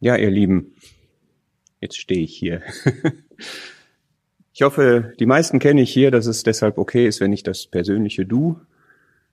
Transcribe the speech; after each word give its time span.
Ja, 0.00 0.16
ihr 0.16 0.30
Lieben, 0.30 0.74
jetzt 1.80 1.98
stehe 1.98 2.22
ich 2.22 2.36
hier. 2.36 2.62
Ich 4.54 4.62
hoffe, 4.62 5.12
die 5.20 5.26
meisten 5.26 5.60
kenne 5.60 5.82
ich 5.82 5.92
hier, 5.92 6.10
dass 6.10 6.26
es 6.26 6.42
deshalb 6.42 6.78
okay 6.78 7.06
ist, 7.06 7.20
wenn 7.20 7.32
ich 7.32 7.44
das 7.44 7.68
persönliche 7.68 8.26
Du 8.26 8.58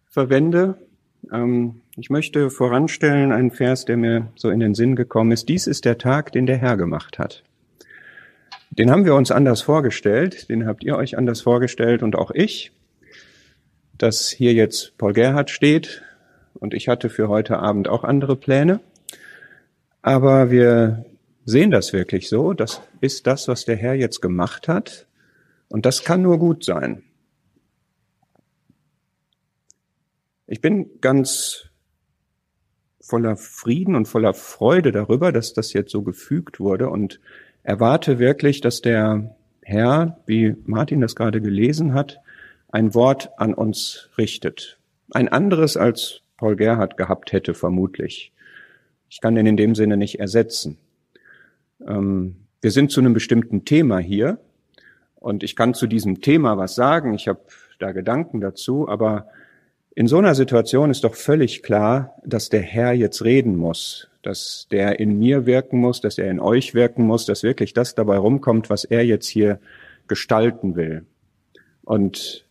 verwende. 0.05 0.77
Ähm, 1.33 1.81
ich 1.97 2.11
möchte 2.11 2.51
voranstellen 2.51 3.31
einen 3.31 3.49
Vers, 3.49 3.85
der 3.85 3.97
mir 3.97 4.31
so 4.35 4.51
in 4.51 4.59
den 4.59 4.75
Sinn 4.75 4.95
gekommen 4.95 5.31
ist. 5.31 5.49
Dies 5.49 5.65
ist 5.65 5.83
der 5.83 5.97
Tag, 5.97 6.31
den 6.31 6.45
der 6.45 6.57
Herr 6.57 6.77
gemacht 6.77 7.17
hat. 7.17 7.41
Den 8.69 8.91
haben 8.91 9.03
wir 9.03 9.15
uns 9.15 9.31
anders 9.31 9.63
vorgestellt, 9.63 10.47
den 10.47 10.67
habt 10.67 10.83
ihr 10.83 10.95
euch 10.95 11.17
anders 11.17 11.41
vorgestellt 11.41 12.03
und 12.03 12.15
auch 12.15 12.29
ich, 12.29 12.71
dass 13.97 14.29
hier 14.29 14.53
jetzt 14.53 14.95
Paul 14.99 15.13
Gerhard 15.13 15.49
steht 15.49 16.03
und 16.53 16.75
ich 16.75 16.87
hatte 16.87 17.09
für 17.09 17.29
heute 17.29 17.57
Abend 17.57 17.87
auch 17.87 18.03
andere 18.03 18.35
Pläne. 18.35 18.79
Aber 20.05 20.51
wir 20.51 21.03
sehen 21.45 21.71
das 21.71 21.91
wirklich 21.91 22.29
so. 22.29 22.53
Das 22.53 22.79
ist 23.01 23.25
das, 23.25 23.47
was 23.47 23.65
der 23.65 23.75
Herr 23.75 23.95
jetzt 23.95 24.21
gemacht 24.21 24.67
hat. 24.67 25.07
Und 25.67 25.87
das 25.87 26.03
kann 26.03 26.21
nur 26.21 26.37
gut 26.37 26.63
sein. 26.63 27.01
Ich 30.45 30.61
bin 30.61 31.01
ganz 31.01 31.71
voller 33.01 33.35
Frieden 33.35 33.95
und 33.95 34.07
voller 34.07 34.35
Freude 34.35 34.91
darüber, 34.91 35.31
dass 35.31 35.53
das 35.53 35.73
jetzt 35.73 35.91
so 35.91 36.03
gefügt 36.03 36.59
wurde 36.59 36.91
und 36.91 37.19
erwarte 37.63 38.19
wirklich, 38.19 38.61
dass 38.61 38.81
der 38.81 39.35
Herr, 39.63 40.19
wie 40.27 40.55
Martin 40.65 41.01
das 41.01 41.15
gerade 41.15 41.41
gelesen 41.41 41.95
hat, 41.95 42.19
ein 42.67 42.93
Wort 42.93 43.31
an 43.37 43.55
uns 43.55 44.11
richtet. 44.19 44.77
Ein 45.09 45.29
anderes 45.29 45.77
als 45.77 46.21
Paul 46.37 46.57
Gerhard 46.57 46.95
gehabt 46.95 47.31
hätte, 47.31 47.55
vermutlich. 47.55 48.34
Ich 49.15 49.21
kann 49.21 49.35
den 49.35 49.45
in 49.45 49.55
dem 49.55 49.75
Sinne 49.75 49.95
nicht 49.95 50.19
ersetzen. 50.19 50.77
Ähm, 51.87 52.35
wir 52.59 52.71
sind 52.71 52.91
zu 52.91 52.99
einem 52.99 53.13
bestimmten 53.13 53.63
Thema 53.63 53.97
hier 53.97 54.39
und 55.15 55.41
ich 55.41 55.55
kann 55.55 55.73
zu 55.73 55.87
diesem 55.87 56.19
Thema 56.19 56.57
was 56.57 56.75
sagen. 56.75 57.13
Ich 57.13 57.29
habe 57.29 57.39
da 57.79 57.93
Gedanken 57.93 58.41
dazu, 58.41 58.89
aber 58.89 59.27
in 59.91 60.07
so 60.07 60.17
einer 60.17 60.35
Situation 60.35 60.91
ist 60.91 61.05
doch 61.05 61.15
völlig 61.15 61.63
klar, 61.63 62.15
dass 62.25 62.49
der 62.49 62.59
Herr 62.59 62.91
jetzt 62.91 63.23
reden 63.23 63.55
muss, 63.55 64.09
dass 64.21 64.67
der 64.69 64.99
in 64.99 65.17
mir 65.17 65.45
wirken 65.45 65.79
muss, 65.79 66.01
dass 66.01 66.17
er 66.17 66.29
in 66.29 66.41
euch 66.41 66.73
wirken 66.73 67.07
muss, 67.07 67.25
dass 67.25 67.41
wirklich 67.41 67.71
das 67.71 67.95
dabei 67.95 68.17
rumkommt, 68.17 68.69
was 68.69 68.83
er 68.83 69.05
jetzt 69.05 69.27
hier 69.27 69.61
gestalten 70.09 70.75
will. 70.75 71.05
Und 71.85 72.45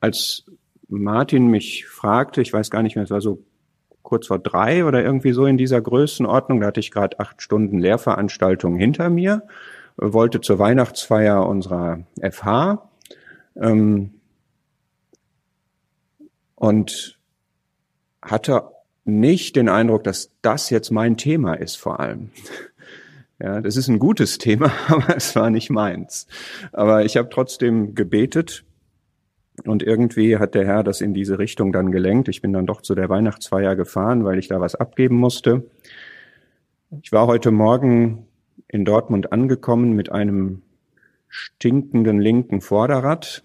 als 0.00 0.44
Martin 0.88 1.46
mich 1.46 1.86
fragte, 1.86 2.42
ich 2.42 2.52
weiß 2.52 2.68
gar 2.70 2.82
nicht 2.82 2.96
mehr, 2.96 3.04
es 3.04 3.10
war 3.10 3.22
so 3.22 3.42
kurz 4.08 4.28
vor 4.28 4.38
drei 4.38 4.86
oder 4.86 5.04
irgendwie 5.04 5.32
so 5.32 5.44
in 5.44 5.58
dieser 5.58 5.82
Größenordnung. 5.82 6.60
Da 6.60 6.68
hatte 6.68 6.80
ich 6.80 6.90
gerade 6.90 7.20
acht 7.20 7.42
Stunden 7.42 7.78
Lehrveranstaltung 7.78 8.74
hinter 8.76 9.10
mir, 9.10 9.42
wollte 9.98 10.40
zur 10.40 10.58
Weihnachtsfeier 10.58 11.46
unserer 11.46 12.00
FH 12.22 12.88
ähm, 13.56 14.14
und 16.54 17.18
hatte 18.22 18.70
nicht 19.04 19.56
den 19.56 19.68
Eindruck, 19.68 20.04
dass 20.04 20.30
das 20.40 20.70
jetzt 20.70 20.90
mein 20.90 21.18
Thema 21.18 21.54
ist 21.54 21.76
vor 21.76 22.00
allem. 22.00 22.30
Ja, 23.40 23.60
das 23.60 23.76
ist 23.76 23.86
ein 23.86 24.00
gutes 24.00 24.38
Thema, 24.38 24.72
aber 24.88 25.16
es 25.16 25.36
war 25.36 25.48
nicht 25.48 25.70
meins. 25.70 26.26
Aber 26.72 27.04
ich 27.04 27.16
habe 27.16 27.28
trotzdem 27.28 27.94
gebetet 27.94 28.64
und 29.64 29.82
irgendwie 29.82 30.36
hat 30.38 30.54
der 30.54 30.66
Herr 30.66 30.82
das 30.82 31.00
in 31.00 31.14
diese 31.14 31.38
Richtung 31.38 31.72
dann 31.72 31.90
gelenkt. 31.90 32.28
Ich 32.28 32.42
bin 32.42 32.52
dann 32.52 32.66
doch 32.66 32.82
zu 32.82 32.94
der 32.94 33.08
Weihnachtsfeier 33.08 33.76
gefahren, 33.76 34.24
weil 34.24 34.38
ich 34.38 34.48
da 34.48 34.60
was 34.60 34.74
abgeben 34.74 35.16
musste. 35.16 35.64
Ich 37.02 37.12
war 37.12 37.26
heute 37.26 37.50
Morgen 37.50 38.26
in 38.68 38.84
Dortmund 38.84 39.32
angekommen 39.32 39.92
mit 39.92 40.10
einem 40.12 40.62
stinkenden 41.28 42.20
linken 42.20 42.60
Vorderrad. 42.60 43.44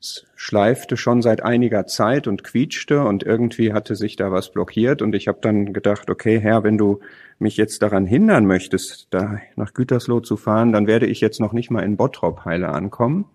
Es 0.00 0.26
schleifte 0.34 0.96
schon 0.96 1.22
seit 1.22 1.44
einiger 1.44 1.86
Zeit 1.86 2.26
und 2.26 2.42
quietschte 2.42 3.04
und 3.04 3.22
irgendwie 3.22 3.72
hatte 3.72 3.94
sich 3.94 4.16
da 4.16 4.32
was 4.32 4.50
blockiert 4.50 5.00
und 5.00 5.14
ich 5.14 5.28
habe 5.28 5.38
dann 5.40 5.72
gedacht, 5.72 6.10
okay, 6.10 6.40
Herr, 6.40 6.64
wenn 6.64 6.76
du 6.76 6.98
mich 7.38 7.56
jetzt 7.56 7.82
daran 7.82 8.04
hindern 8.04 8.46
möchtest, 8.46 9.06
da 9.10 9.38
nach 9.54 9.74
Gütersloh 9.74 10.20
zu 10.20 10.36
fahren, 10.36 10.72
dann 10.72 10.88
werde 10.88 11.06
ich 11.06 11.20
jetzt 11.20 11.40
noch 11.40 11.52
nicht 11.52 11.70
mal 11.70 11.82
in 11.82 11.96
Bottrop 11.96 12.44
heile 12.44 12.70
ankommen. 12.70 13.26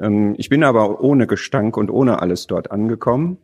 Ähm, 0.00 0.34
ich 0.38 0.48
bin 0.48 0.64
aber 0.64 1.00
ohne 1.02 1.26
Gestank 1.26 1.76
und 1.76 1.90
ohne 1.90 2.20
alles 2.20 2.46
dort 2.46 2.70
angekommen. 2.70 3.38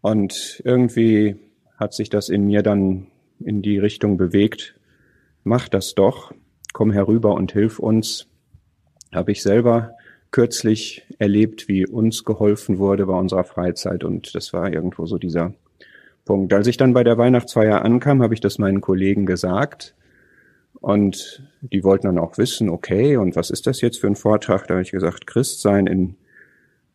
Und 0.00 0.62
irgendwie 0.64 1.36
hat 1.76 1.94
sich 1.94 2.10
das 2.10 2.28
in 2.28 2.46
mir 2.46 2.62
dann 2.62 3.08
in 3.40 3.62
die 3.62 3.78
Richtung 3.78 4.16
bewegt. 4.16 4.74
Mach 5.44 5.68
das 5.68 5.94
doch. 5.94 6.32
Komm 6.72 6.90
herüber 6.90 7.34
und 7.34 7.52
hilf 7.52 7.78
uns. 7.78 8.26
Habe 9.14 9.32
ich 9.32 9.42
selber 9.42 9.92
kürzlich 10.30 11.06
erlebt, 11.18 11.68
wie 11.68 11.86
uns 11.86 12.24
geholfen 12.24 12.78
wurde 12.78 13.06
bei 13.06 13.18
unserer 13.18 13.44
Freizeit. 13.44 14.04
Und 14.04 14.34
das 14.34 14.52
war 14.52 14.72
irgendwo 14.72 15.06
so 15.06 15.18
dieser 15.18 15.54
Punkt. 16.24 16.52
Als 16.52 16.66
ich 16.66 16.76
dann 16.76 16.92
bei 16.92 17.04
der 17.04 17.16
Weihnachtsfeier 17.16 17.82
ankam, 17.82 18.22
habe 18.22 18.34
ich 18.34 18.40
das 18.40 18.58
meinen 18.58 18.80
Kollegen 18.80 19.26
gesagt. 19.26 19.94
Und 20.80 21.42
die 21.60 21.84
wollten 21.84 22.06
dann 22.06 22.18
auch 22.18 22.38
wissen, 22.38 22.68
okay, 22.68 23.16
und 23.16 23.36
was 23.36 23.50
ist 23.50 23.66
das 23.66 23.80
jetzt 23.80 24.00
für 24.00 24.06
ein 24.06 24.16
Vortrag? 24.16 24.66
Da 24.66 24.74
habe 24.74 24.82
ich 24.82 24.90
gesagt, 24.90 25.26
Christsein 25.26 25.86
in 25.86 26.16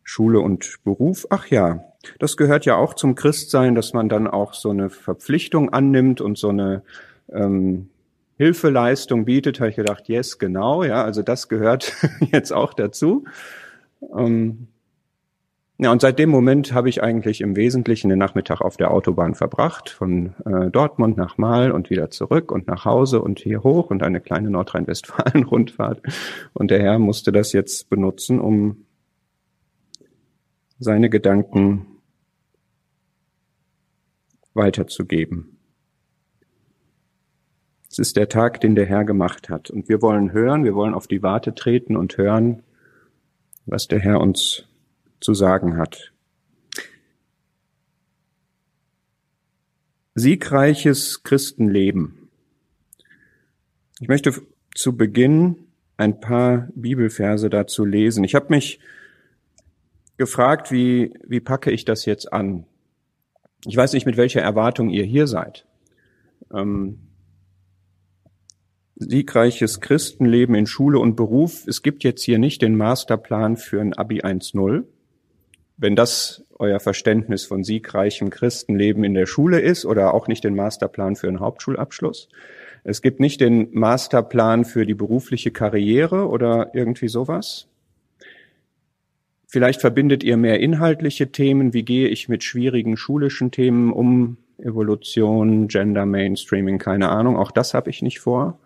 Schule 0.04 0.40
und 0.40 0.78
Beruf. 0.84 1.28
Ach 1.30 1.48
ja, 1.48 1.86
das 2.20 2.38
gehört 2.38 2.66
ja 2.66 2.76
auch 2.76 2.94
zum 2.94 3.16
Christsein, 3.16 3.76
dass 3.76 3.94
man 3.94 4.10
dann 4.10 4.28
auch 4.28 4.54
so 4.54 4.70
eine 4.70 4.90
Verpflichtung 4.90 5.70
annimmt 5.70 6.22
und 6.22 6.38
so 6.38 6.50
eine 6.50 6.84
ähm, 7.32 7.90
Hilfeleistung 8.38 9.26
bietet. 9.26 9.60
Habe 9.60 9.70
ich 9.70 9.76
gedacht, 9.76 10.08
yes, 10.08 10.40
genau, 10.40 10.84
ja, 10.84 11.04
also 11.04 11.22
das 11.22 11.48
gehört 11.48 11.94
jetzt 12.32 12.52
auch 12.52 12.74
dazu. 12.74 13.26
Ähm, 14.16 14.68
ja, 15.82 15.92
und 15.92 16.00
seit 16.00 16.20
dem 16.20 16.30
Moment 16.30 16.74
habe 16.74 16.90
ich 16.90 17.02
eigentlich 17.02 17.42
im 17.42 17.56
Wesentlichen 17.56 18.10
den 18.10 18.20
Nachmittag 18.20 18.62
auf 18.62 18.78
der 18.78 18.92
Autobahn 18.92 19.34
verbracht, 19.34 19.90
von 19.90 20.36
äh, 20.46 20.70
Dortmund 20.70 21.18
nach 21.18 21.40
Mahl 21.40 21.72
und 21.72 21.90
wieder 21.90 22.12
zurück 22.12 22.52
und 22.52 22.68
nach 22.68 22.86
Hause 22.86 23.20
und 23.20 23.40
hier 23.40 23.64
hoch 23.64 23.90
und 23.90 24.04
eine 24.04 24.22
kleine 24.22 24.52
Nordrhein-Westfalen-Rundfahrt. 24.52 26.04
Und 26.54 26.70
der 26.70 26.84
Herr 26.84 27.00
musste 27.00 27.32
das 27.32 27.52
jetzt 27.52 27.90
benutzen, 27.90 28.40
um 28.40 28.86
seine 30.78 31.10
Gedanken 31.10 31.88
weiterzugeben. 34.54 35.58
Es 37.90 37.98
ist 37.98 38.18
der 38.18 38.30
Tag, 38.30 38.62
den 38.62 38.76
der 38.76 38.86
Herr 38.86 39.04
gemacht 39.04 39.50
hat. 39.50 39.72
Und 39.72 39.90
wir 39.90 40.04
wollen 40.04 40.32
hören, 40.32 40.64
wir 40.64 40.76
wollen 40.76 40.94
auf 40.94 41.08
die 41.08 41.24
Warte 41.24 41.56
treten 41.56 41.98
und 41.98 42.18
hören, 42.20 42.62
was 43.66 43.88
der 43.88 43.98
Herr 43.98 44.22
uns 44.22 44.68
zu 45.22 45.34
sagen 45.34 45.78
hat. 45.78 46.12
Siegreiches 50.16 51.24
Christenleben. 51.24 52.30
Ich 54.02 54.10
möchte 54.10 54.34
zu 54.76 54.98
Beginn 54.98 55.68
ein 55.96 56.20
paar 56.20 56.68
Bibelverse 56.76 57.50
dazu 57.50 57.86
lesen. 57.86 58.24
Ich 58.24 58.36
habe 58.36 58.48
mich 58.50 58.80
gefragt, 60.18 60.72
wie, 60.72 61.14
wie 61.26 61.40
packe 61.40 61.72
ich 61.72 61.86
das 61.86 62.06
jetzt 62.06 62.34
an? 62.34 62.66
Ich 63.66 63.78
weiß 63.78 63.94
nicht, 63.94 64.06
mit 64.06 64.18
welcher 64.18 64.42
Erwartung 64.42 64.90
ihr 64.90 65.06
hier 65.06 65.28
seid. 65.28 65.66
Ähm, 66.52 67.00
siegreiches 68.96 69.82
Christenleben 69.82 70.56
in 70.56 70.68
Schule 70.68 71.00
und 71.00 71.16
Beruf. 71.16 71.66
Es 71.68 71.84
gibt 71.84 72.04
jetzt 72.04 72.24
hier 72.24 72.40
nicht 72.40 72.62
den 72.62 72.76
Masterplan 72.76 73.58
für 73.58 73.80
ein 73.80 73.94
Abi 73.94 74.22
1.0. 74.22 74.84
Wenn 75.82 75.96
das 75.96 76.44
euer 76.60 76.80
Verständnis 76.80 77.44
von 77.44 77.64
siegreichem 77.64 78.30
Christenleben 78.30 79.04
in 79.04 79.16
der 79.16 79.26
Schule 79.26 79.60
ist 79.60 79.84
oder 79.84 80.14
auch 80.14 80.28
nicht 80.28 80.44
den 80.44 80.54
Masterplan 80.54 81.16
für 81.16 81.28
einen 81.28 81.40
Hauptschulabschluss. 81.40 82.30
Es 82.84 83.02
gibt 83.02 83.20
nicht 83.20 83.42
den 83.42 83.70
Masterplan 83.72 84.64
für 84.64 84.86
die 84.86 84.94
berufliche 84.94 85.50
Karriere 85.50 86.28
oder 86.28 86.70
irgendwie 86.76 87.08
sowas. 87.08 87.68
Vielleicht 89.48 89.82
verbindet 89.82 90.24
ihr 90.24 90.38
mehr 90.38 90.60
inhaltliche 90.60 91.32
Themen. 91.32 91.74
Wie 91.74 91.84
gehe 91.84 92.10
ich 92.10 92.30
mit 92.30 92.44
schwierigen 92.44 92.96
schulischen 92.96 93.50
Themen 93.50 93.92
um? 93.92 94.38
Evolution, 94.60 95.68
Gender 95.68 96.06
Mainstreaming, 96.06 96.78
keine 96.78 97.10
Ahnung. 97.10 97.38
Auch 97.38 97.50
das 97.50 97.74
habe 97.74 97.90
ich 97.90 98.04
nicht 98.04 98.20
vor. 98.20 98.60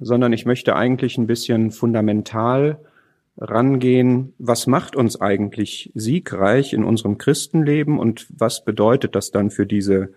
Sondern 0.00 0.32
ich 0.32 0.46
möchte 0.46 0.74
eigentlich 0.74 1.18
ein 1.18 1.26
bisschen 1.26 1.70
fundamental 1.70 2.78
rangehen, 3.42 4.34
was 4.38 4.66
macht 4.66 4.94
uns 4.94 5.20
eigentlich 5.20 5.90
siegreich 5.94 6.72
in 6.72 6.84
unserem 6.84 7.18
Christenleben 7.18 7.98
und 7.98 8.26
was 8.30 8.64
bedeutet 8.64 9.14
das 9.16 9.32
dann 9.32 9.50
für 9.50 9.66
diese 9.66 10.10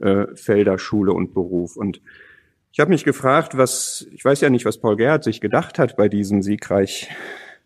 äh, 0.00 0.26
Felder 0.34 0.78
Schule 0.78 1.12
und 1.12 1.34
Beruf? 1.34 1.76
Und 1.76 2.00
ich 2.70 2.78
habe 2.78 2.90
mich 2.90 3.04
gefragt, 3.04 3.56
was, 3.56 4.06
ich 4.12 4.24
weiß 4.24 4.40
ja 4.40 4.48
nicht, 4.48 4.64
was 4.64 4.78
Paul 4.78 4.96
Gerhardt 4.96 5.24
sich 5.24 5.40
gedacht 5.40 5.78
hat 5.78 5.96
bei 5.96 6.08
diesem 6.08 6.42
siegreich, 6.42 7.10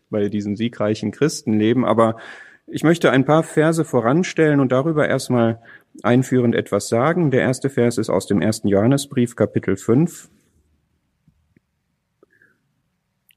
bei 0.09 0.29
diesem 0.29 0.55
siegreichen 0.55 1.11
Christenleben, 1.11 1.85
aber 1.85 2.17
ich 2.65 2.83
möchte 2.83 3.11
ein 3.11 3.23
paar 3.23 3.43
Verse 3.43 3.85
voranstellen 3.85 4.59
und 4.59 4.71
darüber 4.71 5.07
erstmal 5.07 5.61
einführend 6.03 6.55
etwas 6.55 6.89
sagen. 6.89 7.31
Der 7.31 7.41
erste 7.41 7.69
Vers 7.69 7.97
ist 7.97 8.09
aus 8.09 8.27
dem 8.27 8.41
ersten 8.41 8.67
Johannesbrief, 8.67 9.35
Kapitel 9.35 9.77
5. 9.77 10.29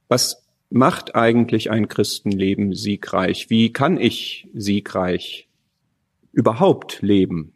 Was 0.09 0.50
macht 0.71 1.17
eigentlich 1.17 1.71
ein 1.71 1.89
Christenleben 1.89 2.75
siegreich? 2.75 3.51
Wie 3.51 3.73
kann 3.73 3.99
ich 3.99 4.49
siegreich 4.55 5.49
überhaupt 6.33 7.03
leben? 7.03 7.53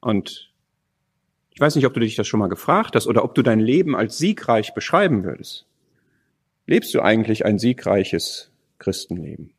Und 0.00 0.52
ich 1.50 1.60
weiß 1.60 1.76
nicht, 1.76 1.86
ob 1.86 1.94
du 1.94 2.00
dich 2.00 2.16
das 2.16 2.26
schon 2.26 2.40
mal 2.40 2.48
gefragt 2.48 2.96
hast 2.96 3.06
oder 3.06 3.22
ob 3.22 3.34
du 3.34 3.42
dein 3.42 3.60
Leben 3.60 3.94
als 3.94 4.18
siegreich 4.18 4.74
beschreiben 4.74 5.22
würdest. 5.22 5.66
Lebst 6.66 6.92
du 6.94 7.00
eigentlich 7.00 7.44
ein 7.44 7.58
siegreiches 7.58 8.50
Christenleben? 8.78 9.52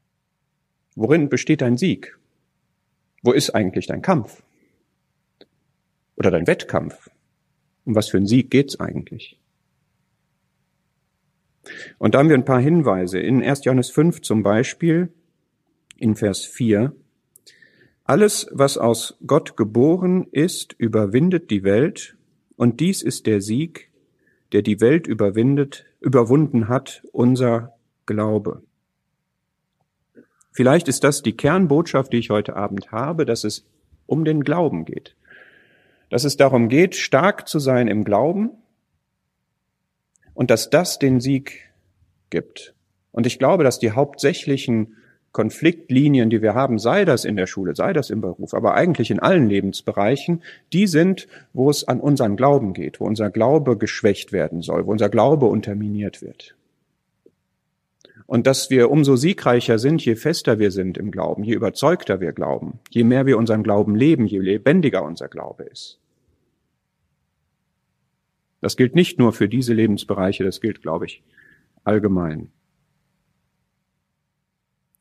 Worin 0.95 1.29
besteht 1.29 1.61
dein 1.61 1.77
Sieg? 1.77 2.17
Wo 3.21 3.31
ist 3.31 3.51
eigentlich 3.51 3.87
dein 3.87 4.01
Kampf? 4.01 4.43
Oder 6.15 6.31
dein 6.31 6.47
Wettkampf? 6.47 7.09
Um 7.85 7.95
was 7.95 8.09
für 8.09 8.17
einen 8.17 8.27
Sieg 8.27 8.51
geht's 8.51 8.79
eigentlich? 8.79 9.39
Und 11.97 12.13
da 12.13 12.19
haben 12.19 12.29
wir 12.29 12.35
ein 12.35 12.45
paar 12.45 12.61
Hinweise. 12.61 13.19
In 13.19 13.43
1. 13.43 13.65
Johannes 13.65 13.89
5 13.89 14.21
zum 14.21 14.43
Beispiel, 14.43 15.09
in 15.97 16.15
Vers 16.15 16.45
4, 16.45 16.93
alles, 18.03 18.47
was 18.51 18.77
aus 18.77 19.17
Gott 19.25 19.57
geboren 19.57 20.27
ist, 20.31 20.73
überwindet 20.77 21.49
die 21.49 21.63
Welt, 21.63 22.15
und 22.55 22.79
dies 22.79 23.01
ist 23.01 23.25
der 23.25 23.41
Sieg, 23.41 23.89
der 24.51 24.61
die 24.61 24.79
Welt 24.79 25.07
überwindet, 25.07 25.85
überwunden 25.99 26.69
hat, 26.69 27.03
unser 27.11 27.73
Glaube. 28.05 28.61
Vielleicht 30.51 30.87
ist 30.87 31.03
das 31.03 31.21
die 31.21 31.35
Kernbotschaft, 31.35 32.13
die 32.13 32.17
ich 32.17 32.29
heute 32.29 32.55
Abend 32.55 32.91
habe, 32.91 33.25
dass 33.25 33.43
es 33.43 33.65
um 34.05 34.23
den 34.23 34.43
Glauben 34.43 34.85
geht. 34.85 35.15
Dass 36.09 36.23
es 36.23 36.37
darum 36.37 36.69
geht, 36.69 36.95
stark 36.95 37.47
zu 37.47 37.59
sein 37.59 37.87
im 37.87 38.03
Glauben 38.03 38.51
und 40.33 40.51
dass 40.51 40.69
das 40.69 40.99
den 40.99 41.19
Sieg 41.19 41.71
gibt. 42.29 42.73
Und 43.11 43.25
ich 43.25 43.39
glaube, 43.39 43.63
dass 43.63 43.79
die 43.79 43.91
hauptsächlichen 43.91 44.95
Konfliktlinien, 45.31 46.29
die 46.29 46.41
wir 46.41 46.53
haben, 46.53 46.79
sei 46.79 47.03
das 47.03 47.25
in 47.25 47.35
der 47.35 47.45
Schule, 47.45 47.75
sei 47.75 47.91
das 47.91 48.09
im 48.09 48.21
Beruf, 48.21 48.53
aber 48.53 48.73
eigentlich 48.73 49.11
in 49.11 49.19
allen 49.19 49.49
Lebensbereichen, 49.49 50.41
die 50.71 50.87
sind, 50.87 51.27
wo 51.51 51.69
es 51.69 51.85
an 51.85 51.99
unseren 51.99 52.37
Glauben 52.37 52.73
geht, 52.73 53.01
wo 53.01 53.05
unser 53.05 53.29
Glaube 53.29 53.77
geschwächt 53.77 54.31
werden 54.31 54.61
soll, 54.61 54.85
wo 54.85 54.91
unser 54.91 55.09
Glaube 55.09 55.47
unterminiert 55.47 56.21
wird. 56.21 56.55
Und 58.27 58.47
dass 58.47 58.69
wir 58.71 58.89
umso 58.89 59.15
siegreicher 59.15 59.77
sind, 59.77 60.03
je 60.03 60.15
fester 60.15 60.57
wir 60.57 60.71
sind 60.71 60.97
im 60.97 61.11
Glauben, 61.11 61.43
je 61.43 61.53
überzeugter 61.53 62.19
wir 62.21 62.31
glauben, 62.31 62.79
je 62.89 63.03
mehr 63.03 63.25
wir 63.25 63.37
unseren 63.37 63.61
Glauben 63.61 63.95
leben, 63.95 64.25
je 64.25 64.39
lebendiger 64.39 65.03
unser 65.03 65.27
Glaube 65.27 65.63
ist. 65.63 65.99
Das 68.61 68.77
gilt 68.77 68.95
nicht 68.95 69.19
nur 69.19 69.31
für 69.31 69.47
diese 69.47 69.73
Lebensbereiche, 69.73 70.43
das 70.43 70.59
gilt, 70.59 70.81
glaube 70.81 71.05
ich, 71.05 71.21
allgemein. 71.83 72.51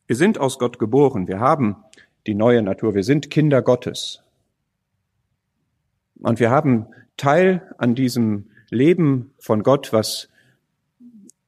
Wir 0.07 0.17
sind 0.17 0.39
aus 0.39 0.59
Gott 0.59 0.79
geboren. 0.79 1.29
Wir 1.29 1.41
haben 1.41 1.77
die 2.27 2.35
neue 2.35 2.61
Natur. 2.61 2.95
Wir 2.95 3.05
sind 3.05 3.31
Kinder 3.31 3.63
Gottes. 3.63 4.23
Und 6.21 6.41
wir 6.41 6.51
haben 6.51 6.89
Teil 7.17 7.75
an 7.79 7.95
diesem 7.95 8.51
Leben 8.69 9.33
von 9.39 9.63
Gott, 9.63 9.95
was 9.95 10.29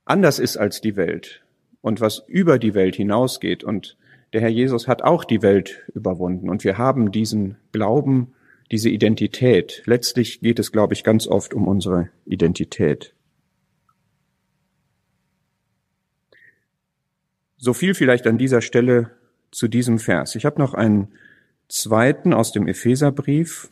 anders 0.06 0.38
ist 0.38 0.56
als 0.56 0.81
die 0.81 0.96
Welt 0.96 1.45
und 1.87 2.00
was 2.00 2.25
über 2.27 2.59
die 2.59 2.75
Welt 2.75 2.97
hinausgeht. 2.97 3.62
Und 3.62 3.97
der 4.33 4.41
Herr 4.41 4.49
Jesus 4.49 4.88
hat 4.88 5.03
auch 5.03 5.23
die 5.23 5.41
Welt 5.41 5.85
überwunden. 5.94 6.50
Und 6.50 6.65
wir 6.65 6.79
haben 6.79 7.12
diesen 7.12 7.59
Glauben, 7.71 8.35
diese 8.73 8.88
Identität. 8.91 9.85
Letztlich 9.87 10.41
geht 10.41 10.59
es, 10.59 10.73
glaube 10.73 10.94
ich, 10.94 11.05
ganz 11.05 11.29
oft 11.29 11.55
um 11.55 11.69
unsere 11.69 12.09
Identität. 12.25 13.15
So 17.56 17.73
viel 17.73 17.94
vielleicht 17.94 18.27
an 18.27 18.37
dieser 18.37 18.62
Stelle 18.62 19.12
zu 19.53 19.69
diesem 19.69 20.00
Vers. 20.00 20.35
Ich 20.35 20.44
habe 20.44 20.59
noch 20.59 20.75
einen 20.75 21.12
zweiten 21.69 22.35
aus 22.35 22.50
dem 22.50 22.67
Epheserbrief. 22.67 23.69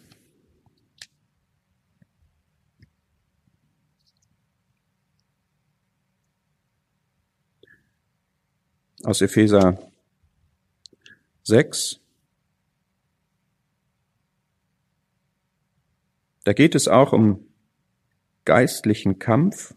Aus 9.05 9.21
Epheser 9.21 9.79
6. 11.43 12.01
Da 16.45 16.53
geht 16.55 16.75
es 16.75 16.89
auch 16.89 17.13
um 17.13 17.47
geistlichen 18.47 19.19
Kampf. 19.19 19.75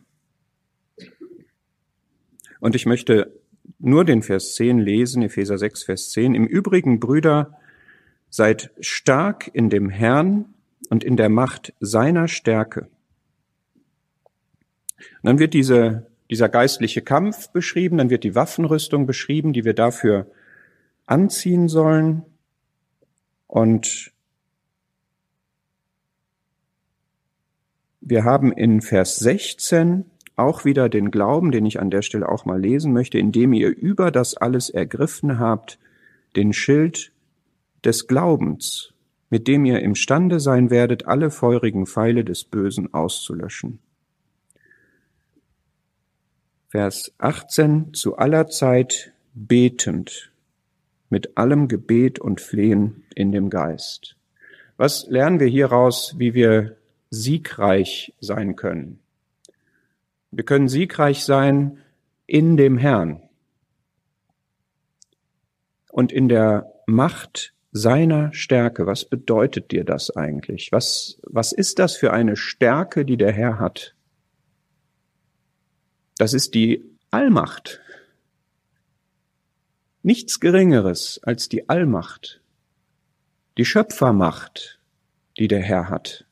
Und 2.59 2.75
ich 2.75 2.85
möchte 2.85 3.37
nur 3.79 4.05
den 4.05 4.23
Vers 4.23 4.55
10 4.55 4.79
lesen, 4.79 5.21
Epheser 5.23 5.57
6, 5.57 5.83
Vers 5.83 6.11
10. 6.11 6.33
Im 6.33 6.47
Übrigen, 6.47 6.99
Brüder, 6.99 7.59
seid 8.29 8.71
stark 8.79 9.49
in 9.53 9.69
dem 9.69 9.89
Herrn 9.89 10.53
und 10.89 11.03
in 11.03 11.17
der 11.17 11.29
Macht 11.29 11.73
seiner 11.81 12.29
Stärke. 12.29 12.87
Und 14.97 15.23
dann 15.23 15.39
wird 15.39 15.53
diese, 15.53 16.07
dieser 16.29 16.49
geistliche 16.49 17.01
Kampf 17.01 17.49
beschrieben, 17.49 17.97
dann 17.97 18.09
wird 18.09 18.23
die 18.23 18.35
Waffenrüstung 18.35 19.05
beschrieben, 19.05 19.53
die 19.53 19.63
wir 19.63 19.73
dafür 19.73 20.27
anziehen 21.05 21.67
sollen. 21.69 22.23
Und 23.47 24.11
wir 28.01 28.23
haben 28.23 28.51
in 28.51 28.81
Vers 28.81 29.17
16 29.17 30.05
auch 30.35 30.65
wieder 30.65 30.87
den 30.87 31.11
Glauben, 31.11 31.51
den 31.51 31.65
ich 31.65 31.79
an 31.79 31.89
der 31.89 32.03
Stelle 32.03 32.29
auch 32.29 32.45
mal 32.45 32.59
lesen 32.59 32.93
möchte, 32.93 33.17
indem 33.17 33.53
ihr 33.53 33.69
über 33.75 34.11
das 34.11 34.35
alles 34.35 34.69
ergriffen 34.69 35.39
habt, 35.39 35.79
den 36.35 36.53
Schild 36.53 37.11
des 37.83 38.07
Glaubens, 38.07 38.93
mit 39.29 39.47
dem 39.47 39.65
ihr 39.65 39.79
imstande 39.79 40.39
sein 40.39 40.69
werdet, 40.69 41.07
alle 41.07 41.31
feurigen 41.31 41.87
Pfeile 41.87 42.23
des 42.23 42.43
Bösen 42.43 42.93
auszulöschen. 42.93 43.79
Vers 46.69 47.13
18, 47.19 47.93
zu 47.93 48.17
aller 48.17 48.47
Zeit 48.47 49.13
betend, 49.33 50.33
mit 51.09 51.37
allem 51.37 51.69
Gebet 51.69 52.19
und 52.19 52.41
Flehen 52.41 53.05
in 53.15 53.31
dem 53.31 53.49
Geist. 53.49 54.17
Was 54.75 55.07
lernen 55.07 55.39
wir 55.39 55.47
hieraus, 55.47 56.15
wie 56.17 56.33
wir 56.33 56.75
siegreich 57.09 58.13
sein 58.19 58.57
können? 58.57 58.99
Wir 60.31 60.43
können 60.43 60.67
siegreich 60.67 61.23
sein 61.23 61.77
in 62.25 62.57
dem 62.57 62.77
Herrn 62.77 63.21
und 65.89 66.11
in 66.11 66.27
der 66.27 66.73
Macht 66.85 67.53
seiner 67.71 68.33
Stärke. 68.33 68.85
Was 68.85 69.05
bedeutet 69.05 69.71
dir 69.71 69.85
das 69.85 70.13
eigentlich? 70.15 70.73
Was, 70.73 71.17
was 71.23 71.53
ist 71.53 71.79
das 71.79 71.95
für 71.95 72.11
eine 72.11 72.35
Stärke, 72.35 73.05
die 73.05 73.15
der 73.15 73.31
Herr 73.31 73.57
hat? 73.57 73.95
Das 76.17 76.33
ist 76.33 76.55
die 76.55 76.83
Allmacht. 77.11 77.79
Nichts 80.01 80.39
Geringeres 80.39 81.19
als 81.23 81.49
die 81.49 81.69
Allmacht, 81.69 82.41
die 83.57 83.65
Schöpfermacht, 83.65 84.79
die 85.37 85.47
der 85.47 85.61
Herr 85.61 85.89
hat. 85.89 86.25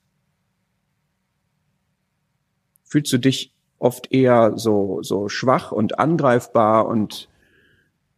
Fühlst 2.83 3.11
du 3.13 3.17
dich 3.17 3.53
oft 3.77 4.11
eher 4.11 4.57
so, 4.57 5.03
so 5.03 5.29
schwach 5.29 5.71
und 5.71 5.99
angreifbar 5.99 6.87
und 6.87 7.29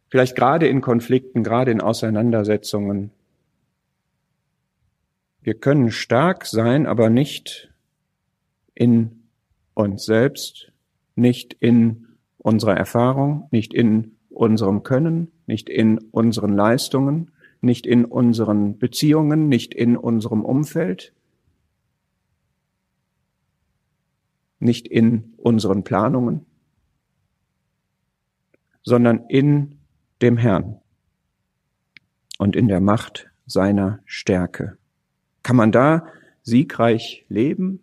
vielleicht 0.08 0.36
gerade 0.36 0.68
in 0.68 0.80
Konflikten, 0.80 1.42
gerade 1.42 1.70
in 1.70 1.80
Auseinandersetzungen. 1.80 3.10
Wir 5.42 5.54
können 5.54 5.90
stark 5.90 6.46
sein, 6.46 6.86
aber 6.86 7.10
nicht 7.10 7.70
in 8.74 9.24
uns 9.74 10.04
selbst, 10.04 10.72
nicht 11.18 11.54
in 11.54 12.06
unserer 12.38 12.76
Erfahrung, 12.76 13.48
nicht 13.50 13.74
in 13.74 14.16
unserem 14.30 14.82
Können, 14.82 15.32
nicht 15.46 15.68
in 15.68 15.98
unseren 15.98 16.54
Leistungen, 16.54 17.32
nicht 17.60 17.86
in 17.86 18.04
unseren 18.04 18.78
Beziehungen, 18.78 19.48
nicht 19.48 19.74
in 19.74 19.96
unserem 19.96 20.44
Umfeld. 20.44 21.12
nicht 24.60 24.88
in 24.88 25.34
unseren 25.36 25.84
Planungen, 25.84 26.46
sondern 28.82 29.26
in 29.28 29.78
dem 30.20 30.36
Herrn 30.36 30.80
und 32.38 32.56
in 32.56 32.68
der 32.68 32.80
Macht 32.80 33.30
seiner 33.46 34.00
Stärke. 34.04 34.78
Kann 35.42 35.56
man 35.56 35.72
da 35.72 36.06
siegreich 36.42 37.24
leben? 37.28 37.82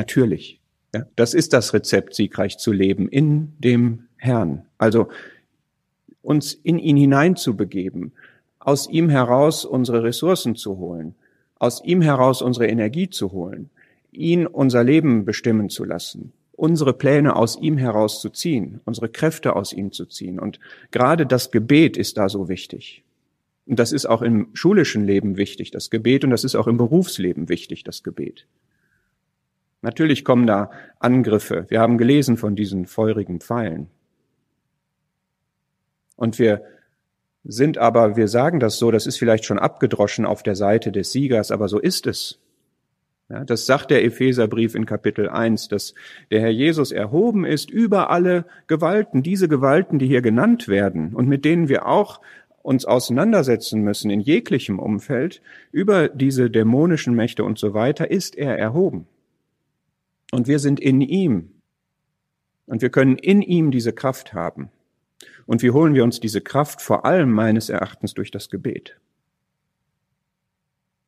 Natürlich. 0.00 0.60
Ja, 0.94 1.04
das 1.14 1.34
ist 1.34 1.52
das 1.52 1.74
Rezept, 1.74 2.14
siegreich 2.14 2.56
zu 2.56 2.72
leben 2.72 3.06
in 3.06 3.52
dem 3.58 4.06
Herrn. 4.16 4.64
Also 4.78 5.08
uns 6.22 6.54
in 6.54 6.78
ihn 6.78 6.96
hineinzubegeben, 6.96 8.12
aus 8.58 8.88
ihm 8.88 9.10
heraus 9.10 9.66
unsere 9.66 10.02
Ressourcen 10.02 10.56
zu 10.56 10.78
holen, 10.78 11.14
aus 11.58 11.84
ihm 11.84 12.00
heraus 12.00 12.40
unsere 12.40 12.66
Energie 12.66 13.10
zu 13.10 13.32
holen, 13.32 13.68
ihn 14.10 14.46
unser 14.46 14.84
Leben 14.84 15.26
bestimmen 15.26 15.68
zu 15.68 15.84
lassen, 15.84 16.32
unsere 16.52 16.94
Pläne 16.94 17.36
aus 17.36 17.58
ihm 17.60 17.76
heraus 17.76 18.22
zu 18.22 18.30
ziehen, 18.30 18.80
unsere 18.86 19.10
Kräfte 19.10 19.54
aus 19.54 19.74
ihm 19.74 19.92
zu 19.92 20.06
ziehen. 20.06 20.38
Und 20.38 20.60
gerade 20.92 21.26
das 21.26 21.50
Gebet 21.50 21.98
ist 21.98 22.16
da 22.16 22.30
so 22.30 22.48
wichtig. 22.48 23.04
Und 23.66 23.78
das 23.78 23.92
ist 23.92 24.06
auch 24.06 24.22
im 24.22 24.48
schulischen 24.54 25.04
Leben 25.04 25.36
wichtig, 25.36 25.70
das 25.70 25.90
Gebet, 25.90 26.24
und 26.24 26.30
das 26.30 26.42
ist 26.42 26.54
auch 26.54 26.66
im 26.66 26.78
Berufsleben 26.78 27.50
wichtig, 27.50 27.84
das 27.84 28.02
Gebet. 28.02 28.46
Natürlich 29.82 30.24
kommen 30.24 30.46
da 30.46 30.70
Angriffe. 30.98 31.66
Wir 31.68 31.80
haben 31.80 31.98
gelesen 31.98 32.36
von 32.36 32.54
diesen 32.54 32.86
feurigen 32.86 33.40
Pfeilen. 33.40 33.88
Und 36.16 36.38
wir 36.38 36.62
sind 37.44 37.78
aber, 37.78 38.16
wir 38.16 38.28
sagen 38.28 38.60
das 38.60 38.78
so, 38.78 38.90
das 38.90 39.06
ist 39.06 39.18
vielleicht 39.18 39.46
schon 39.46 39.58
abgedroschen 39.58 40.26
auf 40.26 40.42
der 40.42 40.54
Seite 40.54 40.92
des 40.92 41.12
Siegers, 41.12 41.50
aber 41.50 41.68
so 41.68 41.78
ist 41.78 42.06
es. 42.06 42.38
Ja, 43.30 43.44
das 43.44 43.64
sagt 43.64 43.90
der 43.90 44.04
Epheserbrief 44.04 44.74
in 44.74 44.86
Kapitel 44.86 45.28
1, 45.28 45.68
dass 45.68 45.94
der 46.30 46.40
Herr 46.40 46.50
Jesus 46.50 46.90
erhoben 46.90 47.44
ist 47.44 47.70
über 47.70 48.10
alle 48.10 48.44
Gewalten, 48.66 49.22
diese 49.22 49.48
Gewalten, 49.48 49.98
die 49.98 50.08
hier 50.08 50.20
genannt 50.20 50.66
werden 50.68 51.14
und 51.14 51.28
mit 51.28 51.44
denen 51.44 51.68
wir 51.68 51.86
auch 51.86 52.20
uns 52.62 52.84
auseinandersetzen 52.84 53.80
müssen 53.82 54.10
in 54.10 54.20
jeglichem 54.20 54.78
Umfeld, 54.78 55.40
über 55.72 56.08
diese 56.08 56.50
dämonischen 56.50 57.14
Mächte 57.14 57.44
und 57.44 57.58
so 57.58 57.72
weiter, 57.72 58.10
ist 58.10 58.36
er 58.36 58.58
erhoben. 58.58 59.06
Und 60.32 60.46
wir 60.46 60.58
sind 60.58 60.80
in 60.80 61.00
ihm. 61.00 61.50
Und 62.66 62.82
wir 62.82 62.90
können 62.90 63.16
in 63.16 63.42
ihm 63.42 63.70
diese 63.70 63.92
Kraft 63.92 64.32
haben. 64.32 64.70
Und 65.46 65.62
wie 65.62 65.72
holen 65.72 65.94
wir 65.94 66.04
uns 66.04 66.20
diese 66.20 66.40
Kraft 66.40 66.80
vor 66.80 67.04
allem 67.04 67.32
meines 67.32 67.68
Erachtens 67.68 68.14
durch 68.14 68.30
das 68.30 68.50
Gebet? 68.50 68.96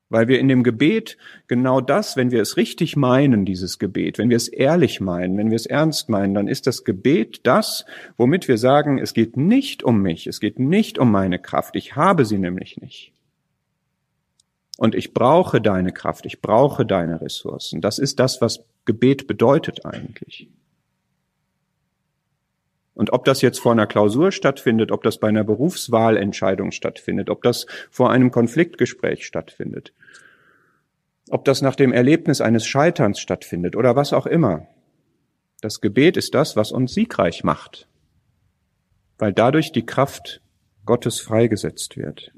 Weil 0.09 0.29
wir 0.29 0.41
in 0.41 0.49
dem 0.49 0.63
Gebet 0.63 1.17
genau 1.47 1.81
das, 1.81 2.17
wenn 2.17 2.33
wir 2.33 2.43
es 2.43 2.57
richtig 2.57 2.97
meinen, 2.97 3.47
dieses 3.47 3.79
Gebet, 3.79 4.19
wenn 4.19 4.29
wir 4.29 4.37
es 4.37 4.49
ehrlich 4.49 5.01
meinen, 5.01 5.39
wenn 5.39 5.51
wir 5.51 5.57
es 5.57 5.65
ernst 5.65 6.09
meinen, 6.09 6.35
dann 6.35 6.49
ist 6.49 6.67
das 6.67 6.85
Gebet 6.85 7.41
das, 7.45 7.87
womit 8.17 8.49
wir 8.49 8.59
sagen, 8.59 8.99
es 8.99 9.15
geht 9.15 9.37
nicht 9.37 9.83
um 9.83 10.03
mich, 10.03 10.27
es 10.27 10.41
geht 10.41 10.59
nicht 10.59 10.99
um 10.99 11.11
meine 11.11 11.39
Kraft, 11.39 11.77
ich 11.77 11.97
habe 11.97 12.25
sie 12.25 12.39
nämlich 12.39 12.79
nicht. 12.79 13.12
Und 14.79 14.95
ich 14.95 15.13
brauche 15.13 15.61
deine 15.61 15.93
Kraft, 15.93 16.27
ich 16.27 16.41
brauche 16.41 16.87
deine 16.87 17.21
Ressourcen. 17.21 17.81
Das 17.81 17.99
ist 17.99 18.19
das, 18.19 18.41
was 18.41 18.65
Gebet 18.85 19.27
bedeutet 19.27 19.85
eigentlich. 19.85 20.49
Und 22.95 23.13
ob 23.13 23.25
das 23.25 23.41
jetzt 23.41 23.59
vor 23.59 23.73
einer 23.73 23.87
Klausur 23.87 24.33
stattfindet, 24.33 24.93
ob 24.93 25.03
das 25.03 25.19
bei 25.19 25.29
einer 25.29 25.45
Berufswahlentscheidung 25.45 26.73
stattfindet, 26.73 27.31
ob 27.31 27.43
das 27.43 27.67
vor 27.91 28.11
einem 28.11 28.31
Konfliktgespräch 28.31 29.27
stattfindet, 29.27 29.95
ob 31.31 31.45
das 31.45 31.63
nach 31.63 31.75
dem 31.75 31.93
Erlebnis 31.93 32.41
eines 32.41 32.67
Scheiterns 32.67 33.19
stattfindet 33.19 33.77
oder 33.77 33.97
was 33.97 34.13
auch 34.13 34.27
immer. 34.27 34.67
Das 35.63 35.81
Gebet 35.81 36.17
ist 36.17 36.35
das, 36.35 36.57
was 36.57 36.73
uns 36.73 36.93
siegreich 36.93 37.45
macht, 37.45 37.89
weil 39.19 39.33
dadurch 39.33 39.73
die 39.73 39.87
Kraft 39.87 40.43
Gottes 40.85 41.21
freigesetzt 41.21 41.97
wird. 41.97 42.33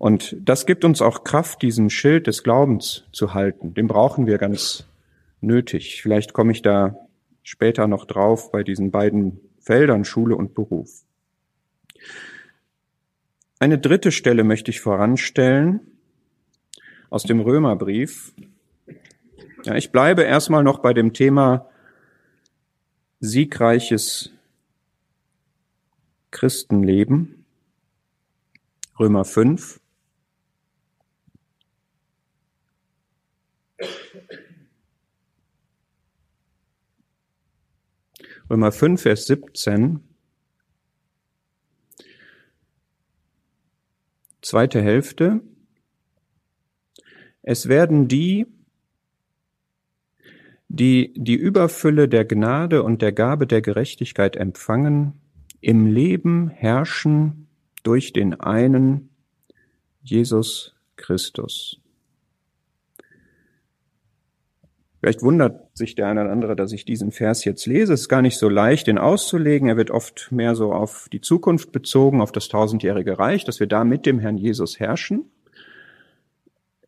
Und 0.00 0.34
das 0.40 0.64
gibt 0.64 0.86
uns 0.86 1.02
auch 1.02 1.24
Kraft, 1.24 1.60
diesen 1.60 1.90
Schild 1.90 2.26
des 2.26 2.42
Glaubens 2.42 3.04
zu 3.12 3.34
halten. 3.34 3.74
Den 3.74 3.86
brauchen 3.86 4.26
wir 4.26 4.38
ganz 4.38 4.86
nötig. 5.42 6.00
Vielleicht 6.00 6.32
komme 6.32 6.52
ich 6.52 6.62
da 6.62 6.96
später 7.42 7.86
noch 7.86 8.06
drauf 8.06 8.50
bei 8.50 8.62
diesen 8.62 8.90
beiden 8.90 9.38
Feldern 9.58 10.06
Schule 10.06 10.36
und 10.36 10.54
Beruf. 10.54 11.04
Eine 13.58 13.76
dritte 13.76 14.10
Stelle 14.10 14.42
möchte 14.42 14.70
ich 14.70 14.80
voranstellen 14.80 15.80
aus 17.10 17.24
dem 17.24 17.40
Römerbrief. 17.40 18.32
Ja, 19.64 19.74
ich 19.74 19.92
bleibe 19.92 20.22
erstmal 20.22 20.64
noch 20.64 20.78
bei 20.78 20.94
dem 20.94 21.12
Thema 21.12 21.68
siegreiches 23.20 24.32
Christenleben. 26.30 27.44
Römer 28.98 29.26
5. 29.26 29.78
Römer 38.50 38.72
5, 38.72 39.00
Vers 39.00 39.26
17. 39.26 40.00
Zweite 44.42 44.82
Hälfte. 44.82 45.40
Es 47.42 47.68
werden 47.68 48.08
die, 48.08 48.48
die 50.66 51.14
die 51.16 51.36
Überfülle 51.36 52.08
der 52.08 52.24
Gnade 52.24 52.82
und 52.82 53.02
der 53.02 53.12
Gabe 53.12 53.46
der 53.46 53.62
Gerechtigkeit 53.62 54.34
empfangen, 54.34 55.20
im 55.60 55.86
Leben 55.86 56.48
herrschen 56.48 57.46
durch 57.84 58.12
den 58.12 58.40
einen 58.40 59.10
Jesus 60.02 60.74
Christus. 60.96 61.80
Vielleicht 65.00 65.22
wundert 65.22 65.66
sich 65.74 65.94
der 65.94 66.08
eine 66.08 66.22
oder 66.22 66.30
andere, 66.30 66.56
dass 66.56 66.72
ich 66.72 66.84
diesen 66.84 67.10
Vers 67.10 67.44
jetzt 67.46 67.64
lese. 67.64 67.94
Es 67.94 68.02
ist 68.02 68.08
gar 68.10 68.20
nicht 68.20 68.36
so 68.36 68.50
leicht, 68.50 68.86
den 68.86 68.98
auszulegen. 68.98 69.66
Er 69.68 69.78
wird 69.78 69.90
oft 69.90 70.30
mehr 70.30 70.54
so 70.54 70.74
auf 70.74 71.08
die 71.10 71.22
Zukunft 71.22 71.72
bezogen, 71.72 72.20
auf 72.20 72.32
das 72.32 72.48
tausendjährige 72.48 73.18
Reich, 73.18 73.44
dass 73.44 73.60
wir 73.60 73.66
da 73.66 73.84
mit 73.84 74.04
dem 74.04 74.18
Herrn 74.18 74.36
Jesus 74.36 74.78
herrschen. 74.78 75.30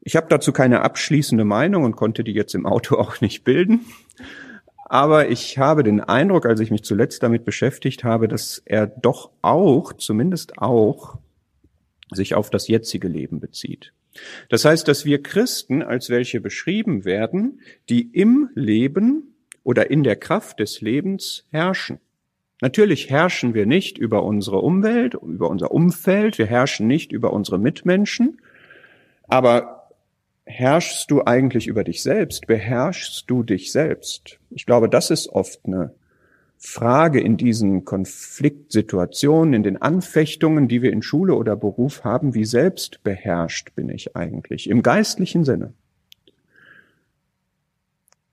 Ich 0.03 0.15
habe 0.15 0.27
dazu 0.29 0.53
keine 0.53 0.83
abschließende 0.83 1.45
Meinung 1.45 1.85
und 1.85 1.97
konnte 1.97 2.23
die 2.23 2.33
jetzt 2.33 2.55
im 2.55 2.67
Auto 2.67 2.97
auch 2.99 3.23
nicht 3.23 3.45
bilden. 3.45 3.81
Aber 4.85 5.31
ich 5.31 5.57
habe 5.57 5.83
den 5.83 6.01
Eindruck, 6.01 6.45
als 6.45 6.61
ich 6.61 6.71
mich 6.71 6.85
zuletzt 6.85 7.23
damit 7.23 7.47
beschäftigt 7.47 8.05
habe, 8.05 8.29
dass 8.29 8.61
er 8.67 8.87
doch 8.87 9.31
auch, 9.41 9.95
zumindest 9.95 10.59
auch, 10.59 11.17
sich 12.11 12.35
auf 12.35 12.51
das 12.51 12.69
jetzige 12.69 13.09
Leben 13.09 13.41
bezieht. 13.41 13.95
Das 14.49 14.65
heißt, 14.65 14.87
dass 14.89 15.05
wir 15.05 15.23
Christen 15.23 15.83
als 15.83 16.11
welche 16.11 16.41
beschrieben 16.41 17.05
werden, 17.05 17.61
die 17.89 18.03
im 18.13 18.51
Leben 18.55 19.35
oder 19.65 19.91
in 19.91 20.03
der 20.03 20.17
Kraft 20.17 20.61
des 20.61 20.81
Lebens 20.81 21.47
herrschen. 21.51 22.01
Natürlich 22.61 23.11
herrschen 23.11 23.55
wir 23.55 23.67
nicht 23.67 23.99
über 23.99 24.23
unsere 24.23 24.61
Umwelt, 24.61 25.15
über 25.15 25.51
unser 25.51 25.73
Umfeld, 25.73 26.39
wir 26.39 26.47
herrschen 26.47 26.87
nicht 26.87 27.11
über 27.11 27.33
unsere 27.33 27.59
Mitmenschen, 27.59 28.41
aber 29.25 29.91
herrschst 30.45 31.11
du 31.11 31.25
eigentlich 31.25 31.67
über 31.67 31.85
dich 31.85 32.03
selbst? 32.03 32.47
Beherrschst 32.47 33.25
du 33.29 33.43
dich 33.43 33.73
selbst? 33.73 34.39
Ich 34.51 34.67
glaube, 34.67 34.89
das 34.89 35.11
ist 35.11 35.29
oft 35.29 35.61
eine 35.65 35.95
Frage 36.65 37.21
in 37.21 37.37
diesen 37.37 37.85
Konfliktsituationen, 37.85 39.53
in 39.53 39.65
den 39.65 39.83
Anfechtungen, 39.83 40.69
die 40.69 40.81
wir 40.81 40.93
in 40.93 41.03
Schule 41.03 41.35
oder 41.35 41.57
Beruf 41.57 42.05
haben, 42.05 42.35
wie 42.35 42.45
selbstbeherrscht 42.45 43.75
bin 43.75 43.89
ich 43.89 44.15
eigentlich 44.15 44.71
im 44.71 44.85
geistlichen 44.85 45.45
Sinne? 45.45 45.75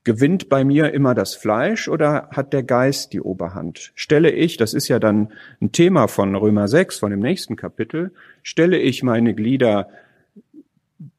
Gewinnt 0.03 0.48
bei 0.48 0.63
mir 0.63 0.93
immer 0.93 1.15
das 1.15 1.33
Fleisch 1.33 1.89
oder 1.89 2.29
hat 2.31 2.53
der 2.53 2.62
Geist 2.62 3.13
die 3.13 3.19
Oberhand? 3.19 3.91
Stelle 3.95 4.29
ich, 4.29 4.57
das 4.57 4.75
ist 4.75 4.89
ja 4.89 5.00
dann 5.00 5.33
ein 5.59 5.71
Thema 5.71 6.07
von 6.07 6.36
Römer 6.36 6.67
6, 6.67 7.00
von 7.00 7.09
dem 7.09 7.21
nächsten 7.21 7.55
Kapitel, 7.55 8.12
stelle 8.43 8.77
ich 8.77 9.01
meine 9.01 9.33
Glieder 9.33 9.89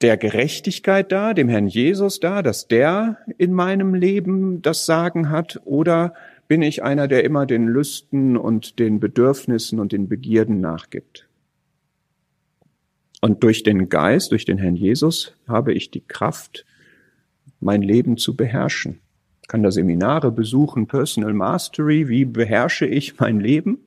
der 0.00 0.16
Gerechtigkeit 0.16 1.10
dar, 1.10 1.34
dem 1.34 1.48
Herrn 1.48 1.66
Jesus 1.66 2.20
dar, 2.20 2.44
dass 2.44 2.68
der 2.68 3.18
in 3.36 3.52
meinem 3.52 3.94
Leben 3.94 4.62
das 4.62 4.86
Sagen 4.86 5.30
hat, 5.30 5.60
oder 5.64 6.14
bin 6.50 6.62
ich 6.62 6.82
einer, 6.82 7.06
der 7.06 7.22
immer 7.22 7.46
den 7.46 7.68
Lüsten 7.68 8.36
und 8.36 8.80
den 8.80 8.98
Bedürfnissen 8.98 9.78
und 9.78 9.92
den 9.92 10.08
Begierden 10.08 10.60
nachgibt. 10.60 11.28
Und 13.20 13.44
durch 13.44 13.62
den 13.62 13.88
Geist, 13.88 14.32
durch 14.32 14.46
den 14.46 14.58
Herrn 14.58 14.74
Jesus, 14.74 15.36
habe 15.46 15.72
ich 15.72 15.92
die 15.92 16.00
Kraft, 16.00 16.66
mein 17.60 17.82
Leben 17.82 18.16
zu 18.16 18.34
beherrschen. 18.34 18.98
Ich 19.42 19.46
kann 19.46 19.62
da 19.62 19.70
Seminare 19.70 20.32
besuchen, 20.32 20.88
Personal 20.88 21.34
Mastery, 21.34 22.08
wie 22.08 22.24
beherrsche 22.24 22.84
ich 22.84 23.20
mein 23.20 23.38
Leben? 23.38 23.78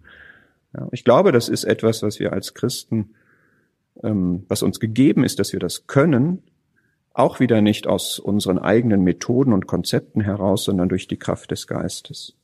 Ja, 0.74 0.88
ich 0.94 1.04
glaube, 1.04 1.34
das 1.34 1.50
ist 1.50 1.66
etwas, 1.66 2.02
was 2.02 2.22
wir 2.22 2.32
als 2.32 2.54
Christen, 2.54 3.10
ähm, 4.02 4.46
was 4.48 4.64
uns 4.64 4.80
gegeben 4.80 5.26
ist, 5.26 5.38
dass 5.40 5.52
wir 5.52 5.60
das 5.60 5.86
können, 5.88 6.42
auch 7.12 7.42
wieder 7.42 7.62
nicht 7.62 7.88
aus 7.88 8.20
unseren 8.20 8.58
eigenen 8.58 9.04
Methoden 9.04 9.52
und 9.52 9.68
Konzepten 9.68 10.22
heraus, 10.22 10.64
sondern 10.64 10.88
durch 10.88 11.10
die 11.10 11.18
Kraft 11.18 11.52
des 11.52 11.68
Geistes. 11.68 12.38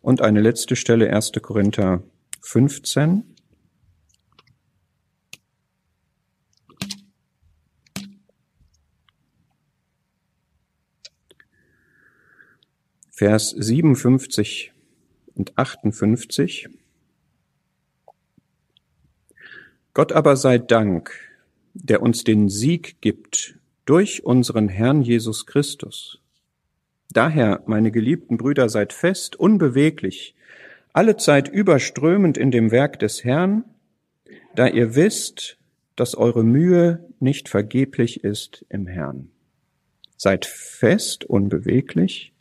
Und 0.00 0.20
eine 0.20 0.40
letzte 0.40 0.76
Stelle, 0.76 1.10
1. 1.10 1.32
Korinther 1.42 2.02
15. 2.40 3.24
Vers 13.10 13.50
57 13.50 14.72
und 15.34 15.56
58. 15.56 16.68
Gott 19.94 20.12
aber 20.12 20.36
sei 20.36 20.58
Dank, 20.58 21.12
der 21.74 22.02
uns 22.02 22.24
den 22.24 22.48
Sieg 22.48 23.00
gibt 23.00 23.56
durch 23.84 24.24
unseren 24.24 24.68
Herrn 24.68 25.02
Jesus 25.02 25.46
Christus. 25.46 26.23
Daher, 27.14 27.62
meine 27.66 27.92
geliebten 27.92 28.36
Brüder, 28.36 28.68
seid 28.68 28.92
fest, 28.92 29.36
unbeweglich, 29.36 30.34
alle 30.92 31.16
Zeit 31.16 31.48
überströmend 31.48 32.36
in 32.36 32.50
dem 32.50 32.72
Werk 32.72 32.98
des 32.98 33.22
Herrn, 33.22 33.64
da 34.56 34.66
ihr 34.66 34.96
wisst, 34.96 35.56
dass 35.94 36.16
eure 36.16 36.42
Mühe 36.42 37.08
nicht 37.20 37.48
vergeblich 37.48 38.24
ist 38.24 38.66
im 38.68 38.88
Herrn. 38.88 39.30
Seid 40.16 40.44
fest, 40.44 41.24
unbeweglich, 41.24 42.32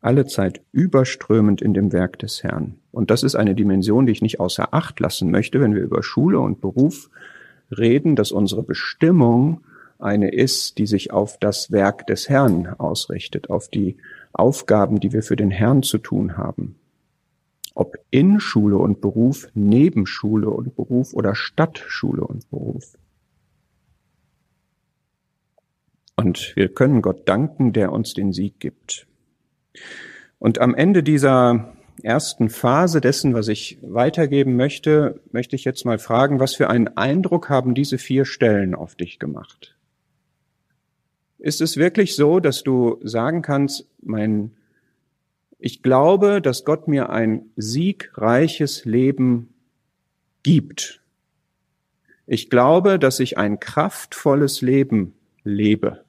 alle 0.00 0.26
Zeit 0.26 0.60
überströmend 0.72 1.62
in 1.62 1.72
dem 1.72 1.92
Werk 1.92 2.18
des 2.18 2.42
Herrn. 2.42 2.80
Und 2.90 3.12
das 3.12 3.22
ist 3.22 3.36
eine 3.36 3.54
Dimension, 3.54 4.06
die 4.06 4.12
ich 4.12 4.22
nicht 4.22 4.40
außer 4.40 4.74
Acht 4.74 4.98
lassen 4.98 5.30
möchte, 5.30 5.60
wenn 5.60 5.74
wir 5.74 5.82
über 5.82 6.02
Schule 6.02 6.40
und 6.40 6.60
Beruf 6.60 7.10
reden, 7.70 8.16
dass 8.16 8.32
unsere 8.32 8.64
Bestimmung 8.64 9.62
eine 10.02 10.30
ist, 10.30 10.78
die 10.78 10.86
sich 10.86 11.12
auf 11.12 11.38
das 11.38 11.70
Werk 11.70 12.06
des 12.06 12.28
Herrn 12.28 12.66
ausrichtet, 12.66 13.50
auf 13.50 13.68
die 13.68 13.96
Aufgaben, 14.32 15.00
die 15.00 15.12
wir 15.12 15.22
für 15.22 15.36
den 15.36 15.50
Herrn 15.50 15.82
zu 15.82 15.98
tun 15.98 16.36
haben. 16.36 16.76
Ob 17.74 17.96
in 18.10 18.40
Schule 18.40 18.78
und 18.78 19.00
Beruf, 19.00 19.48
neben 19.54 20.06
Schule 20.06 20.50
und 20.50 20.76
Beruf 20.76 21.14
oder 21.14 21.34
statt 21.34 21.82
Schule 21.86 22.24
und 22.24 22.48
Beruf. 22.50 22.96
Und 26.16 26.54
wir 26.54 26.68
können 26.68 27.00
Gott 27.00 27.28
danken, 27.28 27.72
der 27.72 27.92
uns 27.92 28.12
den 28.12 28.32
Sieg 28.32 28.60
gibt. 28.60 29.06
Und 30.38 30.58
am 30.58 30.74
Ende 30.74 31.02
dieser 31.02 31.72
ersten 32.02 32.50
Phase 32.50 33.00
dessen, 33.00 33.34
was 33.34 33.48
ich 33.48 33.78
weitergeben 33.82 34.56
möchte, 34.56 35.20
möchte 35.32 35.56
ich 35.56 35.64
jetzt 35.64 35.84
mal 35.84 35.98
fragen, 35.98 36.40
was 36.40 36.54
für 36.54 36.68
einen 36.68 36.88
Eindruck 36.88 37.48
haben 37.48 37.74
diese 37.74 37.98
vier 37.98 38.24
Stellen 38.24 38.74
auf 38.74 38.94
dich 38.96 39.18
gemacht? 39.18 39.76
Ist 41.40 41.60
es 41.60 41.76
wirklich 41.76 42.14
so, 42.16 42.38
dass 42.38 42.62
du 42.62 43.00
sagen 43.02 43.42
kannst, 43.42 43.86
mein, 44.02 44.54
ich 45.58 45.82
glaube, 45.82 46.40
dass 46.42 46.64
Gott 46.64 46.86
mir 46.86 47.10
ein 47.10 47.50
siegreiches 47.56 48.84
Leben 48.84 49.52
gibt. 50.42 51.00
Ich 52.26 52.50
glaube, 52.50 52.98
dass 52.98 53.20
ich 53.20 53.38
ein 53.38 53.58
kraftvolles 53.58 54.60
Leben 54.60 55.14
lebe. 55.42 56.04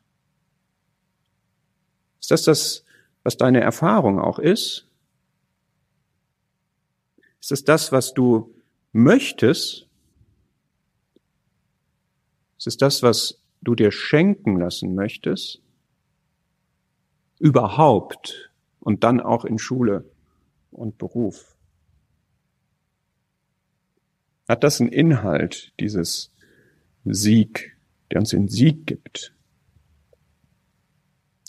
Ist 2.20 2.32
das 2.32 2.44
das 2.44 2.86
was 3.24 3.38
deine 3.38 3.62
Erfahrung 3.62 4.20
auch 4.20 4.40
ist? 4.40 4.88
Ist 7.40 7.52
es 7.52 7.64
das, 7.64 7.92
was 7.92 8.14
du 8.14 8.54
möchtest? 8.92 9.88
Ist 12.58 12.68
es 12.68 12.78
das, 12.78 13.02
was 13.02 13.41
du 13.62 13.76
dir 13.76 13.92
schenken 13.92 14.58
lassen 14.60 14.96
möchtest? 14.96 15.62
Überhaupt 17.40 18.52
und 18.80 19.04
dann 19.04 19.20
auch 19.20 19.46
in 19.46 19.58
Schule 19.58 20.06
und 20.72 20.98
Beruf. 20.98 21.56
Hat 24.48 24.64
das 24.64 24.82
einen 24.82 24.92
Inhalt, 24.92 25.74
dieses 25.80 26.32
Sieg, 27.06 27.78
der 28.12 28.20
uns 28.20 28.32
den 28.32 28.48
Sieg 28.48 28.86
gibt? 28.86 29.34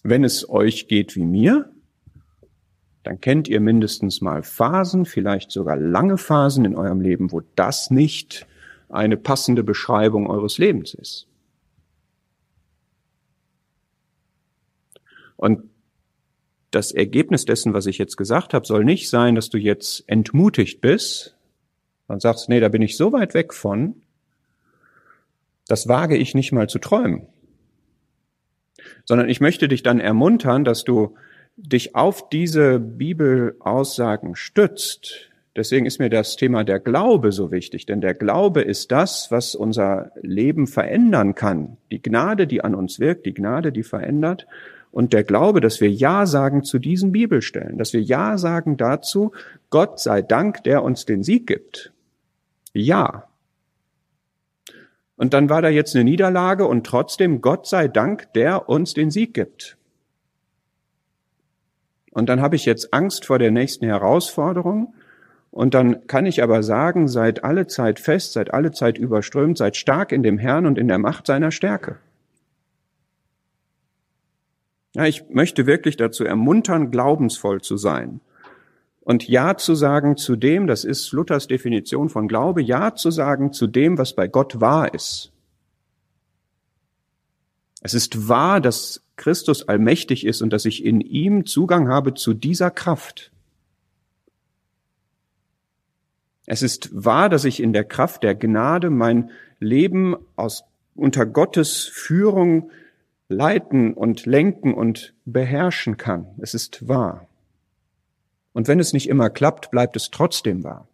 Wenn 0.04 0.25
es 0.25 0.49
euch 0.49 0.88
geht 0.88 1.16
wie 1.16 1.25
mir, 1.25 1.73
dann 3.02 3.21
kennt 3.21 3.49
ihr 3.49 3.61
mindestens 3.61 4.21
mal 4.21 4.42
Phasen, 4.42 5.04
vielleicht 5.04 5.50
sogar 5.50 5.76
lange 5.76 6.18
Phasen 6.18 6.64
in 6.64 6.77
eurem 6.77 7.01
Leben, 7.01 7.33
wo 7.33 7.40
das 7.57 7.90
nicht 7.90 8.46
eine 8.88 9.16
passende 9.16 9.64
Beschreibung 9.64 10.29
eures 10.29 10.59
Lebens 10.59 10.94
ist. 10.94 11.27
Und 15.42 15.68
das 16.70 16.92
Ergebnis 16.92 17.44
dessen, 17.44 17.74
was 17.74 17.87
ich 17.87 17.98
jetzt 17.98 18.16
gesagt 18.16 18.55
habe, 18.55 18.66
soll 18.66 18.85
nicht 18.85 19.11
sein, 19.11 19.35
dass 19.35 19.50
du 19.50 19.59
jetzt 19.59 20.05
entmutigt 20.07 20.81
bist 20.81 21.37
und 22.09 22.22
sagst, 22.22 22.48
nee, 22.48 22.61
da 22.61 22.68
bin 22.68 22.83
ich 22.83 22.96
so 22.96 23.12
weit 23.12 23.35
weg 23.35 23.52
von, 23.52 23.96
das 25.66 25.88
wage 25.88 26.16
ich 26.16 26.35
nicht 26.35 26.52
mal 26.52 26.68
zu 26.68 26.78
träumen 26.78 27.26
sondern 29.05 29.28
ich 29.28 29.40
möchte 29.40 29.68
dich 29.68 29.83
dann 29.83 30.00
ermuntern, 30.00 30.64
dass 30.64 30.85
du 30.85 31.14
dich 31.57 31.94
auf 31.94 32.28
diese 32.28 32.78
Bibelaussagen 32.78 34.37
stützt. 34.37 35.31
Deswegen 35.55 35.85
ist 35.85 35.98
mir 35.98 36.09
das 36.09 36.37
Thema 36.37 36.64
der 36.64 36.81
Glaube 36.81 37.31
so 37.31 37.52
wichtig, 37.52 37.85
denn 37.85 38.00
der 38.00 38.14
Glaube 38.14 38.62
ist 38.62 38.90
das, 38.90 39.31
was 39.31 39.55
unser 39.55 40.12
Leben 40.22 40.66
verändern 40.66 41.35
kann. 41.35 41.76
Die 41.90 42.00
Gnade, 42.00 42.46
die 42.46 42.64
an 42.64 42.74
uns 42.74 42.98
wirkt, 43.00 43.26
die 43.26 43.35
Gnade, 43.35 43.70
die 43.70 43.83
verändert. 43.83 44.46
Und 44.92 45.12
der 45.12 45.24
Glaube, 45.24 45.61
dass 45.61 45.81
wir 45.81 45.90
Ja 45.90 46.26
sagen 46.26 46.62
zu 46.62 46.78
diesen 46.78 47.11
Bibelstellen, 47.11 47.78
dass 47.78 47.92
wir 47.92 48.02
Ja 48.02 48.38
sagen 48.38 48.76
dazu, 48.76 49.33
Gott 49.70 49.98
sei 49.98 50.22
Dank, 50.22 50.62
der 50.62 50.85
uns 50.85 51.05
den 51.05 51.24
Sieg 51.24 51.46
gibt. 51.46 51.92
Ja, 52.72 53.26
und 55.22 55.35
dann 55.35 55.48
war 55.48 55.62
da 55.62 55.68
jetzt 55.68 55.94
eine 55.94 56.02
Niederlage 56.02 56.66
und 56.66 56.85
trotzdem 56.85 57.40
Gott 57.40 57.68
sei 57.68 57.87
Dank, 57.87 58.33
der 58.33 58.68
uns 58.68 58.92
den 58.94 59.12
Sieg 59.12 59.35
gibt. 59.35 59.76
Und 62.11 62.28
dann 62.28 62.40
habe 62.40 62.57
ich 62.57 62.64
jetzt 62.64 62.92
Angst 62.92 63.24
vor 63.24 63.38
der 63.38 63.52
nächsten 63.52 63.87
Herausforderung. 63.87 64.94
Und 65.52 65.74
dann 65.74 66.09
kann 66.09 66.26
ich 66.26 66.42
aber 66.42 66.64
sagen, 66.64 67.07
seid 67.07 67.44
alle 67.44 67.68
Zeit 67.68 68.00
fest, 68.00 68.33
seid 68.33 68.52
alle 68.52 68.72
Zeit 68.72 68.98
überströmt, 68.98 69.59
seid 69.59 69.76
stark 69.76 70.11
in 70.11 70.24
dem 70.24 70.38
Herrn 70.38 70.66
und 70.66 70.76
in 70.76 70.88
der 70.88 70.98
Macht 70.98 71.28
seiner 71.28 71.52
Stärke. 71.52 71.98
Ja, 74.94 75.07
ich 75.07 75.28
möchte 75.31 75.66
wirklich 75.66 75.96
dazu 75.96 76.24
ermuntern, 76.24 76.90
glaubensvoll 76.90 77.62
zu 77.62 77.76
sein 77.76 78.20
und 79.00 79.28
Ja 79.28 79.57
zu 79.57 79.74
sagen 79.74 80.16
zu 80.16 80.37
dem, 80.37 80.66
das 80.66 80.85
ist 80.85 81.12
Luthers 81.12 81.48
Definition 81.48 82.09
von 82.09 82.28
Glaube, 82.28 82.62
Ja 82.62 82.94
zu 82.94 83.11
sagen 83.11 83.52
zu 83.52 83.66
dem, 83.66 83.98
was 83.98 84.14
bei 84.14 84.28
Gott 84.28 84.61
wahr 84.61 84.94
ist. 84.94 85.33
Es 87.81 87.94
ist 87.94 88.28
wahr, 88.28 88.61
dass 88.61 89.02
Christus 89.16 89.68
allmächtig 89.68 90.24
ist 90.24 90.40
und 90.40 90.52
dass 90.52 90.64
ich 90.64 90.85
in 90.85 91.00
ihm 91.00 91.46
Zugang 91.46 91.88
habe 91.88 92.14
zu 92.14 92.33
dieser 92.33 92.70
Kraft. 92.70 93.33
Es 96.46 96.62
ist 96.62 96.90
wahr, 96.92 97.28
dass 97.28 97.44
ich 97.44 97.61
in 97.61 97.72
der 97.72 97.85
Kraft 97.85 98.22
der 98.22 98.35
Gnade 98.35 98.90
mein 98.90 99.31
Leben 99.59 100.16
aus, 100.37 100.64
unter 100.94 101.26
Gottes 101.26 101.85
Führung 101.85 102.70
leiten 103.33 103.95
und 103.95 104.27
lenken 104.27 104.75
und 104.75 105.14
beherrschen 105.25 105.97
kann. 105.97 106.27
Es 106.38 106.55
ist 106.55 106.87
wahr. 106.88 107.27
Und 108.53 108.68
wenn 108.68 108.79
es 108.79 108.92
nicht 108.92 109.09
immer 109.09 109.31
klappt, 109.31 109.71
bleibt 109.71 109.97
es 109.97 110.11
trotzdem 110.11 110.62
wahr. 110.62 110.87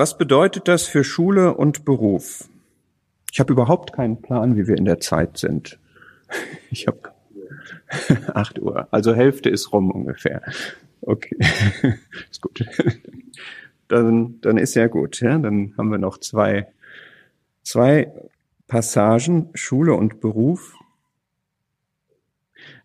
Was 0.00 0.16
bedeutet 0.16 0.66
das 0.66 0.86
für 0.86 1.04
Schule 1.04 1.54
und 1.54 1.84
Beruf? 1.84 2.48
Ich 3.30 3.38
habe 3.38 3.52
überhaupt 3.52 3.92
keinen 3.92 4.22
Plan, 4.22 4.56
wie 4.56 4.66
wir 4.66 4.78
in 4.78 4.86
der 4.86 5.00
Zeit 5.00 5.36
sind. 5.38 5.78
Ich 6.70 6.86
habe 6.86 7.12
acht 8.34 8.60
Uhr, 8.60 8.86
also 8.92 9.12
Hälfte 9.12 9.50
ist 9.50 9.72
rum 9.72 9.90
ungefähr. 9.90 10.40
Okay, 11.02 11.36
ist 12.30 12.40
gut 12.40 12.60
dann, 13.90 14.40
dann 14.40 14.56
ist 14.56 14.74
ja 14.74 14.86
gut. 14.86 15.20
Ja? 15.20 15.38
Dann 15.38 15.74
haben 15.76 15.90
wir 15.90 15.98
noch 15.98 16.18
zwei, 16.18 16.68
zwei 17.62 18.12
Passagen, 18.66 19.50
Schule 19.54 19.94
und 19.94 20.20
Beruf. 20.20 20.76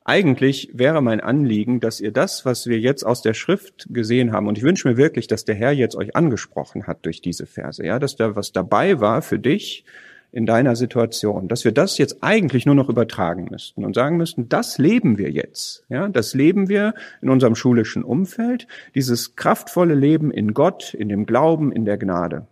Eigentlich 0.04 0.70
wäre 0.74 1.02
mein 1.02 1.20
Anliegen, 1.20 1.80
dass 1.80 2.00
ihr 2.00 2.12
das, 2.12 2.46
was 2.46 2.68
wir 2.68 2.80
jetzt 2.80 3.04
aus 3.04 3.24
der 3.24 3.34
Schrift 3.34 3.88
gesehen 3.90 4.32
haben, 4.32 4.48
und 4.48 4.58
ich 4.58 4.64
wünsche 4.64 4.88
mir 4.88 4.98
wirklich, 4.98 5.26
dass 5.26 5.46
der 5.46 5.56
Herr 5.56 5.72
jetzt 5.72 5.96
euch 5.96 6.16
angesprochen 6.16 6.86
hat 6.86 7.06
durch 7.06 7.22
diese 7.22 7.48
Verse, 7.48 7.84
ja, 7.84 7.98
dass 7.98 8.16
da 8.16 8.36
was 8.36 8.52
dabei 8.52 9.00
war 9.00 9.24
für 9.24 9.40
dich, 9.40 9.84
in 10.36 10.46
deiner 10.46 10.76
Situation, 10.76 11.48
dass 11.48 11.64
wir 11.64 11.72
das 11.72 11.98
jetzt 11.98 12.22
eigentlich 12.22 12.66
nur 12.66 12.76
noch 12.76 12.90
übertragen 12.90 13.48
müssten 13.50 13.86
und 13.86 13.96
sagen 13.96 14.18
müssten, 14.18 14.50
das 14.50 14.78
leben 14.78 15.18
wir 15.18 15.32
jetzt. 15.32 15.86
Ja, 15.88 16.10
das 16.10 16.34
leben 16.34 16.68
wir 16.68 16.94
in 17.22 17.30
unserem 17.30 17.56
schulischen 17.56 18.04
Umfeld, 18.04 18.68
dieses 18.96 19.38
kraftvolle 19.38 19.96
Leben 19.96 20.32
in 20.32 20.54
Gott, 20.54 20.94
in 20.94 21.08
dem 21.08 21.26
Glauben, 21.26 21.72
in 21.72 21.86
der 21.86 21.98
Gnade. 21.98 22.48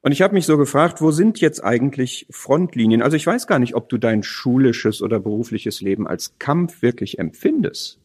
Und 0.00 0.12
ich 0.12 0.22
habe 0.22 0.32
mich 0.32 0.46
so 0.46 0.56
gefragt, 0.56 1.02
wo 1.02 1.10
sind 1.10 1.42
jetzt 1.42 1.62
eigentlich 1.62 2.26
Frontlinien? 2.30 3.02
Also 3.02 3.18
ich 3.18 3.26
weiß 3.26 3.46
gar 3.46 3.58
nicht, 3.58 3.74
ob 3.74 3.90
du 3.90 3.98
dein 3.98 4.22
schulisches 4.22 5.02
oder 5.02 5.20
berufliches 5.20 5.82
Leben 5.82 6.06
als 6.06 6.38
Kampf 6.38 6.80
wirklich 6.80 7.18
empfindest. 7.18 7.98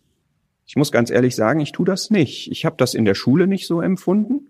Ich 0.66 0.76
muss 0.76 0.92
ganz 0.92 1.10
ehrlich 1.10 1.38
sagen, 1.38 1.62
ich 1.62 1.72
tue 1.72 1.86
das 1.86 2.10
nicht. 2.10 2.52
Ich 2.52 2.66
habe 2.66 2.76
das 2.78 2.96
in 2.96 3.06
der 3.06 3.16
Schule 3.16 3.48
nicht 3.48 3.66
so 3.66 3.80
empfunden. 3.80 4.50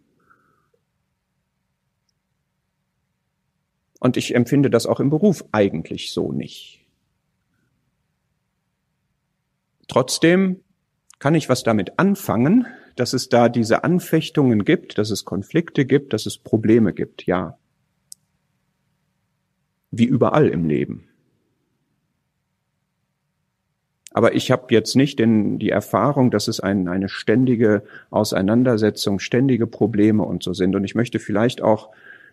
Und 4.02 4.18
ich 4.18 4.34
empfinde 4.34 4.72
das 4.72 4.88
auch 4.88 5.00
im 5.00 5.12
Beruf 5.12 5.46
eigentlich 5.52 6.12
so 6.12 6.32
nicht. 6.32 6.84
Trotzdem 9.88 10.62
kann 11.20 11.36
ich 11.36 11.50
was 11.50 11.62
damit 11.62 12.00
anfangen, 12.00 12.66
dass 12.96 13.14
es 13.14 13.30
da 13.30 13.48
diese 13.48 13.84
Anfechtungen 13.84 14.66
gibt, 14.66 14.98
dass 14.98 15.12
es 15.12 15.24
Konflikte 15.24 15.86
gibt, 15.86 16.14
dass 16.14 16.26
es 16.26 16.40
Probleme 16.40 16.94
gibt, 16.94 17.28
ja. 17.28 17.60
Wie 19.92 20.06
überall 20.06 20.48
im 20.48 20.66
Leben. 20.66 21.08
Aber 24.14 24.34
ich 24.34 24.50
habe 24.50 24.74
jetzt 24.74 24.96
nicht 24.96 25.20
den, 25.20 25.60
die 25.60 25.70
Erfahrung, 25.70 26.32
dass 26.32 26.48
es 26.48 26.60
ein, 26.60 26.88
eine 26.88 27.08
ständige 27.08 27.84
Auseinandersetzung, 28.10 29.20
ständige 29.20 29.68
Probleme 29.68 30.24
und 30.24 30.42
so 30.42 30.54
sind. 30.54 30.76
Und 30.76 30.86
ich 30.86 30.96
möchte 30.96 31.20
vielleicht 31.20 31.62
auch, 31.62 31.92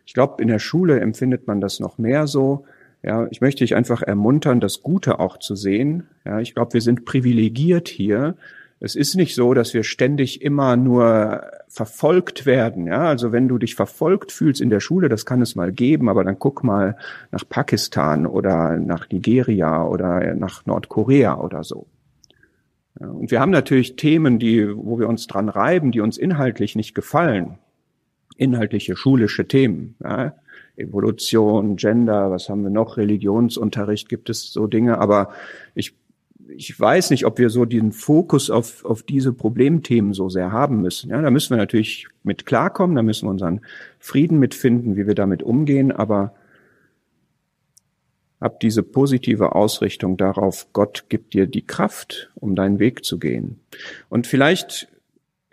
ich 0.09 0.15
glaube, 0.15 0.41
in 0.41 0.49
der 0.49 0.59
Schule 0.59 1.01
empfindet 1.01 1.47
man 1.47 1.61
das 1.61 1.81
noch 1.81 1.99
mehr 1.99 2.27
so. 2.27 2.65
Ja, 3.03 3.27
ich 3.31 3.43
möchte 3.43 3.63
dich 3.63 3.77
einfach 3.77 4.01
ermuntern, 4.01 4.59
das 4.59 4.81
Gute 4.81 5.21
auch 5.21 5.39
zu 5.39 5.55
sehen. 5.55 6.05
Ja, 6.25 6.41
ich 6.41 6.55
glaube, 6.55 6.73
wir 6.73 6.81
sind 6.81 7.05
privilegiert 7.05 7.89
hier, 7.89 8.35
es 8.81 8.97
ist 8.97 9.17
nicht 9.17 9.35
so, 9.35 9.53
dass 9.53 9.75
wir 9.75 9.85
ständig 9.85 10.41
immer 10.41 10.77
nur 10.77 11.43
verfolgt 11.69 12.47
werden. 12.47 12.87
Ja, 12.87 13.03
also 13.03 13.33
wenn 13.33 13.49
du 13.49 13.59
dich 13.59 13.75
verfolgt 13.75 14.33
fühlst 14.33 14.63
in 14.63 14.71
der 14.71 14.81
Schule, 14.81 15.11
das 15.11 15.27
kann 15.27 15.43
es 15.43 15.57
mal 15.57 15.73
geben, 15.73 16.09
aber 16.09 16.25
dann 16.25 16.39
guck 16.39 16.65
mal 16.65 16.97
nach 17.31 17.47
Pakistan 17.47 18.25
oder 18.25 18.79
nach 18.79 19.11
Nigeria 19.11 19.85
oder 19.85 20.35
nach 20.37 20.65
Nordkorea 20.65 21.39
oder 21.39 21.65
so. 21.65 21.87
Ja, 22.99 23.09
und 23.09 23.31
wir 23.31 23.41
haben 23.41 23.53
natürlich 23.53 23.97
Themen, 23.97 24.39
die, 24.39 24.75
wo 24.75 24.99
wir 24.99 25.07
uns 25.07 25.27
dran 25.27 25.51
reiben, 25.51 25.93
die 25.93 26.01
uns 26.01 26.17
inhaltlich 26.17 26.77
nicht 26.77 26.95
gefallen. 26.95 27.59
Inhaltliche 28.39 28.97
schulische 28.97 29.47
Themen. 29.47 29.95
Ja. 30.03 30.35
Evolution, 30.77 31.77
Gender, 31.77 32.31
was 32.31 32.49
haben 32.49 32.63
wir 32.63 32.71
noch? 32.71 32.97
Religionsunterricht 32.97 34.09
gibt 34.09 34.31
es 34.31 34.53
so 34.53 34.67
Dinge, 34.69 34.99
aber 34.99 35.33
ich 35.75 35.95
ich 36.51 36.79
weiß 36.79 37.11
nicht, 37.11 37.27
ob 37.27 37.39
wir 37.39 37.51
so 37.51 37.65
den 37.65 37.93
Fokus 37.93 38.49
auf, 38.49 38.85
auf 38.85 39.03
diese 39.03 39.33
Problemthemen 39.35 40.15
so 40.15 40.29
sehr 40.29 40.51
haben 40.51 40.81
müssen. 40.81 41.11
Ja, 41.11 41.21
da 41.21 41.31
müssen 41.31 41.51
wir 41.51 41.59
natürlich 41.59 42.09
mit 42.23 42.47
klarkommen, 42.47 42.97
da 42.97 43.03
müssen 43.03 43.27
wir 43.27 43.31
unseren 43.31 43.61
Frieden 43.99 44.39
mitfinden, 44.39 44.97
wie 44.97 45.07
wir 45.07 45.15
damit 45.15 45.43
umgehen, 45.43 45.93
aber 45.93 46.33
hab 48.41 48.61
diese 48.61 48.83
positive 48.83 49.55
Ausrichtung 49.55 50.17
darauf, 50.17 50.69
Gott 50.73 51.07
gibt 51.09 51.35
dir 51.35 51.47
die 51.47 51.67
Kraft, 51.67 52.31
um 52.37 52.55
deinen 52.55 52.79
Weg 52.79 53.05
zu 53.05 53.19
gehen. 53.19 53.61
Und 54.09 54.27
vielleicht 54.27 54.89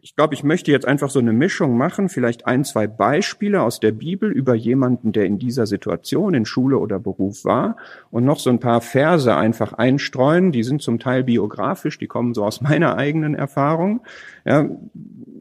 ich 0.06 0.15
glaube, 0.15 0.36
ich 0.36 0.44
möchte 0.44 0.72
jetzt 0.72 0.88
einfach 0.88 1.10
so 1.10 1.18
eine 1.18 1.34
Mischung 1.34 1.78
machen, 1.78 2.10
vielleicht 2.10 2.46
ein, 2.46 2.63
zwei 2.63 2.86
Beispiele 2.86 3.63
aus 3.63 3.80
der 3.80 3.91
Bibel 3.91 4.32
über 4.32 4.54
jemanden, 4.54 5.13
der 5.13 5.26
in 5.26 5.39
dieser 5.39 5.65
Situation 5.65 6.36
in 6.36 6.46
Schule 6.46 6.78
oder 6.78 7.00
Beruf 7.00 7.44
war 7.44 7.78
und 8.12 8.24
noch 8.24 8.38
so 8.38 8.52
ein 8.52 8.60
paar 8.60 8.82
Verse 8.82 9.36
einfach 9.36 9.74
einstreuen. 9.74 10.52
Die 10.52 10.62
sind 10.62 10.84
zum 10.84 11.00
Teil 11.00 11.24
biografisch, 11.24 11.98
die 11.98 12.06
kommen 12.06 12.36
so 12.36 12.46
aus 12.46 12.62
meiner 12.62 12.98
eigenen 12.98 13.34
Erfahrung. 13.34 14.02
Ja, 14.46 14.70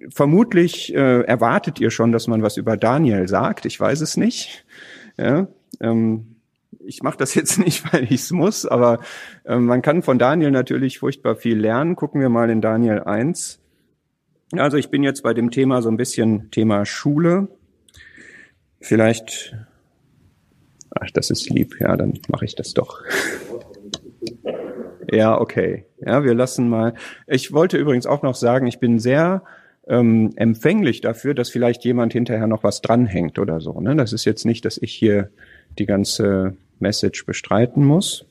vermutlich 0.08 0.94
äh, 0.94 1.20
erwartet 1.20 1.78
ihr 1.78 1.90
schon, 1.90 2.10
dass 2.10 2.26
man 2.26 2.42
was 2.42 2.56
über 2.56 2.78
Daniel 2.78 3.28
sagt. 3.28 3.66
Ich 3.66 3.78
weiß 3.78 4.00
es 4.00 4.16
nicht. 4.16 4.64
Ja, 5.18 5.46
ähm, 5.82 6.36
ich 6.82 7.02
mache 7.02 7.18
das 7.18 7.34
jetzt 7.34 7.58
nicht, 7.62 7.92
weil 7.92 8.04
ich 8.04 8.12
es 8.22 8.30
muss, 8.30 8.64
aber 8.64 9.00
äh, 9.44 9.58
man 9.58 9.82
kann 9.82 10.00
von 10.00 10.18
Daniel 10.18 10.52
natürlich 10.52 11.00
furchtbar 11.00 11.36
viel 11.36 11.58
lernen. 11.58 11.96
Gucken 11.96 12.22
wir 12.22 12.30
mal 12.30 12.48
in 12.48 12.62
Daniel 12.62 13.00
1. 13.00 13.60
Also 14.58 14.76
ich 14.76 14.90
bin 14.90 15.02
jetzt 15.02 15.22
bei 15.22 15.34
dem 15.34 15.50
Thema 15.50 15.82
so 15.82 15.88
ein 15.88 15.96
bisschen 15.96 16.50
Thema 16.50 16.84
Schule. 16.84 17.48
Vielleicht, 18.80 19.56
ach, 20.90 21.10
das 21.12 21.30
ist 21.30 21.48
lieb, 21.48 21.80
ja, 21.80 21.96
dann 21.96 22.18
mache 22.28 22.44
ich 22.44 22.54
das 22.54 22.74
doch. 22.74 23.02
ja, 25.10 25.40
okay. 25.40 25.86
Ja, 26.00 26.24
wir 26.24 26.34
lassen 26.34 26.68
mal. 26.68 26.94
Ich 27.26 27.52
wollte 27.52 27.78
übrigens 27.78 28.06
auch 28.06 28.22
noch 28.22 28.34
sagen, 28.34 28.66
ich 28.66 28.78
bin 28.78 28.98
sehr 28.98 29.42
ähm, 29.86 30.32
empfänglich 30.36 31.00
dafür, 31.00 31.34
dass 31.34 31.50
vielleicht 31.50 31.84
jemand 31.84 32.12
hinterher 32.12 32.46
noch 32.46 32.64
was 32.64 32.80
dranhängt 32.80 33.38
oder 33.38 33.60
so. 33.60 33.80
Ne? 33.80 33.96
Das 33.96 34.12
ist 34.12 34.24
jetzt 34.24 34.44
nicht, 34.44 34.64
dass 34.64 34.78
ich 34.78 34.92
hier 34.92 35.30
die 35.78 35.86
ganze 35.86 36.56
Message 36.78 37.26
bestreiten 37.26 37.84
muss. 37.84 38.26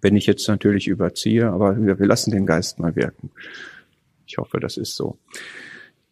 Wenn 0.00 0.16
ich 0.16 0.26
jetzt 0.26 0.48
natürlich 0.48 0.88
überziehe, 0.88 1.48
aber 1.48 1.80
wir, 1.80 1.98
wir 1.98 2.06
lassen 2.06 2.32
den 2.32 2.46
Geist 2.46 2.78
mal 2.78 2.96
wirken. 2.96 3.30
Ich 4.32 4.38
hoffe, 4.38 4.60
das 4.60 4.78
ist 4.78 4.96
so. 4.96 5.18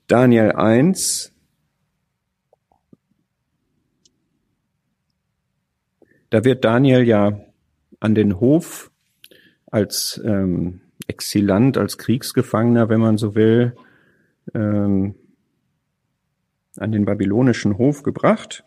Daniel 0.06 0.52
1. 0.52 1.32
Da 6.28 6.44
wird 6.44 6.66
Daniel 6.66 7.02
ja 7.04 7.40
an 7.98 8.14
den 8.14 8.38
Hof 8.38 8.90
als 9.70 10.20
ähm, 10.22 10.82
Exilant, 11.06 11.78
als 11.78 11.96
Kriegsgefangener, 11.96 12.90
wenn 12.90 13.00
man 13.00 13.16
so 13.16 13.34
will, 13.34 13.74
ähm, 14.52 15.14
an 16.76 16.92
den 16.92 17.06
babylonischen 17.06 17.78
Hof 17.78 18.02
gebracht. 18.02 18.64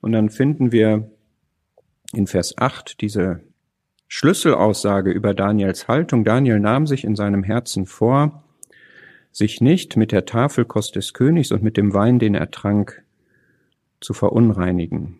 Und 0.00 0.12
dann 0.12 0.30
finden 0.30 0.72
wir 0.72 1.10
in 2.14 2.26
Vers 2.26 2.56
8 2.56 3.02
diese 3.02 3.42
Schlüsselaussage 4.08 5.10
über 5.10 5.34
Daniels 5.34 5.86
Haltung. 5.86 6.24
Daniel 6.24 6.60
nahm 6.60 6.86
sich 6.86 7.04
in 7.04 7.14
seinem 7.14 7.42
Herzen 7.42 7.84
vor, 7.84 8.42
sich 9.36 9.60
nicht 9.60 9.98
mit 9.98 10.12
der 10.12 10.24
Tafelkost 10.24 10.96
des 10.96 11.12
Königs 11.12 11.52
und 11.52 11.62
mit 11.62 11.76
dem 11.76 11.92
Wein, 11.92 12.18
den 12.18 12.34
er 12.34 12.50
trank, 12.50 13.04
zu 14.00 14.14
verunreinigen. 14.14 15.18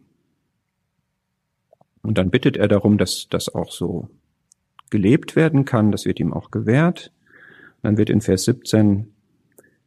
Und 2.00 2.16
dann 2.16 2.30
bittet 2.30 2.56
er 2.56 2.66
darum, 2.66 2.96
dass 2.96 3.28
das 3.28 3.54
auch 3.54 3.70
so 3.70 4.08
gelebt 4.88 5.36
werden 5.36 5.66
kann, 5.66 5.92
das 5.92 6.06
wird 6.06 6.18
ihm 6.18 6.32
auch 6.32 6.50
gewährt. 6.50 7.12
Dann 7.82 7.98
wird 7.98 8.08
in 8.08 8.22
Vers 8.22 8.44
17 8.44 9.12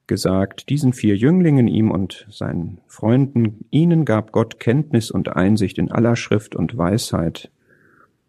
gesagt, 0.06 0.70
diesen 0.70 0.94
vier 0.94 1.16
Jünglingen, 1.16 1.68
ihm 1.68 1.90
und 1.90 2.28
seinen 2.30 2.82
Freunden, 2.86 3.66
ihnen 3.72 4.06
gab 4.06 4.32
Gott 4.32 4.60
Kenntnis 4.60 5.10
und 5.10 5.36
Einsicht 5.36 5.80
in 5.80 5.90
aller 5.90 6.16
Schrift 6.16 6.56
und 6.56 6.78
Weisheit. 6.78 7.50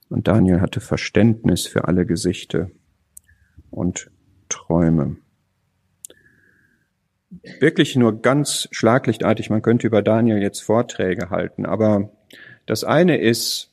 Und 0.08 0.28
Daniel 0.28 0.62
hatte 0.62 0.80
Verständnis 0.80 1.66
für 1.66 1.88
alle 1.88 2.06
Gesichte 2.06 2.70
und 3.70 4.10
Träume 4.48 5.18
wirklich 7.60 7.96
nur 7.96 8.20
ganz 8.20 8.68
schlaglichtartig. 8.72 9.50
Man 9.50 9.62
könnte 9.62 9.86
über 9.86 10.02
Daniel 10.02 10.42
jetzt 10.42 10.60
Vorträge 10.60 11.30
halten, 11.30 11.64
aber 11.64 12.10
das 12.66 12.84
eine 12.84 13.18
ist, 13.18 13.70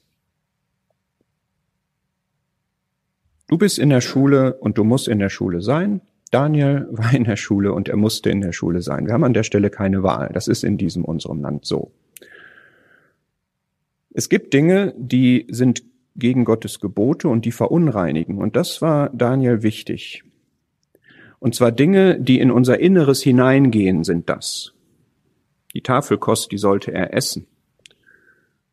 du 3.47 3.57
bist 3.57 3.79
in 3.79 3.89
der 3.89 4.01
Schule 4.01 4.55
und 4.55 4.77
du 4.77 4.83
musst 4.83 5.07
in 5.07 5.19
der 5.19 5.29
Schule 5.29 5.61
sein. 5.61 6.01
Daniel 6.31 6.87
war 6.91 7.13
in 7.13 7.23
der 7.23 7.37
Schule 7.37 7.73
und 7.73 7.89
er 7.89 7.97
musste 7.97 8.29
in 8.29 8.41
der 8.41 8.53
Schule 8.53 8.81
sein. 8.81 9.05
Wir 9.05 9.13
haben 9.13 9.23
an 9.23 9.33
der 9.33 9.43
Stelle 9.43 9.69
keine 9.69 10.03
Wahl. 10.03 10.29
Das 10.33 10.47
ist 10.47 10.63
in 10.63 10.77
diesem 10.77 11.03
unserem 11.05 11.41
Land 11.41 11.65
so. 11.65 11.91
Es 14.13 14.29
gibt 14.29 14.53
Dinge, 14.53 14.95
die 14.97 15.45
sind 15.49 15.83
gegen 16.15 16.43
Gottes 16.43 16.79
Gebote 16.79 17.27
und 17.27 17.45
die 17.45 17.51
verunreinigen. 17.51 18.39
Und 18.39 18.55
das 18.55 18.81
war 18.81 19.11
Daniel 19.11 19.61
wichtig. 19.61 20.23
Und 21.39 21.55
zwar 21.55 21.71
Dinge, 21.71 22.19
die 22.19 22.39
in 22.39 22.51
unser 22.51 22.79
Inneres 22.79 23.21
hineingehen, 23.21 24.03
sind 24.03 24.29
das. 24.29 24.73
Die 25.73 25.81
Tafelkost, 25.81 26.51
die 26.51 26.57
sollte 26.57 26.91
er 26.91 27.13
essen. 27.13 27.45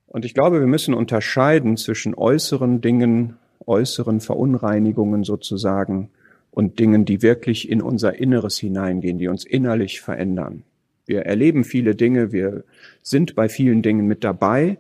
Und 0.07 0.25
ich 0.25 0.33
glaube, 0.33 0.61
wir 0.61 0.67
müssen 0.67 0.95
unterscheiden 0.95 1.77
zwischen 1.77 2.15
äußeren 2.15 2.81
Dingen, 2.81 3.37
äußeren 3.67 4.21
Verunreinigungen 4.21 5.25
sozusagen 5.25 6.11
und 6.51 6.79
Dingen, 6.79 7.05
die 7.05 7.21
wirklich 7.21 7.69
in 7.69 7.83
unser 7.83 8.19
Inneres 8.19 8.59
hineingehen, 8.59 9.19
die 9.19 9.29
uns 9.29 9.45
innerlich 9.45 10.01
verändern. 10.01 10.63
Wir 11.05 11.23
erleben 11.23 11.65
viele 11.65 11.95
Dinge, 11.95 12.33
wir 12.33 12.65
sind 13.03 13.35
bei 13.35 13.49
vielen 13.49 13.83
Dingen 13.83 14.07
mit 14.07 14.25
dabei, 14.25 14.79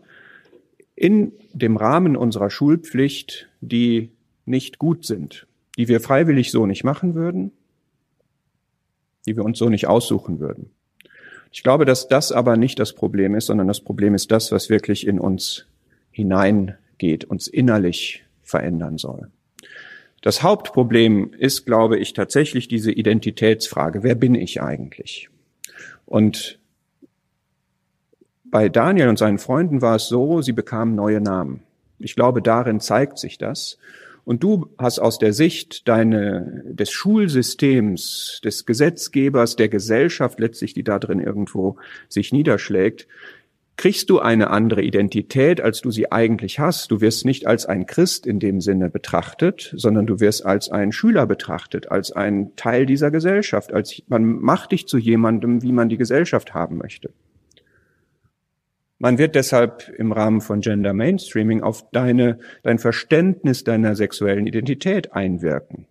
in 0.94 1.32
dem 1.52 1.76
Rahmen 1.76 2.16
unserer 2.16 2.50
Schulpflicht, 2.50 3.48
die 3.60 4.10
nicht 4.46 4.78
gut 4.78 5.04
sind, 5.04 5.46
die 5.76 5.88
wir 5.88 6.00
freiwillig 6.00 6.52
so 6.52 6.66
nicht 6.66 6.84
machen 6.84 7.14
würden, 7.14 7.50
die 9.26 9.36
wir 9.36 9.44
uns 9.44 9.58
so 9.58 9.68
nicht 9.68 9.86
aussuchen 9.86 10.40
würden. 10.40 10.70
Ich 11.52 11.62
glaube, 11.62 11.84
dass 11.84 12.08
das 12.08 12.32
aber 12.32 12.56
nicht 12.56 12.78
das 12.78 12.92
Problem 12.92 13.34
ist, 13.34 13.46
sondern 13.46 13.68
das 13.68 13.80
Problem 13.80 14.14
ist 14.14 14.30
das, 14.32 14.50
was 14.50 14.70
wirklich 14.70 15.06
in 15.06 15.20
uns 15.20 15.66
hineingeht, 16.10 17.24
uns 17.24 17.46
innerlich 17.46 18.24
verändern 18.42 18.98
soll. 18.98 19.28
Das 20.20 20.42
Hauptproblem 20.42 21.34
ist, 21.34 21.66
glaube 21.66 21.98
ich, 21.98 22.12
tatsächlich 22.12 22.66
diese 22.66 22.90
Identitätsfrage. 22.90 24.02
Wer 24.02 24.14
bin 24.14 24.34
ich 24.34 24.62
eigentlich? 24.62 25.28
Und 26.06 26.58
bei 28.44 28.68
Daniel 28.68 29.08
und 29.08 29.18
seinen 29.18 29.38
Freunden 29.38 29.82
war 29.82 29.96
es 29.96 30.08
so, 30.08 30.40
sie 30.40 30.52
bekamen 30.52 30.94
neue 30.94 31.20
Namen. 31.20 31.62
Ich 31.98 32.14
glaube, 32.14 32.40
darin 32.40 32.80
zeigt 32.80 33.18
sich 33.18 33.36
das. 33.38 33.78
Und 34.24 34.42
du 34.42 34.70
hast 34.78 34.98
aus 34.98 35.18
der 35.18 35.32
Sicht 35.32 35.86
deine, 35.86 36.62
des 36.66 36.90
Schulsystems, 36.90 38.40
des 38.42 38.64
Gesetzgebers, 38.66 39.56
der 39.56 39.68
Gesellschaft 39.68 40.40
letztlich, 40.40 40.72
die 40.72 40.84
da 40.84 40.98
drin 40.98 41.20
irgendwo 41.20 41.76
sich 42.08 42.32
niederschlägt, 42.32 43.06
kriegst 43.76 44.08
du 44.08 44.20
eine 44.20 44.50
andere 44.50 44.82
Identität, 44.82 45.60
als 45.60 45.80
du 45.80 45.90
sie 45.90 46.12
eigentlich 46.12 46.58
hast. 46.58 46.90
Du 46.90 47.00
wirst 47.00 47.24
nicht 47.24 47.46
als 47.46 47.66
ein 47.66 47.86
Christ 47.86 48.26
in 48.26 48.38
dem 48.38 48.60
Sinne 48.60 48.88
betrachtet, 48.88 49.74
sondern 49.76 50.06
du 50.06 50.20
wirst 50.20 50.46
als 50.46 50.70
ein 50.70 50.92
Schüler 50.92 51.26
betrachtet, 51.26 51.90
als 51.90 52.12
ein 52.12 52.54
Teil 52.56 52.86
dieser 52.86 53.10
Gesellschaft, 53.10 53.72
als 53.72 54.02
man 54.06 54.24
macht 54.24 54.72
dich 54.72 54.86
zu 54.86 54.96
jemandem, 54.96 55.62
wie 55.62 55.72
man 55.72 55.88
die 55.88 55.98
Gesellschaft 55.98 56.54
haben 56.54 56.78
möchte. 56.78 57.10
Man 58.98 59.18
wird 59.18 59.34
deshalb 59.34 59.88
im 59.98 60.12
Rahmen 60.12 60.40
von 60.40 60.60
Gender 60.60 60.92
Mainstreaming 60.92 61.62
auf 61.62 61.90
deine, 61.90 62.38
dein 62.62 62.78
Verständnis 62.78 63.64
deiner 63.64 63.96
sexuellen 63.96 64.46
Identität 64.46 65.12
einwirken. 65.12 65.86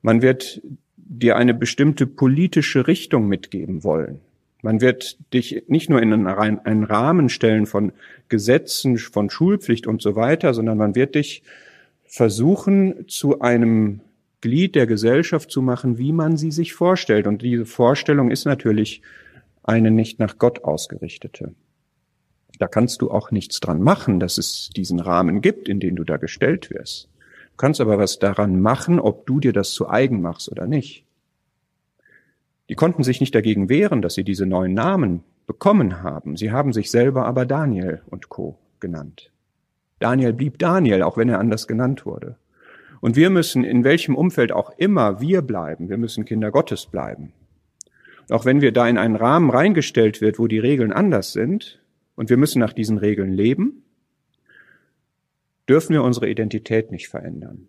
Man 0.00 0.22
wird 0.22 0.62
dir 0.96 1.36
eine 1.36 1.54
bestimmte 1.54 2.06
politische 2.06 2.86
Richtung 2.86 3.28
mitgeben 3.28 3.82
wollen. 3.82 4.20
Man 4.62 4.80
wird 4.80 5.18
dich 5.32 5.64
nicht 5.68 5.88
nur 5.88 6.02
in 6.02 6.26
einen 6.26 6.84
Rahmen 6.84 7.28
stellen 7.28 7.66
von 7.66 7.92
Gesetzen, 8.28 8.98
von 8.98 9.30
Schulpflicht 9.30 9.86
und 9.86 10.02
so 10.02 10.16
weiter, 10.16 10.52
sondern 10.52 10.78
man 10.78 10.94
wird 10.94 11.14
dich 11.14 11.42
versuchen, 12.04 13.06
zu 13.08 13.40
einem 13.40 14.00
Glied 14.40 14.74
der 14.74 14.86
Gesellschaft 14.86 15.50
zu 15.50 15.62
machen, 15.62 15.98
wie 15.98 16.12
man 16.12 16.36
sie 16.36 16.50
sich 16.50 16.74
vorstellt. 16.74 17.26
Und 17.26 17.42
diese 17.42 17.66
Vorstellung 17.66 18.30
ist 18.30 18.44
natürlich 18.44 19.02
eine 19.62 19.90
nicht 19.90 20.18
nach 20.18 20.38
Gott 20.38 20.64
ausgerichtete. 20.64 21.54
Da 22.58 22.66
kannst 22.66 23.02
du 23.02 23.10
auch 23.10 23.30
nichts 23.30 23.60
dran 23.60 23.80
machen, 23.80 24.18
dass 24.20 24.36
es 24.36 24.70
diesen 24.74 25.00
Rahmen 25.00 25.40
gibt, 25.40 25.68
in 25.68 25.80
den 25.80 25.96
du 25.96 26.04
da 26.04 26.16
gestellt 26.16 26.70
wirst. 26.70 27.08
Du 27.52 27.56
kannst 27.56 27.80
aber 27.80 27.98
was 27.98 28.18
daran 28.18 28.60
machen, 28.60 28.98
ob 28.98 29.26
du 29.26 29.40
dir 29.40 29.52
das 29.52 29.72
zu 29.72 29.88
eigen 29.88 30.20
machst 30.20 30.50
oder 30.50 30.66
nicht. 30.66 31.04
Die 32.68 32.74
konnten 32.74 33.02
sich 33.02 33.20
nicht 33.20 33.34
dagegen 33.34 33.68
wehren, 33.68 34.02
dass 34.02 34.14
sie 34.14 34.24
diese 34.24 34.44
neuen 34.44 34.74
Namen 34.74 35.22
bekommen 35.46 36.02
haben. 36.02 36.36
Sie 36.36 36.52
haben 36.52 36.72
sich 36.72 36.90
selber 36.90 37.24
aber 37.24 37.46
Daniel 37.46 38.02
und 38.06 38.28
Co. 38.28 38.58
genannt. 38.80 39.30
Daniel 40.00 40.32
blieb 40.32 40.58
Daniel, 40.58 41.02
auch 41.02 41.16
wenn 41.16 41.28
er 41.28 41.38
anders 41.38 41.66
genannt 41.66 42.04
wurde. 42.04 42.36
Und 43.00 43.16
wir 43.16 43.30
müssen 43.30 43.64
in 43.64 43.84
welchem 43.84 44.14
Umfeld 44.14 44.52
auch 44.52 44.70
immer 44.76 45.20
wir 45.20 45.42
bleiben, 45.42 45.88
wir 45.88 45.98
müssen 45.98 46.24
Kinder 46.24 46.50
Gottes 46.50 46.86
bleiben. 46.86 47.32
Auch 48.28 48.44
wenn 48.44 48.60
wir 48.60 48.72
da 48.72 48.86
in 48.88 48.98
einen 48.98 49.16
Rahmen 49.16 49.50
reingestellt 49.50 50.20
wird, 50.20 50.38
wo 50.38 50.48
die 50.48 50.58
Regeln 50.58 50.92
anders 50.92 51.32
sind 51.32 51.80
und 52.18 52.30
wir 52.30 52.36
müssen 52.36 52.58
nach 52.58 52.72
diesen 52.72 52.98
Regeln 52.98 53.32
leben, 53.32 53.84
dürfen 55.68 55.92
wir 55.92 56.02
unsere 56.02 56.28
Identität 56.28 56.90
nicht 56.90 57.08
verändern. 57.08 57.68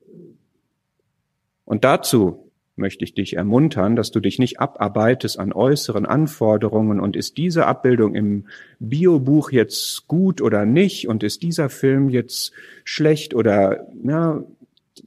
Und 1.65 1.83
dazu 1.83 2.49
möchte 2.75 3.03
ich 3.03 3.13
dich 3.13 3.35
ermuntern, 3.35 3.95
dass 3.95 4.09
du 4.09 4.19
dich 4.19 4.39
nicht 4.39 4.59
abarbeitest 4.59 5.37
an 5.37 5.53
äußeren 5.53 6.07
Anforderungen 6.07 6.99
und 6.99 7.15
ist 7.15 7.37
diese 7.37 7.67
Abbildung 7.67 8.15
im 8.15 8.47
Biobuch 8.79 9.51
jetzt 9.51 10.07
gut 10.07 10.41
oder 10.41 10.65
nicht 10.65 11.07
und 11.07 11.21
ist 11.21 11.43
dieser 11.43 11.69
Film 11.69 12.09
jetzt 12.09 12.51
schlecht 12.83 13.35
oder, 13.35 13.87
ja, 14.03 14.43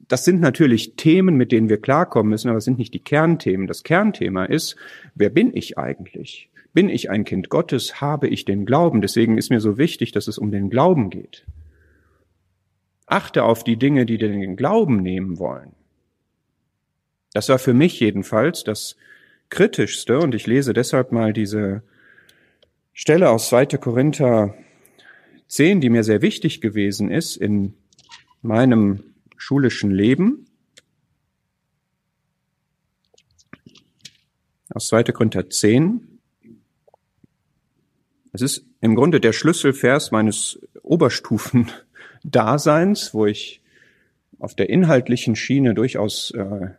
das 0.06 0.24
sind 0.24 0.40
natürlich 0.40 0.94
Themen, 0.94 1.36
mit 1.36 1.50
denen 1.50 1.68
wir 1.68 1.80
klarkommen 1.80 2.30
müssen, 2.30 2.48
aber 2.48 2.58
es 2.58 2.64
sind 2.64 2.78
nicht 2.78 2.94
die 2.94 3.02
Kernthemen. 3.02 3.66
Das 3.66 3.82
Kernthema 3.82 4.44
ist, 4.44 4.76
wer 5.16 5.30
bin 5.30 5.50
ich 5.56 5.78
eigentlich? 5.78 6.48
Bin 6.72 6.88
ich 6.88 7.10
ein 7.10 7.24
Kind 7.24 7.50
Gottes? 7.50 8.00
Habe 8.00 8.28
ich 8.28 8.44
den 8.44 8.64
Glauben? 8.64 9.02
Deswegen 9.02 9.36
ist 9.36 9.50
mir 9.50 9.60
so 9.60 9.76
wichtig, 9.76 10.12
dass 10.12 10.26
es 10.26 10.38
um 10.38 10.50
den 10.50 10.70
Glauben 10.70 11.10
geht. 11.10 11.44
Achte 13.06 13.44
auf 13.44 13.62
die 13.62 13.76
Dinge, 13.76 14.06
die 14.06 14.16
den 14.16 14.56
Glauben 14.56 15.02
nehmen 15.02 15.38
wollen. 15.38 15.72
Das 17.34 17.48
war 17.48 17.58
für 17.58 17.74
mich 17.74 18.00
jedenfalls 18.00 18.64
das 18.64 18.96
Kritischste 19.50 20.18
und 20.18 20.34
ich 20.34 20.46
lese 20.46 20.72
deshalb 20.72 21.12
mal 21.12 21.32
diese 21.32 21.82
Stelle 22.94 23.30
aus 23.30 23.48
2. 23.48 23.66
Korinther 23.78 24.54
10, 25.48 25.82
die 25.82 25.90
mir 25.90 26.04
sehr 26.04 26.22
wichtig 26.22 26.62
gewesen 26.62 27.10
ist 27.10 27.36
in 27.36 27.74
meinem 28.40 29.02
schulischen 29.36 29.90
Leben. 29.90 30.46
Aus 34.70 34.88
2. 34.88 35.04
Korinther 35.04 35.50
10. 35.50 36.11
Es 38.32 38.40
ist 38.40 38.64
im 38.80 38.94
Grunde 38.94 39.20
der 39.20 39.32
Schlüsselvers 39.32 40.10
meines 40.10 40.58
Oberstufendaseins, 40.82 43.12
wo 43.12 43.26
ich 43.26 43.60
auf 44.38 44.54
der 44.54 44.70
inhaltlichen 44.70 45.36
Schiene 45.36 45.74
durchaus 45.74 46.30
äh, 46.30 46.70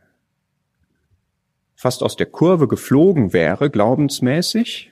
fast 1.75 2.01
aus 2.01 2.15
der 2.15 2.25
Kurve 2.25 2.67
geflogen 2.67 3.33
wäre, 3.33 3.69
glaubensmäßig. 3.69 4.91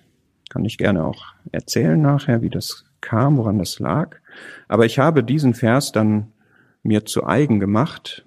Kann 0.49 0.65
ich 0.65 0.77
gerne 0.77 1.03
auch 1.03 1.33
erzählen 1.51 1.99
nachher, 1.99 2.43
wie 2.43 2.49
das 2.49 2.85
kam, 3.01 3.37
woran 3.37 3.57
das 3.57 3.79
lag. 3.79 4.17
Aber 4.67 4.85
ich 4.85 4.99
habe 4.99 5.23
diesen 5.23 5.55
Vers 5.55 5.91
dann 5.91 6.31
mir 6.83 7.05
zu 7.05 7.25
eigen 7.25 7.59
gemacht. 7.59 8.25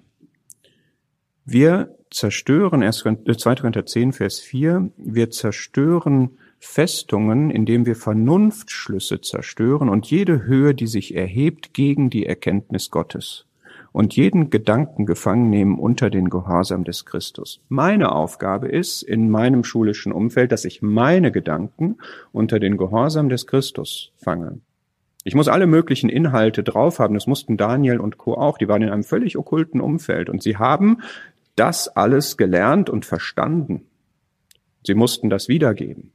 Wir 1.45 1.95
zerstören, 2.11 2.81
2. 2.91 3.55
Korinther 3.55 3.85
10, 3.85 4.13
Vers 4.13 4.39
4, 4.39 4.89
wir 4.97 5.31
zerstören 5.31 6.37
Festungen, 6.59 7.51
indem 7.51 7.85
wir 7.85 7.95
Vernunftschlüsse 7.95 9.21
zerstören 9.21 9.89
und 9.89 10.09
jede 10.09 10.43
Höhe, 10.43 10.73
die 10.73 10.87
sich 10.87 11.15
erhebt 11.15 11.73
gegen 11.73 12.09
die 12.09 12.25
Erkenntnis 12.25 12.91
Gottes 12.91 13.45
und 13.95 14.15
jeden 14.15 14.49
Gedanken 14.49 15.05
gefangen 15.05 15.49
nehmen 15.49 15.79
unter 15.79 16.09
den 16.09 16.29
Gehorsam 16.29 16.83
des 16.83 17.05
Christus. 17.05 17.61
Meine 17.69 18.11
Aufgabe 18.11 18.67
ist 18.67 19.03
in 19.03 19.29
meinem 19.29 19.63
schulischen 19.63 20.11
Umfeld, 20.11 20.51
dass 20.51 20.65
ich 20.65 20.81
meine 20.81 21.31
Gedanken 21.31 21.97
unter 22.33 22.59
den 22.59 22.75
Gehorsam 22.75 23.29
des 23.29 23.47
Christus 23.47 24.11
fange. 24.17 24.59
Ich 25.23 25.33
muss 25.33 25.47
alle 25.47 25.65
möglichen 25.65 26.09
Inhalte 26.09 26.61
drauf 26.61 26.99
haben. 26.99 27.13
Das 27.13 27.25
mussten 27.25 27.55
Daniel 27.55 28.01
und 28.01 28.17
Co. 28.17 28.33
auch. 28.33 28.57
Die 28.57 28.67
waren 28.67 28.81
in 28.81 28.89
einem 28.89 29.03
völlig 29.05 29.37
okkulten 29.37 29.79
Umfeld 29.79 30.29
und 30.29 30.43
sie 30.43 30.57
haben 30.57 31.01
das 31.55 31.87
alles 31.87 32.35
gelernt 32.35 32.89
und 32.89 33.05
verstanden. 33.05 33.85
Sie 34.83 34.93
mussten 34.93 35.29
das 35.29 35.47
wiedergeben. 35.47 36.11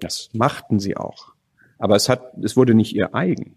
Das 0.00 0.30
machten 0.32 0.80
sie 0.80 0.96
auch. 0.96 1.32
Aber 1.78 1.96
es 1.96 2.08
hat, 2.08 2.34
es 2.42 2.56
wurde 2.56 2.74
nicht 2.74 2.94
ihr 2.94 3.14
eigen. 3.14 3.56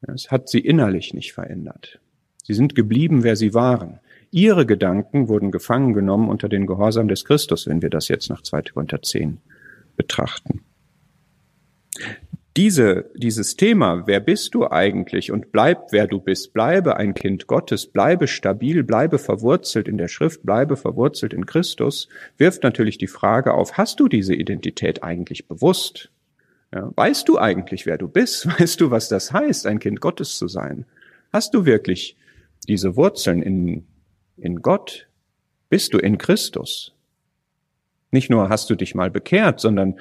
Es 0.00 0.30
hat 0.30 0.48
sie 0.48 0.60
innerlich 0.60 1.14
nicht 1.14 1.32
verändert. 1.32 2.00
Sie 2.42 2.54
sind 2.54 2.74
geblieben, 2.74 3.24
wer 3.24 3.36
sie 3.36 3.54
waren. 3.54 4.00
Ihre 4.30 4.66
Gedanken 4.66 5.28
wurden 5.28 5.50
gefangen 5.50 5.92
genommen 5.92 6.28
unter 6.28 6.48
den 6.48 6.66
Gehorsam 6.66 7.08
des 7.08 7.24
Christus, 7.24 7.66
wenn 7.66 7.82
wir 7.82 7.90
das 7.90 8.08
jetzt 8.08 8.28
nach 8.28 8.42
2. 8.42 8.62
Korinther 8.74 9.02
10 9.02 9.38
betrachten. 9.96 10.62
Diese, 12.58 13.08
dieses 13.14 13.54
Thema, 13.54 14.08
wer 14.08 14.18
bist 14.18 14.52
du 14.52 14.66
eigentlich 14.68 15.30
und 15.30 15.52
bleib, 15.52 15.92
wer 15.92 16.08
du 16.08 16.18
bist, 16.18 16.52
bleibe 16.52 16.96
ein 16.96 17.14
Kind 17.14 17.46
Gottes, 17.46 17.86
bleibe 17.86 18.26
stabil, 18.26 18.82
bleibe 18.82 19.20
verwurzelt 19.20 19.86
in 19.86 19.96
der 19.96 20.08
Schrift, 20.08 20.42
bleibe 20.42 20.76
verwurzelt 20.76 21.32
in 21.32 21.46
Christus, 21.46 22.08
wirft 22.36 22.64
natürlich 22.64 22.98
die 22.98 23.06
Frage 23.06 23.54
auf, 23.54 23.74
hast 23.74 24.00
du 24.00 24.08
diese 24.08 24.34
Identität 24.34 25.04
eigentlich 25.04 25.46
bewusst? 25.46 26.10
Ja, 26.74 26.90
weißt 26.96 27.28
du 27.28 27.38
eigentlich, 27.38 27.86
wer 27.86 27.96
du 27.96 28.08
bist? 28.08 28.48
Weißt 28.60 28.80
du, 28.80 28.90
was 28.90 29.08
das 29.08 29.32
heißt, 29.32 29.64
ein 29.68 29.78
Kind 29.78 30.00
Gottes 30.00 30.36
zu 30.36 30.48
sein? 30.48 30.84
Hast 31.32 31.54
du 31.54 31.64
wirklich 31.64 32.16
diese 32.66 32.96
Wurzeln 32.96 33.40
in, 33.40 33.86
in 34.36 34.62
Gott, 34.62 35.06
bist 35.68 35.94
du 35.94 35.98
in 35.98 36.18
Christus. 36.18 36.92
Nicht 38.10 38.30
nur 38.30 38.48
hast 38.48 38.68
du 38.68 38.74
dich 38.74 38.96
mal 38.96 39.12
bekehrt, 39.12 39.60
sondern 39.60 39.94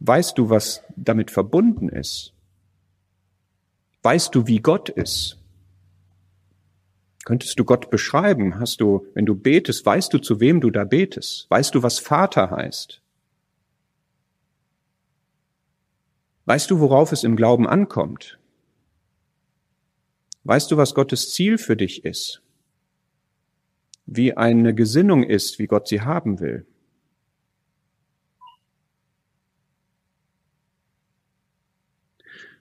weißt 0.00 0.36
du, 0.36 0.50
was 0.50 0.82
damit 0.96 1.30
verbunden 1.30 1.88
ist. 1.88 2.32
Weißt 4.02 4.34
du, 4.34 4.46
wie 4.46 4.60
Gott 4.60 4.88
ist. 4.88 5.36
Könntest 7.24 7.58
du 7.58 7.64
Gott 7.64 7.90
beschreiben? 7.90 8.58
Hast 8.58 8.80
du, 8.80 9.06
wenn 9.14 9.26
du 9.26 9.34
betest, 9.34 9.84
weißt 9.84 10.12
du, 10.12 10.18
zu 10.18 10.40
wem 10.40 10.60
du 10.60 10.70
da 10.70 10.84
betest? 10.84 11.46
Weißt 11.50 11.74
du, 11.74 11.82
was 11.82 11.98
Vater 11.98 12.50
heißt? 12.50 13.02
Weißt 16.46 16.70
du, 16.70 16.80
worauf 16.80 17.12
es 17.12 17.22
im 17.22 17.36
Glauben 17.36 17.68
ankommt? 17.68 18.38
Weißt 20.44 20.70
du, 20.70 20.78
was 20.78 20.94
Gottes 20.94 21.32
Ziel 21.32 21.58
für 21.58 21.76
dich 21.76 22.04
ist? 22.06 22.42
Wie 24.06 24.36
eine 24.36 24.74
Gesinnung 24.74 25.22
ist, 25.22 25.58
wie 25.58 25.66
Gott 25.66 25.86
sie 25.86 26.00
haben 26.00 26.40
will? 26.40 26.66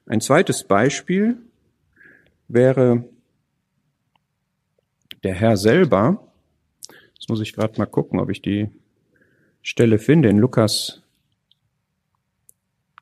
Ein 0.10 0.22
zweites 0.22 0.64
Beispiel 0.64 1.38
wäre 2.48 3.08
der 5.24 5.36
Herr 5.36 5.56
selber. 5.56 6.34
Jetzt 7.14 7.30
muss 7.30 7.42
ich 7.42 7.54
gerade 7.54 7.78
mal 7.78 7.86
gucken, 7.86 8.20
ob 8.20 8.32
ich 8.32 8.42
die 8.42 8.72
Stelle 9.62 10.00
finde 10.00 10.30
in 10.30 10.40
Lukas 10.40 11.04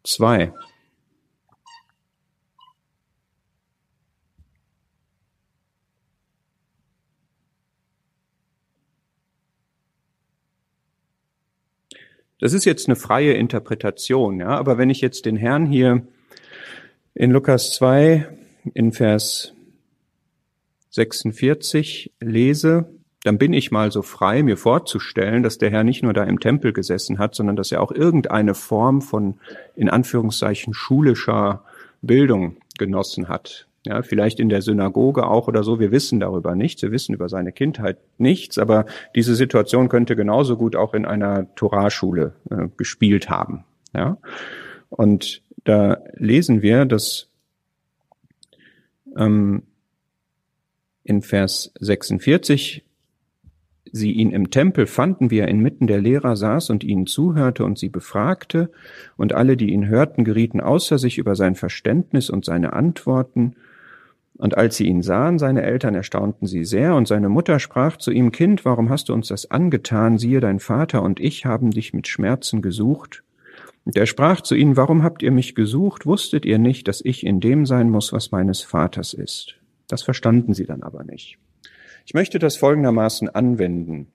2. 0.04 0.52
Das 12.40 12.52
ist 12.52 12.66
jetzt 12.66 12.90
eine 12.90 12.98
freie 12.98 13.32
Interpretation, 13.32 14.42
ja, 14.42 14.50
aber 14.50 14.78
wenn 14.78 14.90
ich 14.90 15.00
jetzt 15.00 15.26
den 15.26 15.38
Herrn 15.38 15.66
hier 15.66 16.06
in 17.18 17.32
Lukas 17.32 17.74
2 17.74 18.28
in 18.76 18.92
Vers 18.92 19.54
46 20.92 22.12
lese, 22.20 22.90
dann 23.24 23.40
bin 23.40 23.54
ich 23.54 23.72
mal 23.72 23.92
so 23.92 24.04
frei, 24.04 24.44
mir 24.44 24.56
vorzustellen, 24.56 25.42
dass 25.42 25.58
der 25.58 25.72
Herr 25.72 25.84
nicht 25.84 26.04
nur 26.04 26.14
da 26.14 26.24
im 26.24 26.40
Tempel 26.40 26.74
gesessen 26.74 27.18
hat, 27.18 27.34
sondern 27.34 27.56
dass 27.56 27.72
er 27.72 27.82
auch 27.82 27.92
irgendeine 27.92 28.54
Form 28.54 29.02
von, 29.02 29.40
in 29.76 29.90
Anführungszeichen, 29.90 30.76
schulischer 30.76 31.64
Bildung 32.04 32.58
genossen 32.78 33.28
hat. 33.28 33.68
Ja, 33.84 34.04
vielleicht 34.04 34.40
in 34.40 34.50
der 34.50 34.62
Synagoge 34.62 35.26
auch 35.26 35.48
oder 35.48 35.64
so. 35.64 35.80
Wir 35.80 35.92
wissen 35.92 36.20
darüber 36.20 36.54
nichts. 36.54 36.84
Wir 36.84 36.92
wissen 36.92 37.16
über 37.16 37.30
seine 37.30 37.52
Kindheit 37.52 37.98
nichts. 38.20 38.60
Aber 38.60 38.86
diese 39.16 39.34
Situation 39.34 39.90
könnte 39.90 40.16
genauso 40.16 40.56
gut 40.56 40.76
auch 40.76 40.94
in 40.94 41.06
einer 41.06 41.54
Toraschule 41.56 42.34
äh, 42.52 42.68
gespielt 42.78 43.30
haben. 43.30 43.64
Ja, 43.94 44.18
und 44.90 45.42
da 45.68 45.98
lesen 46.14 46.62
wir, 46.62 46.86
dass 46.86 47.30
ähm, 49.18 49.64
in 51.04 51.22
Vers 51.22 51.74
46 51.80 52.86
sie 53.92 54.12
ihn 54.12 54.32
im 54.32 54.50
Tempel 54.50 54.86
fanden, 54.86 55.32
wie 55.32 55.40
er 55.40 55.48
inmitten 55.48 55.88
der 55.88 56.00
Lehrer 56.00 56.36
saß 56.36 56.70
und 56.70 56.84
ihnen 56.84 57.08
zuhörte 57.08 57.66
und 57.66 57.78
sie 57.78 57.90
befragte, 57.90 58.70
und 59.16 59.34
alle, 59.34 59.58
die 59.58 59.72
ihn 59.72 59.88
hörten, 59.88 60.24
gerieten 60.24 60.62
außer 60.62 60.98
sich 60.98 61.18
über 61.18 61.36
sein 61.36 61.56
Verständnis 61.56 62.30
und 62.30 62.46
seine 62.46 62.74
Antworten, 62.74 63.56
und 64.38 64.56
als 64.56 64.78
sie 64.78 64.86
ihn 64.86 65.02
sahen, 65.02 65.40
seine 65.40 65.64
Eltern 65.64 65.96
erstaunten 65.96 66.48
sie 66.48 66.64
sehr, 66.64 66.96
und 66.96 67.08
seine 67.08 67.28
Mutter 67.28 67.60
sprach 67.60 67.98
zu 67.98 68.12
ihm, 68.12 68.32
Kind, 68.32 68.66
warum 68.66 68.90
hast 68.90 69.10
du 69.10 69.14
uns 69.14 69.30
das 69.30 69.50
angetan? 69.50 70.18
Siehe, 70.18 70.40
dein 70.40 70.60
Vater 70.60 71.02
und 71.02 71.20
ich 71.20 71.46
haben 71.46 71.72
dich 71.72 71.94
mit 71.94 72.08
Schmerzen 72.08 72.62
gesucht. 72.62 73.24
Und 73.88 73.96
er 73.96 74.06
sprach 74.06 74.42
zu 74.42 74.54
ihnen, 74.54 74.76
warum 74.76 75.02
habt 75.02 75.24
ihr 75.24 75.32
mich 75.32 75.56
gesucht? 75.56 76.06
Wusstet 76.06 76.44
ihr 76.44 76.58
nicht, 76.58 76.90
dass 76.90 77.00
ich 77.00 77.26
in 77.26 77.40
dem 77.40 77.66
sein 77.66 77.90
muss, 77.90 78.12
was 78.12 78.32
meines 78.32 78.62
Vaters 78.62 79.14
ist? 79.14 79.56
Das 79.88 80.04
verstanden 80.04 80.54
sie 80.54 80.66
dann 80.66 80.84
aber 80.84 81.06
nicht. 81.06 81.38
Ich 82.06 82.14
möchte 82.14 82.38
das 82.38 82.58
folgendermaßen 82.58 83.30
anwenden. 83.30 84.08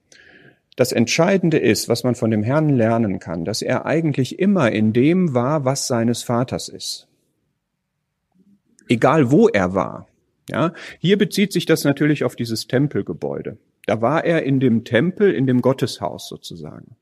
Das 0.75 0.91
Entscheidende 0.91 1.57
ist, 1.57 1.89
was 1.89 2.03
man 2.03 2.13
von 2.13 2.29
dem 2.29 2.43
Herrn 2.43 2.69
lernen 2.69 3.17
kann, 3.17 3.45
dass 3.45 3.63
er 3.63 3.87
eigentlich 3.87 4.37
immer 4.37 4.71
in 4.71 4.93
dem 4.93 5.33
war, 5.33 5.65
was 5.65 5.87
seines 5.87 6.21
Vaters 6.21 6.69
ist. 6.69 7.07
Egal 8.87 9.31
wo 9.31 9.47
er 9.47 9.73
war. 9.73 10.05
Ja, 10.51 10.73
hier 10.99 11.17
bezieht 11.17 11.51
sich 11.51 11.65
das 11.65 11.83
natürlich 11.83 12.23
auf 12.23 12.35
dieses 12.35 12.67
Tempelgebäude. 12.67 13.57
Da 13.87 14.03
war 14.03 14.23
er 14.23 14.43
in 14.43 14.59
dem 14.59 14.83
Tempel, 14.83 15.33
in 15.33 15.47
dem 15.47 15.63
Gotteshaus 15.63 16.27
sozusagen. 16.27 16.95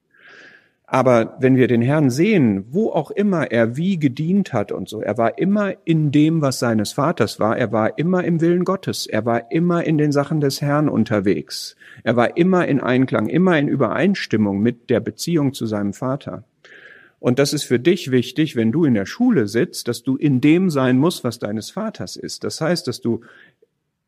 Aber 0.93 1.38
wenn 1.39 1.56
wir 1.56 1.69
den 1.69 1.82
Herrn 1.82 2.10
sehen, 2.10 2.65
wo 2.69 2.91
auch 2.91 3.12
immer 3.12 3.49
er 3.49 3.77
wie 3.77 3.97
gedient 3.97 4.51
hat 4.51 4.73
und 4.73 4.89
so, 4.89 4.99
er 4.99 5.17
war 5.17 5.38
immer 5.38 5.73
in 5.86 6.12
dem, 6.12 6.41
was 6.41 6.60
seines 6.60 6.91
Vaters 6.91 7.39
war, 7.39 7.58
er 7.58 7.71
war 7.71 7.97
immer 7.97 8.25
im 8.25 8.41
Willen 8.41 8.65
Gottes, 8.65 9.08
er 9.08 9.25
war 9.25 9.54
immer 9.54 9.86
in 9.86 9.97
den 9.97 10.12
Sachen 10.12 10.41
des 10.41 10.62
Herrn 10.62 10.89
unterwegs, 10.89 11.77
er 12.04 12.17
war 12.17 12.36
immer 12.36 12.67
in 12.67 12.82
Einklang, 12.82 13.27
immer 13.27 13.58
in 13.58 13.69
Übereinstimmung 13.69 14.60
mit 14.60 14.89
der 14.89 14.99
Beziehung 14.99 15.54
zu 15.54 15.65
seinem 15.65 15.93
Vater. 15.93 16.43
Und 17.19 17.39
das 17.39 17.54
ist 17.54 17.63
für 17.63 17.80
dich 17.80 18.12
wichtig, 18.12 18.58
wenn 18.58 18.73
du 18.73 18.84
in 18.84 18.95
der 18.95 19.06
Schule 19.06 19.47
sitzt, 19.47 19.88
dass 19.88 20.04
du 20.04 20.17
in 20.17 20.41
dem 20.41 20.69
sein 20.69 20.97
musst, 20.97 21.23
was 21.23 21.39
deines 21.39 21.69
Vaters 21.69 22.17
ist. 22.17 22.43
Das 22.43 22.60
heißt, 22.60 22.86
dass 22.88 22.99
du 22.99 23.21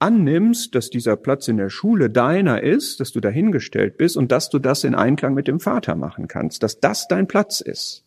annimmst, 0.03 0.75
dass 0.75 0.89
dieser 0.89 1.15
Platz 1.15 1.47
in 1.47 1.55
der 1.55 1.69
Schule 1.69 2.09
deiner 2.09 2.61
ist, 2.61 2.99
dass 2.99 3.13
du 3.13 3.21
dahingestellt 3.21 3.97
bist 3.97 4.17
und 4.17 4.33
dass 4.33 4.49
du 4.49 4.59
das 4.59 4.83
in 4.83 4.95
Einklang 4.95 5.33
mit 5.33 5.47
dem 5.47 5.61
Vater 5.61 5.95
machen 5.95 6.27
kannst, 6.27 6.61
dass 6.61 6.81
das 6.81 7.07
dein 7.07 7.25
Platz 7.25 7.61
ist. 7.61 8.03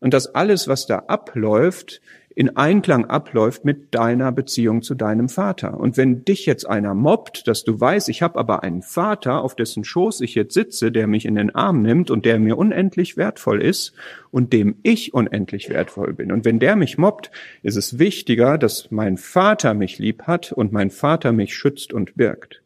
Und 0.00 0.12
dass 0.12 0.34
alles, 0.34 0.68
was 0.68 0.86
da 0.86 0.98
abläuft, 1.06 2.02
in 2.34 2.56
Einklang 2.56 3.06
abläuft 3.06 3.64
mit 3.64 3.94
deiner 3.94 4.32
Beziehung 4.32 4.82
zu 4.82 4.94
deinem 4.94 5.28
Vater. 5.28 5.78
Und 5.78 5.96
wenn 5.96 6.24
dich 6.24 6.46
jetzt 6.46 6.66
einer 6.66 6.94
mobbt, 6.94 7.46
dass 7.46 7.64
du 7.64 7.78
weißt, 7.78 8.08
ich 8.08 8.22
habe 8.22 8.38
aber 8.38 8.62
einen 8.62 8.82
Vater, 8.82 9.42
auf 9.42 9.54
dessen 9.54 9.84
Schoß 9.84 10.20
ich 10.20 10.34
jetzt 10.34 10.54
sitze, 10.54 10.92
der 10.92 11.06
mich 11.06 11.26
in 11.26 11.34
den 11.34 11.54
Arm 11.54 11.82
nimmt 11.82 12.10
und 12.10 12.24
der 12.24 12.38
mir 12.38 12.56
unendlich 12.56 13.16
wertvoll 13.16 13.60
ist 13.60 13.92
und 14.30 14.52
dem 14.52 14.76
ich 14.82 15.14
unendlich 15.14 15.68
wertvoll 15.68 16.14
bin. 16.14 16.32
Und 16.32 16.44
wenn 16.44 16.58
der 16.58 16.76
mich 16.76 16.98
mobbt, 16.98 17.30
ist 17.62 17.76
es 17.76 17.98
wichtiger, 17.98 18.58
dass 18.58 18.90
mein 18.90 19.18
Vater 19.18 19.74
mich 19.74 19.98
lieb 19.98 20.22
hat 20.22 20.52
und 20.52 20.72
mein 20.72 20.90
Vater 20.90 21.32
mich 21.32 21.54
schützt 21.54 21.92
und 21.92 22.14
birgt. 22.14 22.62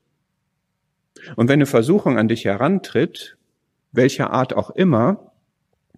Und 1.34 1.48
wenn 1.48 1.54
eine 1.54 1.66
Versuchung 1.66 2.18
an 2.18 2.28
dich 2.28 2.44
herantritt, 2.44 3.36
welcher 3.90 4.30
Art 4.30 4.54
auch 4.54 4.70
immer, 4.70 5.32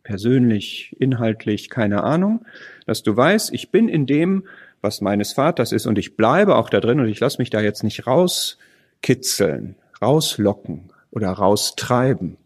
persönlich, 0.09 0.97
inhaltlich, 0.99 1.68
keine 1.68 2.03
Ahnung, 2.03 2.47
dass 2.87 3.03
du 3.03 3.14
weißt, 3.14 3.53
ich 3.53 3.71
bin 3.71 3.90
in 3.90 4.07
dem, 4.07 4.44
was 4.81 5.03
meines 5.03 5.35
Vaters 5.35 5.71
ist 5.71 5.85
und 5.87 5.99
ich 5.99 6.16
bleibe 6.16 6.57
auch 6.57 6.71
da 6.71 6.81
drin 6.81 6.99
und 6.99 7.09
ich 7.09 7.21
lasse 7.21 7.37
mich 7.37 7.51
da 7.51 7.61
jetzt 7.61 7.85
nicht 7.85 8.07
rauskitzeln, 8.07 9.75
rauslocken 10.01 10.94
oder 11.11 11.29
raustreiben. 11.29 12.38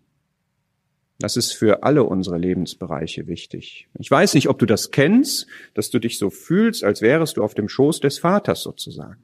Das 1.20 1.36
ist 1.36 1.52
für 1.52 1.84
alle 1.84 2.02
unsere 2.02 2.36
Lebensbereiche 2.36 3.28
wichtig. 3.28 3.86
Ich 3.96 4.10
weiß 4.10 4.34
nicht, 4.34 4.48
ob 4.48 4.58
du 4.58 4.66
das 4.66 4.90
kennst, 4.90 5.46
dass 5.74 5.88
du 5.90 6.00
dich 6.00 6.18
so 6.18 6.30
fühlst, 6.30 6.82
als 6.82 7.00
wärest 7.00 7.36
du 7.36 7.44
auf 7.44 7.54
dem 7.54 7.68
Schoß 7.68 8.00
des 8.00 8.18
Vaters 8.18 8.62
sozusagen. 8.62 9.22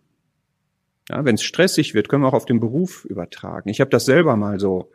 Ja, 1.10 1.24
Wenn 1.24 1.34
es 1.34 1.42
stressig 1.42 1.92
wird, 1.92 2.08
können 2.08 2.22
wir 2.22 2.28
auch 2.28 2.34
auf 2.34 2.46
den 2.46 2.60
Beruf 2.60 3.04
übertragen. 3.04 3.68
Ich 3.68 3.80
habe 3.80 3.90
das 3.90 4.04
selber 4.04 4.36
mal 4.36 4.60
so 4.60 4.92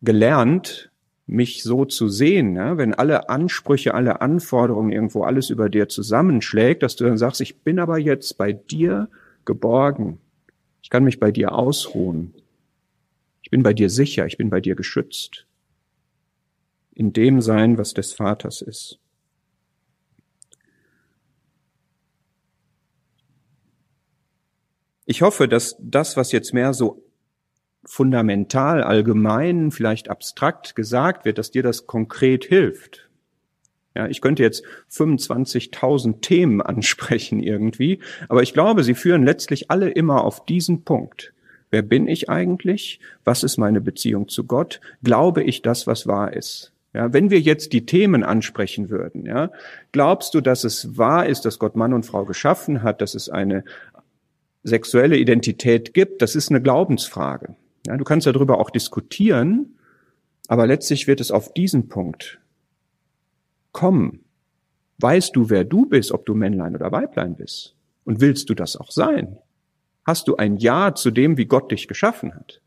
gelernt, 0.00 0.92
mich 1.26 1.64
so 1.64 1.84
zu 1.84 2.08
sehen, 2.08 2.54
ja, 2.54 2.78
wenn 2.78 2.94
alle 2.94 3.28
Ansprüche, 3.28 3.94
alle 3.94 4.20
Anforderungen 4.20 4.92
irgendwo 4.92 5.24
alles 5.24 5.50
über 5.50 5.68
dir 5.68 5.88
zusammenschlägt, 5.88 6.82
dass 6.82 6.94
du 6.94 7.04
dann 7.04 7.18
sagst, 7.18 7.40
ich 7.40 7.62
bin 7.62 7.80
aber 7.80 7.98
jetzt 7.98 8.38
bei 8.38 8.52
dir 8.52 9.08
geborgen. 9.44 10.20
Ich 10.82 10.90
kann 10.90 11.02
mich 11.02 11.18
bei 11.18 11.32
dir 11.32 11.52
ausruhen. 11.52 12.32
Ich 13.42 13.50
bin 13.50 13.64
bei 13.64 13.72
dir 13.72 13.90
sicher, 13.90 14.26
ich 14.26 14.38
bin 14.38 14.50
bei 14.50 14.60
dir 14.60 14.76
geschützt. 14.76 15.46
In 16.94 17.12
dem 17.12 17.40
sein, 17.40 17.76
was 17.76 17.92
des 17.92 18.12
Vaters 18.12 18.62
ist. 18.62 19.00
Ich 25.06 25.22
hoffe, 25.22 25.46
dass 25.46 25.76
das, 25.78 26.16
was 26.16 26.32
jetzt 26.32 26.52
mehr 26.52 26.72
so 26.72 27.05
fundamental, 27.86 28.82
allgemein, 28.82 29.70
vielleicht 29.70 30.10
abstrakt 30.10 30.76
gesagt 30.76 31.24
wird, 31.24 31.38
dass 31.38 31.50
dir 31.50 31.62
das 31.62 31.86
konkret 31.86 32.44
hilft. 32.44 33.08
Ja, 33.94 34.06
ich 34.08 34.20
könnte 34.20 34.42
jetzt 34.42 34.62
25.000 34.92 36.20
Themen 36.20 36.60
ansprechen 36.62 37.40
irgendwie, 37.40 38.00
aber 38.28 38.42
ich 38.42 38.52
glaube, 38.52 38.84
sie 38.84 38.94
führen 38.94 39.24
letztlich 39.24 39.70
alle 39.70 39.88
immer 39.88 40.24
auf 40.24 40.44
diesen 40.44 40.84
Punkt. 40.84 41.32
Wer 41.70 41.82
bin 41.82 42.06
ich 42.06 42.28
eigentlich? 42.28 43.00
Was 43.24 43.42
ist 43.42 43.56
meine 43.56 43.80
Beziehung 43.80 44.28
zu 44.28 44.44
Gott? 44.44 44.80
Glaube 45.02 45.42
ich 45.42 45.62
das, 45.62 45.86
was 45.86 46.06
wahr 46.06 46.32
ist? 46.32 46.72
Ja, 46.92 47.12
wenn 47.12 47.30
wir 47.30 47.40
jetzt 47.40 47.72
die 47.72 47.84
Themen 47.84 48.22
ansprechen 48.22 48.88
würden, 48.88 49.26
ja, 49.26 49.50
glaubst 49.92 50.34
du, 50.34 50.40
dass 50.40 50.64
es 50.64 50.96
wahr 50.96 51.26
ist, 51.26 51.44
dass 51.44 51.58
Gott 51.58 51.76
Mann 51.76 51.92
und 51.92 52.06
Frau 52.06 52.24
geschaffen 52.24 52.82
hat, 52.82 53.00
dass 53.00 53.14
es 53.14 53.28
eine 53.28 53.64
sexuelle 54.62 55.16
Identität 55.16 55.92
gibt? 55.92 56.22
Das 56.22 56.34
ist 56.34 56.50
eine 56.50 56.62
Glaubensfrage. 56.62 57.56
Ja, 57.86 57.96
du 57.96 58.04
kannst 58.04 58.26
darüber 58.26 58.58
auch 58.58 58.70
diskutieren, 58.70 59.78
aber 60.48 60.66
letztlich 60.66 61.06
wird 61.06 61.20
es 61.20 61.30
auf 61.30 61.52
diesen 61.54 61.88
Punkt 61.88 62.40
kommen. 63.72 64.24
Weißt 64.98 65.36
du, 65.36 65.50
wer 65.50 65.64
du 65.64 65.86
bist, 65.86 66.10
ob 66.10 66.26
du 66.26 66.34
Männlein 66.34 66.74
oder 66.74 66.90
Weiblein 66.90 67.36
bist? 67.36 67.74
Und 68.04 68.20
willst 68.20 68.50
du 68.50 68.54
das 68.54 68.76
auch 68.76 68.90
sein? 68.90 69.38
Hast 70.04 70.26
du 70.26 70.36
ein 70.36 70.56
Ja 70.56 70.94
zu 70.94 71.10
dem, 71.10 71.36
wie 71.36 71.46
Gott 71.46 71.70
dich 71.70 71.86
geschaffen 71.86 72.34
hat? 72.34 72.60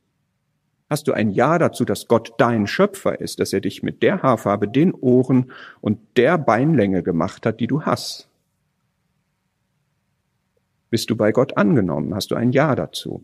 Hast 0.89 1.07
du 1.07 1.13
ein 1.13 1.31
Ja 1.31 1.57
dazu, 1.57 1.85
dass 1.85 2.07
Gott 2.07 2.33
dein 2.37 2.65
Schöpfer 2.65 3.19
ist, 3.19 3.39
dass 3.39 3.53
er 3.53 3.61
dich 3.61 3.83
mit 3.83 4.01
der 4.03 4.21
Haarfarbe, 4.21 4.67
den 4.67 4.93
Ohren 4.93 5.51
und 5.81 5.99
der 6.17 6.37
Beinlänge 6.37 7.03
gemacht 7.03 7.45
hat, 7.45 7.59
die 7.59 7.67
du 7.67 7.83
hast? 7.83 8.29
Bist 10.89 11.09
du 11.09 11.15
bei 11.15 11.31
Gott 11.31 11.57
angenommen? 11.57 12.15
Hast 12.15 12.31
du 12.31 12.35
ein 12.35 12.51
Ja 12.51 12.75
dazu? 12.75 13.23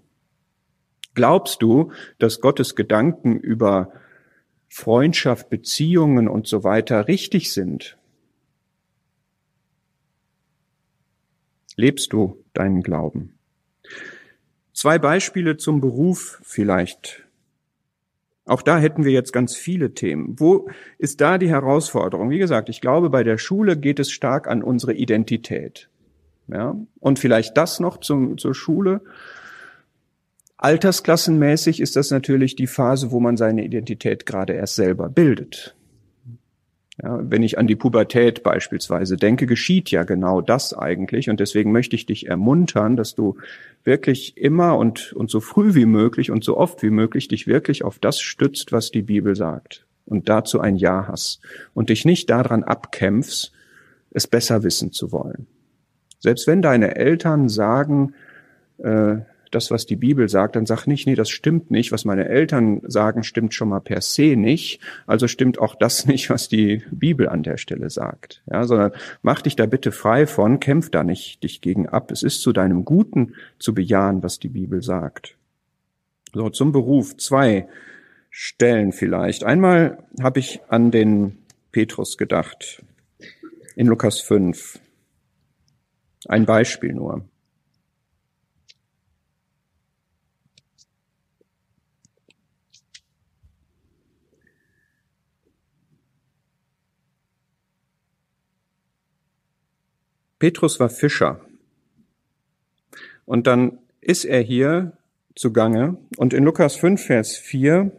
Glaubst 1.16 1.62
du, 1.62 1.92
dass 2.20 2.42
Gottes 2.42 2.76
Gedanken 2.76 3.40
über 3.40 3.92
Freundschaft, 4.68 5.50
Beziehungen 5.50 6.28
und 6.28 6.48
so 6.48 6.64
weiter 6.64 7.08
richtig 7.08 7.52
sind? 7.52 7.98
Lebst 11.78 12.14
du 12.14 12.44
deinen 12.54 12.84
Glauben? 12.84 13.38
Zwei 14.74 15.00
Beispiele 15.00 15.58
zum 15.58 15.82
Beruf 15.82 16.40
vielleicht. 16.44 17.24
Auch 18.46 18.62
da 18.62 18.78
hätten 18.78 19.06
wir 19.06 19.12
jetzt 19.12 19.34
ganz 19.34 19.56
viele 19.56 19.94
Themen. 19.94 20.40
Wo 20.40 20.70
ist 21.00 21.20
da 21.20 21.38
die 21.38 21.50
Herausforderung? 21.50 22.30
Wie 22.30 22.38
gesagt, 22.38 22.70
ich 22.70 22.80
glaube, 22.80 23.10
bei 23.10 23.24
der 23.24 23.38
Schule 23.38 23.76
geht 23.78 24.00
es 24.00 24.12
stark 24.12 24.48
an 24.48 24.62
unsere 24.62 24.94
Identität. 24.94 25.90
Ja? 26.48 26.76
Und 27.00 27.20
vielleicht 27.20 27.58
das 27.58 27.80
noch 27.80 28.00
zum, 28.02 28.38
zur 28.38 28.54
Schule. 28.54 29.02
Altersklassenmäßig 30.66 31.80
ist 31.80 31.96
das 31.96 32.10
natürlich 32.10 32.56
die 32.56 32.66
Phase, 32.66 33.12
wo 33.12 33.20
man 33.20 33.38
seine 33.38 33.64
Identität 33.64 34.26
gerade 34.26 34.54
erst 34.54 34.74
selber 34.74 35.10
bildet. 35.10 35.76
Ja, 37.04 37.20
wenn 37.22 37.44
ich 37.44 37.60
an 37.60 37.68
die 37.68 37.76
Pubertät 37.76 38.42
beispielsweise 38.42 39.16
denke, 39.16 39.46
geschieht 39.46 39.92
ja 39.92 40.02
genau 40.02 40.42
das 40.42 40.74
eigentlich. 40.74 41.30
Und 41.30 41.40
deswegen 41.40 41.72
möchte 41.72 41.96
ich 41.96 42.08
dich 42.08 42.26
ermuntern, 42.26 42.98
dass 42.98 43.14
du 43.14 43.38
wirklich 43.84 44.38
immer 44.38 44.76
und, 44.80 45.14
und 45.14 45.30
so 45.30 45.40
früh 45.40 45.76
wie 45.76 45.86
möglich 45.86 46.32
und 46.32 46.44
so 46.44 46.58
oft 46.58 46.82
wie 46.82 46.90
möglich 46.90 47.28
dich 47.28 47.46
wirklich 47.46 47.84
auf 47.84 48.00
das 48.00 48.20
stützt, 48.20 48.72
was 48.72 48.90
die 48.90 49.04
Bibel 49.04 49.36
sagt. 49.36 49.86
Und 50.08 50.30
dazu 50.30 50.60
ein 50.60 50.78
Ja 50.78 51.06
hast. 51.08 51.42
Und 51.76 51.90
dich 51.90 52.06
nicht 52.06 52.32
daran 52.32 52.64
abkämpfst, 52.64 53.52
es 54.10 54.26
besser 54.26 54.64
wissen 54.64 54.92
zu 54.92 55.12
wollen. 55.12 55.46
Selbst 56.18 56.48
wenn 56.48 56.64
deine 56.64 56.96
Eltern 56.96 57.50
sagen, 57.50 58.16
äh, 58.80 59.18
das, 59.56 59.72
was 59.72 59.86
die 59.86 59.96
Bibel 59.96 60.30
sagt, 60.30 60.56
dann 60.56 60.66
sag 60.66 60.86
nicht, 60.86 61.08
nee, 61.08 61.16
das 61.16 61.30
stimmt 61.30 61.72
nicht. 61.72 61.92
Was 61.92 62.06
meine 62.06 62.28
Eltern 62.28 62.82
sagen, 62.84 63.24
stimmt 63.24 63.54
schon 63.54 63.70
mal 63.70 63.80
per 63.80 64.02
se 64.02 64.36
nicht. 64.36 64.80
Also 65.08 65.28
stimmt 65.28 65.60
auch 65.60 65.76
das 65.76 66.06
nicht, 66.08 66.30
was 66.30 66.50
die 66.50 66.84
Bibel 66.92 67.28
an 67.30 67.44
der 67.44 67.58
Stelle 67.58 67.90
sagt. 67.90 68.44
Ja, 68.52 68.66
sondern 68.66 68.92
mach 69.22 69.42
dich 69.42 69.56
da 69.56 69.66
bitte 69.66 69.92
frei 69.92 70.28
von, 70.28 70.60
kämpf 70.60 70.90
da 70.90 71.04
nicht 71.04 71.42
dich 71.44 71.62
gegen 71.62 71.88
ab. 71.88 72.12
Es 72.12 72.22
ist 72.22 72.42
zu 72.42 72.54
deinem 72.54 72.86
Guten 72.86 73.36
zu 73.58 73.74
bejahen, 73.74 74.22
was 74.22 74.40
die 74.40 74.50
Bibel 74.50 74.84
sagt. 74.84 75.38
So, 76.34 76.50
zum 76.50 76.72
Beruf. 76.72 77.16
Zwei 77.18 77.68
Stellen 78.30 78.92
vielleicht. 78.92 79.46
Einmal 79.46 80.04
habe 80.22 80.40
ich 80.40 80.60
an 80.68 80.92
den 80.92 81.38
Petrus 81.72 82.18
gedacht. 82.18 82.84
In 83.78 83.88
Lukas 83.88 84.20
5. 84.20 84.80
Ein 86.28 86.46
Beispiel 86.46 86.94
nur. 86.94 87.26
Petrus 100.46 100.80
war 100.80 100.90
Fischer. 100.90 101.42
Und 103.26 103.48
dann 103.48 103.80
ist 104.00 104.26
er 104.26 104.42
hier 104.42 104.96
zugange. 105.34 105.98
Und 106.18 106.36
in 106.36 106.44
Lukas 106.44 106.76
5, 106.76 107.04
Vers 107.04 107.36
4 107.36 107.92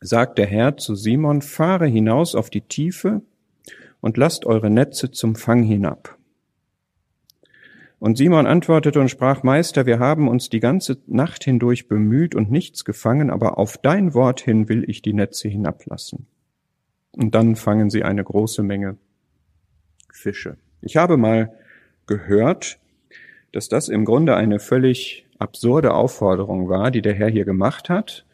sagt 0.00 0.38
der 0.38 0.46
Herr 0.46 0.78
zu 0.78 0.94
Simon, 0.94 1.42
fahre 1.42 1.84
hinaus 1.84 2.34
auf 2.34 2.48
die 2.48 2.62
Tiefe 2.62 3.20
und 4.00 4.16
lasst 4.16 4.46
eure 4.46 4.70
Netze 4.70 5.10
zum 5.10 5.34
Fang 5.36 5.62
hinab. 5.62 6.16
Und 7.98 8.16
Simon 8.16 8.46
antwortete 8.46 8.98
und 8.98 9.10
sprach, 9.10 9.42
Meister, 9.42 9.84
wir 9.84 9.98
haben 9.98 10.28
uns 10.28 10.48
die 10.48 10.60
ganze 10.60 10.96
Nacht 11.06 11.44
hindurch 11.44 11.88
bemüht 11.88 12.34
und 12.34 12.50
nichts 12.50 12.86
gefangen, 12.86 13.28
aber 13.28 13.58
auf 13.58 13.76
dein 13.76 14.14
Wort 14.14 14.40
hin 14.40 14.70
will 14.70 14.88
ich 14.88 15.02
die 15.02 15.12
Netze 15.12 15.50
hinablassen. 15.50 16.26
Und 17.12 17.34
dann 17.34 17.54
fangen 17.54 17.90
sie 17.90 18.02
eine 18.02 18.24
große 18.24 18.62
Menge 18.62 18.96
Fische. 20.10 20.56
Ich 20.84 20.96
habe 20.96 21.16
mal 21.16 21.52
gehört, 22.06 22.78
dass 23.52 23.68
das 23.68 23.88
im 23.88 24.04
Grunde 24.04 24.36
eine 24.36 24.58
völlig 24.60 25.26
absurde 25.38 25.94
Aufforderung 25.94 26.68
war, 26.68 26.90
die 26.90 27.02
der 27.02 27.14
Herr 27.14 27.28
hier 27.28 27.44
gemacht 27.44 27.88
hat, 27.88 28.26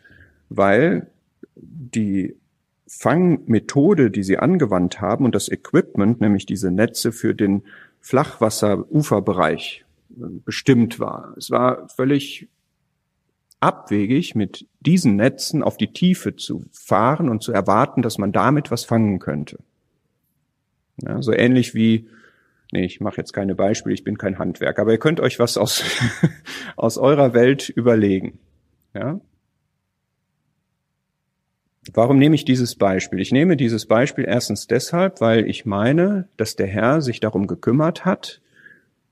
weil 0.49 1.07
die 1.55 2.37
Fangmethode, 2.89 4.11
die 4.11 4.25
sie 4.25 4.39
angewandt 4.39 5.01
haben 5.01 5.25
und 5.25 5.35
das 5.35 5.49
Equipment, 5.49 6.21
nämlich 6.21 6.45
diese 6.45 6.73
Netze 6.73 7.13
für 7.13 7.35
den 7.35 7.63
Flachwasseruferbereich 8.01 9.85
bestimmt 10.09 10.99
war. 10.99 11.35
Es 11.37 11.53
war 11.53 11.89
völlig 11.89 12.49
abwegig, 13.61 14.35
mit 14.35 14.67
diesen 14.81 15.15
Netzen 15.15 15.63
auf 15.63 15.77
die 15.77 15.93
Tiefe 15.93 16.35
zu 16.35 16.65
fahren 16.73 17.29
und 17.29 17.45
zu 17.45 17.53
erwarten, 17.53 18.03
dass 18.03 18.19
man 18.19 18.33
damit 18.33 18.73
was 18.73 18.85
fangen 18.85 19.21
könnte. 19.21 19.59
Ja, 20.97 21.23
so 21.23 21.33
ähnlich 21.33 21.75
wie 21.75 22.09
Nee, 22.73 22.85
ich 22.85 23.01
mache 23.01 23.17
jetzt 23.17 23.33
keine 23.33 23.55
Beispiele, 23.55 23.95
ich 23.95 24.05
bin 24.05 24.17
kein 24.17 24.39
Handwerker, 24.39 24.83
aber 24.83 24.93
ihr 24.93 24.99
könnt 24.99 25.21
euch 25.21 25.39
was 25.39 25.57
aus, 25.57 25.85
aus 26.77 26.99
eurer 26.99 27.35
Welt 27.35 27.69
überlegen. 27.69 28.39
Ja? 28.95 29.21
Warum 31.93 32.19
nehme 32.19 32.35
ich 32.35 32.45
dieses 32.45 32.77
Beispiel? 32.77 33.21
Ich 33.21 33.33
nehme 33.33 33.57
dieses 33.57 33.87
Beispiel 33.87 34.25
erstens 34.25 34.67
deshalb, 34.69 35.21
weil 35.21 35.49
ich 35.49 35.67
meine, 35.67 36.29
dass 36.37 36.55
der 36.55 36.69
Herr 36.69 37.01
sich 37.01 37.19
darum 37.19 37.47
gekümmert 37.47 38.05
hat, 38.05 38.41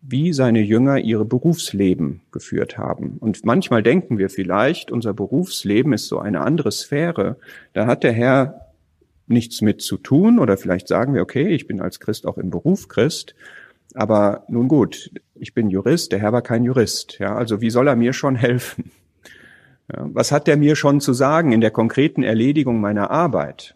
wie 0.00 0.32
seine 0.32 0.60
Jünger 0.60 0.98
ihre 0.98 1.24
Berufsleben 1.24 2.20
geführt 2.30 2.78
haben. 2.78 3.16
Und 3.18 3.44
manchmal 3.44 3.82
denken 3.82 4.18
wir 4.18 4.30
vielleicht, 4.30 4.92
unser 4.92 5.12
Berufsleben 5.12 5.92
ist 5.92 6.06
so 6.06 6.20
eine 6.20 6.42
andere 6.42 6.70
Sphäre. 6.70 7.36
Da 7.72 7.86
hat 7.86 8.04
der 8.04 8.12
Herr 8.12 8.67
nichts 9.28 9.60
mit 9.60 9.82
zu 9.82 9.96
tun 9.96 10.38
oder 10.38 10.56
vielleicht 10.56 10.88
sagen 10.88 11.14
wir, 11.14 11.22
okay, 11.22 11.48
ich 11.48 11.66
bin 11.66 11.80
als 11.80 12.00
Christ 12.00 12.26
auch 12.26 12.38
im 12.38 12.50
Beruf 12.50 12.88
Christ, 12.88 13.34
aber 13.94 14.44
nun 14.48 14.68
gut, 14.68 15.10
ich 15.34 15.54
bin 15.54 15.70
Jurist, 15.70 16.12
der 16.12 16.18
Herr 16.18 16.32
war 16.32 16.42
kein 16.42 16.64
Jurist, 16.64 17.18
ja, 17.18 17.34
also 17.34 17.60
wie 17.60 17.70
soll 17.70 17.88
er 17.88 17.96
mir 17.96 18.12
schon 18.12 18.36
helfen? 18.36 18.90
Ja, 19.94 20.06
was 20.12 20.32
hat 20.32 20.48
er 20.48 20.56
mir 20.56 20.76
schon 20.76 21.00
zu 21.00 21.12
sagen 21.12 21.52
in 21.52 21.60
der 21.60 21.70
konkreten 21.70 22.22
Erledigung 22.22 22.80
meiner 22.80 23.10
Arbeit? 23.10 23.74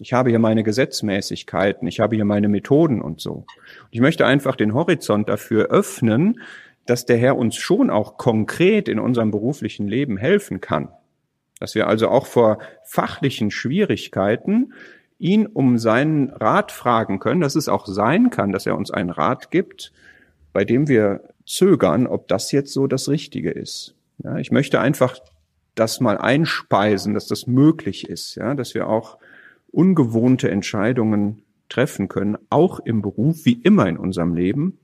Ich 0.00 0.12
habe 0.12 0.30
hier 0.30 0.40
meine 0.40 0.64
Gesetzmäßigkeiten, 0.64 1.86
ich 1.86 2.00
habe 2.00 2.16
hier 2.16 2.24
meine 2.24 2.48
Methoden 2.48 3.00
und 3.00 3.20
so. 3.20 3.44
Ich 3.90 4.00
möchte 4.00 4.26
einfach 4.26 4.56
den 4.56 4.74
Horizont 4.74 5.28
dafür 5.28 5.66
öffnen, 5.66 6.40
dass 6.86 7.06
der 7.06 7.16
Herr 7.18 7.36
uns 7.36 7.54
schon 7.54 7.90
auch 7.90 8.16
konkret 8.16 8.88
in 8.88 8.98
unserem 8.98 9.30
beruflichen 9.30 9.86
Leben 9.86 10.16
helfen 10.16 10.60
kann 10.60 10.88
dass 11.62 11.76
wir 11.76 11.86
also 11.86 12.08
auch 12.08 12.26
vor 12.26 12.58
fachlichen 12.82 13.52
Schwierigkeiten 13.52 14.72
ihn 15.20 15.46
um 15.46 15.78
seinen 15.78 16.30
Rat 16.30 16.72
fragen 16.72 17.20
können, 17.20 17.40
dass 17.40 17.54
es 17.54 17.68
auch 17.68 17.86
sein 17.86 18.30
kann, 18.30 18.50
dass 18.50 18.66
er 18.66 18.76
uns 18.76 18.90
einen 18.90 19.10
Rat 19.10 19.52
gibt, 19.52 19.92
bei 20.52 20.64
dem 20.64 20.88
wir 20.88 21.20
zögern, 21.46 22.08
ob 22.08 22.26
das 22.26 22.50
jetzt 22.50 22.72
so 22.72 22.88
das 22.88 23.08
Richtige 23.08 23.52
ist. 23.52 23.94
Ja, 24.24 24.38
ich 24.38 24.50
möchte 24.50 24.80
einfach 24.80 25.20
das 25.76 26.00
mal 26.00 26.18
einspeisen, 26.18 27.14
dass 27.14 27.28
das 27.28 27.46
möglich 27.46 28.08
ist, 28.08 28.34
ja, 28.34 28.54
dass 28.54 28.74
wir 28.74 28.88
auch 28.88 29.18
ungewohnte 29.70 30.50
Entscheidungen 30.50 31.44
treffen 31.68 32.08
können, 32.08 32.38
auch 32.50 32.80
im 32.80 33.02
Beruf, 33.02 33.44
wie 33.44 33.60
immer 33.62 33.88
in 33.88 33.98
unserem 33.98 34.34
Leben, 34.34 34.78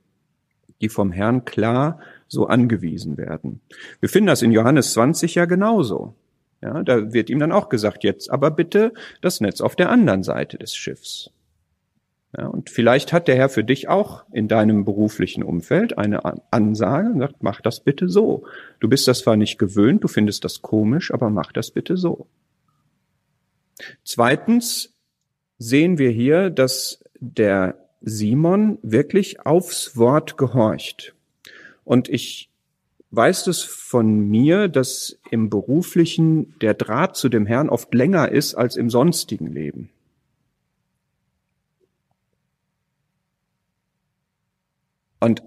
die 0.81 0.91
vom 0.91 1.11
Herrn 1.11 1.45
klar 1.45 1.99
so 2.29 2.47
angewiesen 2.47 3.17
werden. 3.17 3.63
Wir 3.99 4.09
finden 4.09 4.29
das 4.29 4.43
in 4.43 4.53
Johannes 4.53 4.93
20 4.93 5.35
ja 5.35 5.45
genauso. 5.45 6.15
Ja, 6.61 6.83
da 6.83 7.13
wird 7.13 7.31
ihm 7.31 7.39
dann 7.39 7.53
auch 7.53 7.69
gesagt, 7.69 8.03
jetzt 8.05 8.31
aber 8.31 8.51
bitte 8.51 8.93
das 9.21 9.41
Netz 9.41 9.61
auf 9.61 9.77
der 9.77 9.91
anderen 9.91 10.23
Seite 10.23 10.59
des 10.59 10.75
Schiffs. 10.75 11.31
Ja, 12.37 12.47
und 12.47 12.69
vielleicht 12.69 13.13
hat 13.13 13.27
der 13.27 13.37
Herr 13.37 13.49
für 13.49 13.65
dich 13.65 13.89
auch 13.89 14.25
in 14.33 14.49
deinem 14.49 14.85
beruflichen 14.85 15.43
Umfeld 15.43 15.97
eine 15.97 16.21
Ansage 16.53 17.09
und 17.09 17.21
sagt, 17.21 17.43
mach 17.43 17.61
das 17.63 17.81
bitte 17.81 18.09
so. 18.09 18.45
Du 18.81 18.89
bist 18.89 19.09
das 19.09 19.21
zwar 19.21 19.37
nicht 19.37 19.59
gewöhnt, 19.59 20.05
du 20.05 20.09
findest 20.09 20.45
das 20.45 20.61
komisch, 20.61 21.13
aber 21.13 21.31
mach 21.31 21.53
das 21.53 21.71
bitte 21.71 21.97
so. 21.97 22.27
Zweitens 24.05 24.95
sehen 25.59 25.97
wir 25.97 26.11
hier, 26.11 26.51
dass 26.51 27.03
der 27.19 27.79
Simon 28.01 28.79
wirklich 28.83 29.41
aufs 29.47 29.97
Wort 29.97 30.37
gehorcht. 30.37 31.15
Und 31.85 32.09
ich 32.09 32.51
weißt 33.11 33.49
es 33.49 33.63
von 33.63 34.29
mir, 34.29 34.69
dass 34.69 35.19
im 35.31 35.51
beruflichen 35.51 36.59
der 36.61 36.75
Draht 36.75 37.17
zu 37.17 37.29
dem 37.29 37.47
Herrn 37.47 37.71
oft 37.71 37.93
länger 37.95 38.31
ist 38.31 38.55
als 38.55 38.77
im 38.77 38.91
sonstigen 38.91 39.47
Leben. 39.47 39.91
Und 45.21 45.43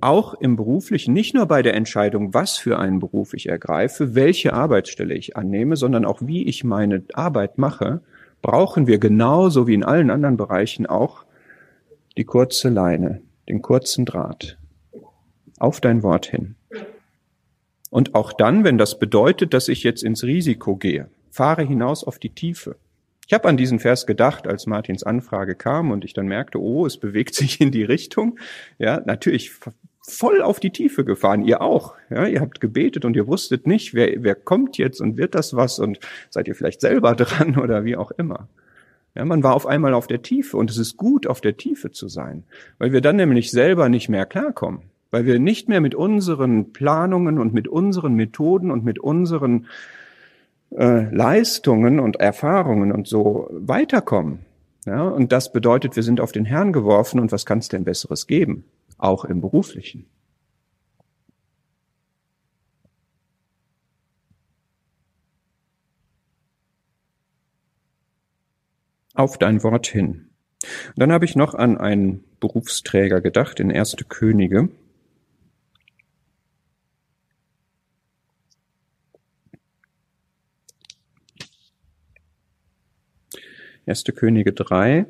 auch 0.00 0.34
im 0.34 0.56
beruflichen, 0.56 1.14
nicht 1.14 1.34
nur 1.34 1.46
bei 1.46 1.62
der 1.62 1.74
Entscheidung, 1.74 2.34
was 2.34 2.58
für 2.58 2.78
einen 2.78 2.98
Beruf 2.98 3.32
ich 3.32 3.48
ergreife, 3.48 4.14
welche 4.14 4.52
Arbeitsstelle 4.52 5.14
ich 5.14 5.36
annehme, 5.36 5.76
sondern 5.76 6.04
auch 6.04 6.20
wie 6.20 6.46
ich 6.46 6.62
meine 6.62 7.04
Arbeit 7.14 7.56
mache, 7.56 8.02
brauchen 8.42 8.86
wir 8.86 8.98
genauso 8.98 9.66
wie 9.66 9.72
in 9.72 9.82
allen 9.82 10.10
anderen 10.10 10.36
Bereichen 10.36 10.84
auch 10.84 11.24
die 12.18 12.24
kurze 12.24 12.68
Leine, 12.68 13.22
den 13.48 13.62
kurzen 13.62 14.04
Draht. 14.04 14.58
Auf 15.58 15.80
dein 15.80 16.02
Wort 16.02 16.26
hin. 16.26 16.56
Und 17.94 18.16
auch 18.16 18.32
dann, 18.32 18.64
wenn 18.64 18.76
das 18.76 18.98
bedeutet, 18.98 19.54
dass 19.54 19.68
ich 19.68 19.84
jetzt 19.84 20.02
ins 20.02 20.24
Risiko 20.24 20.74
gehe, 20.74 21.06
fahre 21.30 21.62
hinaus 21.62 22.02
auf 22.02 22.18
die 22.18 22.30
Tiefe. 22.30 22.74
Ich 23.28 23.32
habe 23.32 23.46
an 23.46 23.56
diesen 23.56 23.78
Vers 23.78 24.04
gedacht, 24.04 24.48
als 24.48 24.66
Martins 24.66 25.04
Anfrage 25.04 25.54
kam 25.54 25.92
und 25.92 26.04
ich 26.04 26.12
dann 26.12 26.26
merkte, 26.26 26.60
oh, 26.60 26.86
es 26.86 26.96
bewegt 26.96 27.34
sich 27.36 27.60
in 27.60 27.70
die 27.70 27.84
Richtung. 27.84 28.36
Ja, 28.80 29.00
natürlich 29.06 29.52
voll 30.00 30.42
auf 30.42 30.58
die 30.58 30.72
Tiefe 30.72 31.04
gefahren. 31.04 31.44
Ihr 31.44 31.62
auch. 31.62 31.94
Ja, 32.10 32.26
ihr 32.26 32.40
habt 32.40 32.60
gebetet 32.60 33.04
und 33.04 33.14
ihr 33.14 33.28
wusstet 33.28 33.68
nicht, 33.68 33.94
wer, 33.94 34.24
wer 34.24 34.34
kommt 34.34 34.76
jetzt 34.76 35.00
und 35.00 35.16
wird 35.16 35.36
das 35.36 35.54
was 35.54 35.78
und 35.78 36.00
seid 36.30 36.48
ihr 36.48 36.56
vielleicht 36.56 36.80
selber 36.80 37.14
dran 37.14 37.56
oder 37.60 37.84
wie 37.84 37.94
auch 37.94 38.10
immer. 38.10 38.48
Ja, 39.14 39.24
man 39.24 39.44
war 39.44 39.54
auf 39.54 39.66
einmal 39.66 39.94
auf 39.94 40.08
der 40.08 40.22
Tiefe 40.22 40.56
und 40.56 40.68
es 40.68 40.78
ist 40.78 40.96
gut, 40.96 41.28
auf 41.28 41.40
der 41.40 41.56
Tiefe 41.56 41.92
zu 41.92 42.08
sein, 42.08 42.42
weil 42.78 42.90
wir 42.90 43.02
dann 43.02 43.14
nämlich 43.14 43.52
selber 43.52 43.88
nicht 43.88 44.08
mehr 44.08 44.26
klarkommen 44.26 44.82
weil 45.14 45.26
wir 45.26 45.38
nicht 45.38 45.68
mehr 45.68 45.80
mit 45.80 45.94
unseren 45.94 46.72
Planungen 46.72 47.38
und 47.38 47.54
mit 47.54 47.68
unseren 47.68 48.14
Methoden 48.14 48.72
und 48.72 48.84
mit 48.84 48.98
unseren 48.98 49.68
äh, 50.76 51.08
Leistungen 51.14 52.00
und 52.00 52.16
Erfahrungen 52.16 52.90
und 52.90 53.06
so 53.06 53.48
weiterkommen. 53.52 54.40
Ja, 54.86 55.02
und 55.04 55.30
das 55.30 55.52
bedeutet, 55.52 55.94
wir 55.94 56.02
sind 56.02 56.20
auf 56.20 56.32
den 56.32 56.44
Herrn 56.44 56.72
geworfen 56.72 57.20
und 57.20 57.30
was 57.30 57.46
kann 57.46 57.60
es 57.60 57.68
denn 57.68 57.84
Besseres 57.84 58.26
geben? 58.26 58.64
Auch 58.98 59.24
im 59.24 59.40
Beruflichen. 59.40 60.06
Auf 69.14 69.38
dein 69.38 69.62
Wort 69.62 69.86
hin. 69.86 70.30
Dann 70.96 71.12
habe 71.12 71.24
ich 71.24 71.36
noch 71.36 71.54
an 71.54 71.78
einen 71.78 72.24
Berufsträger 72.40 73.20
gedacht, 73.20 73.60
in 73.60 73.70
Erste 73.70 74.04
Könige. 74.04 74.70
Erste 83.86 84.12
Könige 84.12 84.52
drei. 84.52 85.06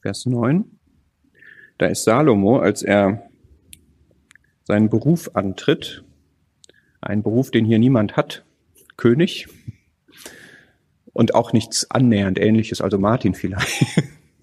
Vers 0.00 0.26
9. 0.26 0.64
Da 1.78 1.86
ist 1.86 2.04
Salomo, 2.04 2.58
als 2.58 2.82
er 2.82 3.28
seinen 4.64 4.90
Beruf 4.90 5.30
antritt, 5.34 6.04
ein 7.00 7.22
Beruf, 7.22 7.50
den 7.50 7.64
hier 7.64 7.78
niemand 7.78 8.16
hat, 8.16 8.44
König, 8.96 9.48
und 11.12 11.34
auch 11.34 11.52
nichts 11.52 11.90
annähernd 11.90 12.38
ähnliches, 12.38 12.80
also 12.80 12.98
Martin 12.98 13.34
vielleicht. 13.34 13.84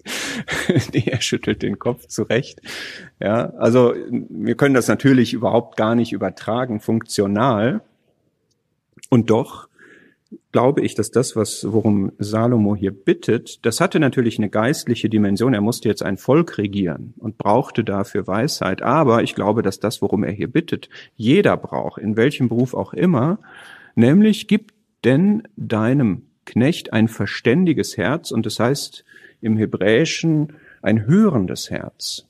er 0.92 1.20
schüttelt 1.20 1.62
den 1.62 1.78
Kopf 1.78 2.06
zurecht. 2.06 2.60
Ja, 3.20 3.50
also 3.56 3.94
wir 4.08 4.54
können 4.54 4.74
das 4.74 4.88
natürlich 4.88 5.32
überhaupt 5.32 5.76
gar 5.76 5.94
nicht 5.94 6.12
übertragen, 6.12 6.80
funktional. 6.80 7.82
Und 9.08 9.30
doch 9.30 9.68
glaube 10.52 10.82
ich, 10.82 10.94
dass 10.94 11.10
das, 11.10 11.34
was, 11.36 11.66
worum 11.68 12.12
Salomo 12.18 12.76
hier 12.76 12.92
bittet, 12.92 13.64
das 13.66 13.80
hatte 13.80 13.98
natürlich 13.98 14.38
eine 14.38 14.48
geistliche 14.48 15.08
Dimension. 15.08 15.54
Er 15.54 15.60
musste 15.60 15.88
jetzt 15.88 16.02
ein 16.02 16.16
Volk 16.16 16.58
regieren 16.58 17.14
und 17.18 17.38
brauchte 17.38 17.84
dafür 17.84 18.26
Weisheit. 18.26 18.82
Aber 18.82 19.22
ich 19.22 19.34
glaube, 19.34 19.62
dass 19.62 19.80
das, 19.80 20.02
worum 20.02 20.24
er 20.24 20.32
hier 20.32 20.48
bittet, 20.48 20.88
jeder 21.16 21.56
braucht, 21.56 22.00
in 22.00 22.16
welchem 22.16 22.48
Beruf 22.48 22.74
auch 22.74 22.92
immer, 22.92 23.38
nämlich 23.94 24.46
gib 24.46 24.72
denn 25.04 25.42
deinem 25.56 26.29
Knecht 26.50 26.92
ein 26.92 27.06
verständiges 27.06 27.96
Herz 27.96 28.32
und 28.32 28.44
das 28.44 28.58
heißt 28.58 29.04
im 29.40 29.56
Hebräischen 29.56 30.54
ein 30.82 31.06
hörendes 31.06 31.70
Herz. 31.70 32.26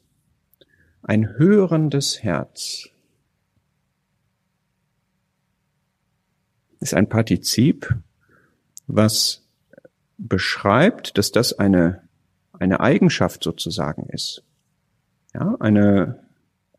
Ein 1.03 1.39
hörendes 1.39 2.23
Herz. 2.23 2.91
Ist 6.81 6.93
ein 6.93 7.09
Partizip, 7.09 7.95
was 8.87 9.43
beschreibt, 10.19 11.17
dass 11.17 11.33
das 11.33 11.59
eine, 11.59 12.03
eine 12.53 12.81
Eigenschaft 12.81 13.43
sozusagen 13.43 14.07
ist. 14.11 14.43
Ja, 15.33 15.57
eine, 15.61 16.23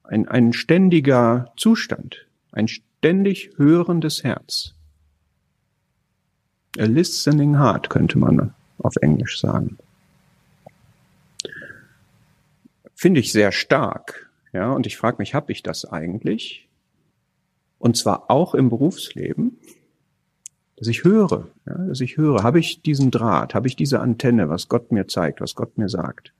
ein, 0.04 0.28
ein 0.28 0.54
ständiger 0.54 1.52
Zustand, 1.58 2.28
ein 2.52 2.68
ständig 2.68 3.58
hörendes 3.58 4.24
Herz. 4.24 4.76
A 6.78 6.86
listening 6.86 7.58
heart 7.58 7.90
könnte 7.90 8.18
man 8.18 8.54
auf 8.78 8.96
Englisch 9.02 9.40
sagen. 9.40 9.78
Finde 12.96 13.20
ich 13.20 13.32
sehr 13.32 13.52
stark. 13.52 14.30
Ja, 14.54 14.72
und 14.72 14.86
ich 14.86 14.98
frage 14.98 15.18
mich, 15.20 15.34
habe 15.34 15.52
ich 15.52 15.64
das 15.64 15.86
eigentlich? 15.86 16.68
Und 17.80 17.98
zwar 17.98 18.30
auch 18.30 18.54
im 18.54 18.70
Berufsleben, 18.70 19.58
dass 20.78 20.88
ich 20.88 21.04
höre, 21.04 21.48
ja, 21.66 21.74
dass 21.74 22.02
ich 22.02 22.18
höre, 22.18 22.44
habe 22.44 22.60
ich 22.60 22.82
diesen 22.82 23.12
Draht, 23.12 23.54
habe 23.54 23.68
ich 23.68 23.76
diese 23.76 24.00
Antenne, 24.00 24.50
was 24.50 24.68
Gott 24.68 24.92
mir 24.92 25.08
zeigt, 25.08 25.42
was 25.42 25.56
Gott 25.56 25.78
mir 25.78 25.90
sagt. 25.90 26.34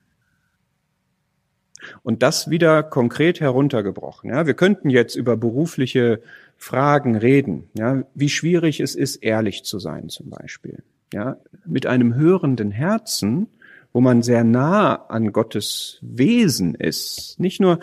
Und 2.02 2.22
das 2.22 2.50
wieder 2.50 2.82
konkret 2.82 3.40
heruntergebrochen. 3.40 4.30
Ja, 4.30 4.46
wir 4.46 4.54
könnten 4.54 4.90
jetzt 4.90 5.14
über 5.16 5.36
berufliche 5.36 6.20
Fragen 6.56 7.16
reden. 7.16 7.68
Ja, 7.74 8.04
wie 8.14 8.28
schwierig 8.28 8.80
es 8.80 8.94
ist, 8.94 9.16
ehrlich 9.16 9.64
zu 9.64 9.78
sein, 9.78 10.08
zum 10.08 10.30
Beispiel. 10.30 10.82
Ja, 11.12 11.36
mit 11.66 11.86
einem 11.86 12.14
hörenden 12.14 12.70
Herzen, 12.70 13.48
wo 13.92 14.00
man 14.00 14.22
sehr 14.22 14.44
nah 14.44 14.94
an 14.94 15.32
Gottes 15.32 15.98
Wesen 16.00 16.74
ist. 16.74 17.36
Nicht 17.38 17.60
nur 17.60 17.80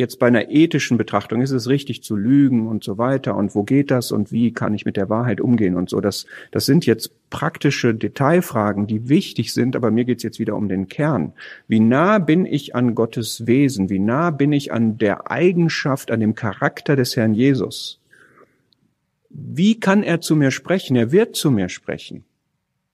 jetzt 0.00 0.18
bei 0.18 0.26
einer 0.26 0.50
ethischen 0.50 0.98
Betrachtung, 0.98 1.40
ist 1.40 1.52
es 1.52 1.68
richtig 1.68 2.02
zu 2.02 2.16
lügen 2.16 2.66
und 2.66 2.82
so 2.82 2.98
weiter 2.98 3.36
und 3.36 3.54
wo 3.54 3.62
geht 3.62 3.92
das 3.92 4.10
und 4.10 4.32
wie 4.32 4.52
kann 4.52 4.74
ich 4.74 4.84
mit 4.84 4.96
der 4.96 5.08
Wahrheit 5.08 5.40
umgehen 5.40 5.76
und 5.76 5.88
so. 5.88 6.00
Das, 6.00 6.26
das 6.50 6.66
sind 6.66 6.86
jetzt 6.86 7.12
praktische 7.30 7.94
Detailfragen, 7.94 8.88
die 8.88 9.08
wichtig 9.08 9.52
sind, 9.52 9.76
aber 9.76 9.92
mir 9.92 10.04
geht's 10.04 10.24
jetzt 10.24 10.40
wieder 10.40 10.56
um 10.56 10.68
den 10.68 10.88
Kern. 10.88 11.34
Wie 11.68 11.78
nah 11.78 12.18
bin 12.18 12.46
ich 12.46 12.74
an 12.74 12.96
Gottes 12.96 13.46
Wesen? 13.46 13.88
Wie 13.88 14.00
nah 14.00 14.30
bin 14.30 14.52
ich 14.52 14.72
an 14.72 14.98
der 14.98 15.30
Eigenschaft, 15.30 16.10
an 16.10 16.18
dem 16.18 16.34
Charakter 16.34 16.96
des 16.96 17.16
Herrn 17.16 17.34
Jesus? 17.34 18.00
Wie 19.28 19.78
kann 19.78 20.02
er 20.02 20.20
zu 20.20 20.34
mir 20.34 20.50
sprechen? 20.50 20.96
Er 20.96 21.12
wird 21.12 21.36
zu 21.36 21.52
mir 21.52 21.68
sprechen. 21.68 22.24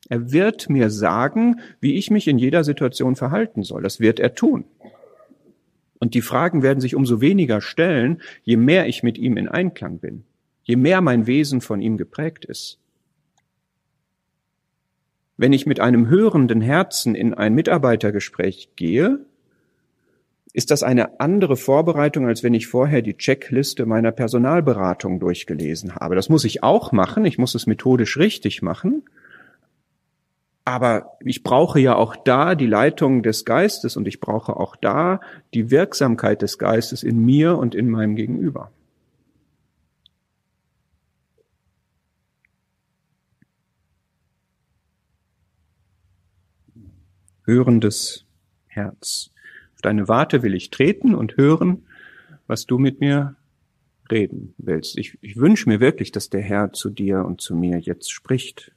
Er 0.08 0.32
wird 0.32 0.70
mir 0.70 0.90
sagen, 0.90 1.60
wie 1.80 1.94
ich 1.94 2.10
mich 2.10 2.28
in 2.28 2.38
jeder 2.38 2.62
Situation 2.62 3.16
verhalten 3.16 3.62
soll. 3.62 3.82
Das 3.82 3.98
wird 3.98 4.20
er 4.20 4.34
tun. 4.34 4.64
Und 5.98 6.14
die 6.14 6.22
Fragen 6.22 6.62
werden 6.62 6.80
sich 6.80 6.94
umso 6.94 7.20
weniger 7.20 7.60
stellen, 7.60 8.20
je 8.42 8.56
mehr 8.56 8.86
ich 8.86 9.02
mit 9.02 9.18
ihm 9.18 9.36
in 9.36 9.48
Einklang 9.48 9.98
bin, 9.98 10.24
je 10.62 10.76
mehr 10.76 11.00
mein 11.00 11.26
Wesen 11.26 11.60
von 11.60 11.80
ihm 11.80 11.96
geprägt 11.96 12.44
ist. 12.44 12.78
Wenn 15.36 15.52
ich 15.52 15.66
mit 15.66 15.80
einem 15.80 16.08
hörenden 16.08 16.60
Herzen 16.60 17.14
in 17.14 17.34
ein 17.34 17.54
Mitarbeitergespräch 17.54 18.70
gehe, 18.74 19.20
ist 20.54 20.70
das 20.70 20.82
eine 20.82 21.20
andere 21.20 21.56
Vorbereitung, 21.56 22.26
als 22.26 22.42
wenn 22.42 22.54
ich 22.54 22.66
vorher 22.66 23.02
die 23.02 23.18
Checkliste 23.18 23.84
meiner 23.84 24.10
Personalberatung 24.10 25.20
durchgelesen 25.20 25.96
habe. 25.96 26.14
Das 26.14 26.30
muss 26.30 26.46
ich 26.46 26.62
auch 26.62 26.92
machen, 26.92 27.26
ich 27.26 27.36
muss 27.36 27.54
es 27.54 27.66
methodisch 27.66 28.16
richtig 28.16 28.62
machen, 28.62 29.02
aber 30.66 31.16
ich 31.20 31.44
brauche 31.44 31.78
ja 31.78 31.94
auch 31.94 32.16
da 32.16 32.56
die 32.56 32.66
Leitung 32.66 33.22
des 33.22 33.44
Geistes 33.44 33.96
und 33.96 34.08
ich 34.08 34.18
brauche 34.18 34.56
auch 34.56 34.74
da 34.74 35.20
die 35.54 35.70
Wirksamkeit 35.70 36.42
des 36.42 36.58
Geistes 36.58 37.04
in 37.04 37.24
mir 37.24 37.56
und 37.56 37.76
in 37.76 37.88
meinem 37.88 38.16
Gegenüber. 38.16 38.72
Hörendes 47.44 48.24
Herz. 48.66 49.30
Auf 49.74 49.82
deine 49.82 50.08
Warte 50.08 50.42
will 50.42 50.56
ich 50.56 50.70
treten 50.70 51.14
und 51.14 51.36
hören, 51.36 51.86
was 52.48 52.66
du 52.66 52.78
mit 52.78 52.98
mir 52.98 53.36
reden 54.10 54.52
willst. 54.58 54.98
Ich, 54.98 55.16
ich 55.20 55.36
wünsche 55.36 55.68
mir 55.68 55.78
wirklich, 55.78 56.10
dass 56.10 56.28
der 56.28 56.42
Herr 56.42 56.72
zu 56.72 56.90
dir 56.90 57.24
und 57.24 57.40
zu 57.40 57.54
mir 57.54 57.78
jetzt 57.78 58.10
spricht. 58.10 58.72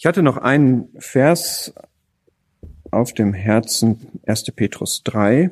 Ich 0.00 0.06
hatte 0.06 0.22
noch 0.22 0.36
einen 0.36 0.94
Vers 1.00 1.74
auf 2.92 3.12
dem 3.14 3.34
Herzen, 3.34 4.20
1. 4.26 4.52
Petrus 4.52 5.02
3, 5.02 5.50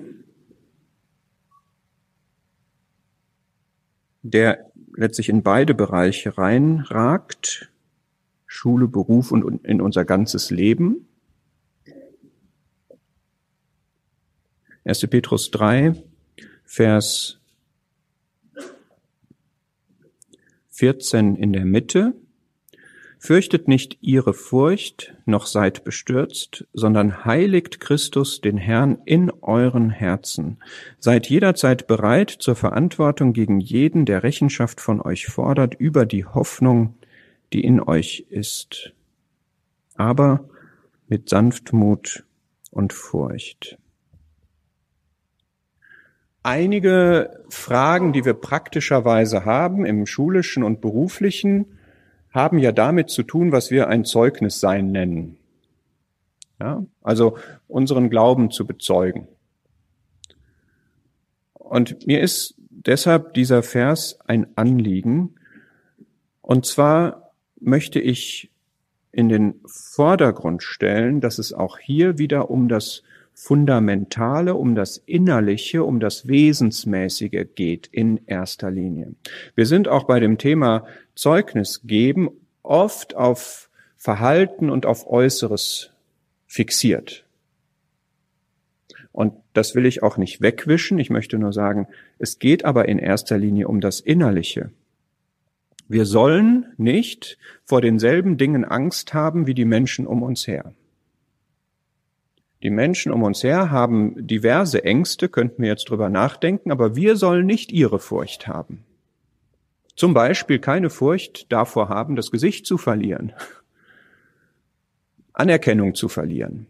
der 4.22 4.70
letztlich 4.94 5.30
in 5.30 5.42
beide 5.42 5.74
Bereiche 5.74 6.38
reinragt, 6.38 7.72
Schule, 8.46 8.86
Beruf 8.86 9.32
und 9.32 9.64
in 9.64 9.80
unser 9.80 10.04
ganzes 10.04 10.52
Leben. 10.52 11.08
1. 14.84 15.08
Petrus 15.08 15.50
3, 15.50 16.00
Vers 16.64 17.40
14 20.70 21.34
in 21.34 21.52
der 21.52 21.64
Mitte. 21.64 22.14
Fürchtet 23.26 23.66
nicht 23.66 23.98
ihre 24.02 24.32
Furcht, 24.32 25.16
noch 25.24 25.46
seid 25.46 25.82
bestürzt, 25.82 26.64
sondern 26.72 27.24
heiligt 27.24 27.80
Christus 27.80 28.40
den 28.40 28.56
Herrn 28.56 28.98
in 29.04 29.32
euren 29.42 29.90
Herzen. 29.90 30.58
Seid 31.00 31.28
jederzeit 31.28 31.88
bereit 31.88 32.30
zur 32.30 32.54
Verantwortung 32.54 33.32
gegen 33.32 33.58
jeden, 33.58 34.04
der 34.04 34.22
Rechenschaft 34.22 34.80
von 34.80 35.00
euch 35.00 35.26
fordert, 35.26 35.74
über 35.74 36.06
die 36.06 36.24
Hoffnung, 36.24 36.94
die 37.52 37.64
in 37.64 37.80
euch 37.80 38.26
ist. 38.30 38.92
Aber 39.96 40.48
mit 41.08 41.28
Sanftmut 41.28 42.22
und 42.70 42.92
Furcht 42.92 43.76
einige 46.44 47.42
Fragen, 47.48 48.12
die 48.12 48.24
wir 48.24 48.34
praktischerweise 48.34 49.44
haben 49.44 49.84
im 49.84 50.06
schulischen 50.06 50.62
und 50.62 50.80
beruflichen, 50.80 51.75
haben 52.36 52.58
ja 52.58 52.70
damit 52.70 53.10
zu 53.10 53.24
tun, 53.24 53.50
was 53.50 53.70
wir 53.72 53.88
ein 53.88 54.04
Zeugnis 54.04 54.60
sein 54.60 54.92
nennen. 54.92 55.38
Ja? 56.60 56.84
Also 57.02 57.38
unseren 57.66 58.10
Glauben 58.10 58.50
zu 58.50 58.66
bezeugen. 58.66 59.26
Und 61.54 62.06
mir 62.06 62.20
ist 62.20 62.54
deshalb 62.68 63.34
dieser 63.34 63.62
Vers 63.62 64.18
ein 64.26 64.46
Anliegen. 64.54 65.34
Und 66.42 66.66
zwar 66.66 67.32
möchte 67.58 68.00
ich 68.00 68.50
in 69.10 69.30
den 69.30 69.60
Vordergrund 69.64 70.62
stellen, 70.62 71.22
dass 71.22 71.38
es 71.38 71.54
auch 71.54 71.78
hier 71.78 72.18
wieder 72.18 72.50
um 72.50 72.68
das 72.68 73.02
Fundamentale, 73.38 74.54
um 74.54 74.74
das 74.74 74.96
Innerliche, 74.96 75.84
um 75.84 76.00
das 76.00 76.26
Wesensmäßige 76.26 77.46
geht 77.54 77.86
in 77.86 78.18
erster 78.24 78.70
Linie. 78.70 79.14
Wir 79.54 79.66
sind 79.66 79.88
auch 79.88 80.04
bei 80.04 80.20
dem 80.20 80.38
Thema 80.38 80.86
Zeugnis 81.14 81.82
geben 81.84 82.30
oft 82.62 83.14
auf 83.14 83.68
Verhalten 83.98 84.70
und 84.70 84.86
auf 84.86 85.06
Äußeres 85.06 85.90
fixiert. 86.46 87.26
Und 89.12 89.34
das 89.52 89.74
will 89.74 89.84
ich 89.84 90.02
auch 90.02 90.16
nicht 90.16 90.40
wegwischen. 90.40 90.98
Ich 90.98 91.10
möchte 91.10 91.38
nur 91.38 91.52
sagen, 91.52 91.88
es 92.18 92.38
geht 92.38 92.64
aber 92.64 92.88
in 92.88 92.98
erster 92.98 93.36
Linie 93.36 93.68
um 93.68 93.82
das 93.82 94.00
Innerliche. 94.00 94.70
Wir 95.88 96.06
sollen 96.06 96.72
nicht 96.78 97.36
vor 97.64 97.82
denselben 97.82 98.38
Dingen 98.38 98.64
Angst 98.64 99.12
haben 99.12 99.46
wie 99.46 99.54
die 99.54 99.66
Menschen 99.66 100.06
um 100.06 100.22
uns 100.22 100.46
her. 100.46 100.72
Die 102.66 102.70
Menschen 102.70 103.12
um 103.12 103.22
uns 103.22 103.44
her 103.44 103.70
haben 103.70 104.26
diverse 104.26 104.82
Ängste, 104.82 105.28
könnten 105.28 105.62
wir 105.62 105.68
jetzt 105.68 105.88
drüber 105.88 106.10
nachdenken, 106.10 106.72
aber 106.72 106.96
wir 106.96 107.14
sollen 107.14 107.46
nicht 107.46 107.70
ihre 107.70 108.00
Furcht 108.00 108.48
haben. 108.48 108.82
Zum 109.94 110.14
Beispiel 110.14 110.58
keine 110.58 110.90
Furcht 110.90 111.52
davor 111.52 111.88
haben, 111.88 112.16
das 112.16 112.32
Gesicht 112.32 112.66
zu 112.66 112.76
verlieren, 112.76 113.32
Anerkennung 115.32 115.94
zu 115.94 116.08
verlieren. 116.08 116.66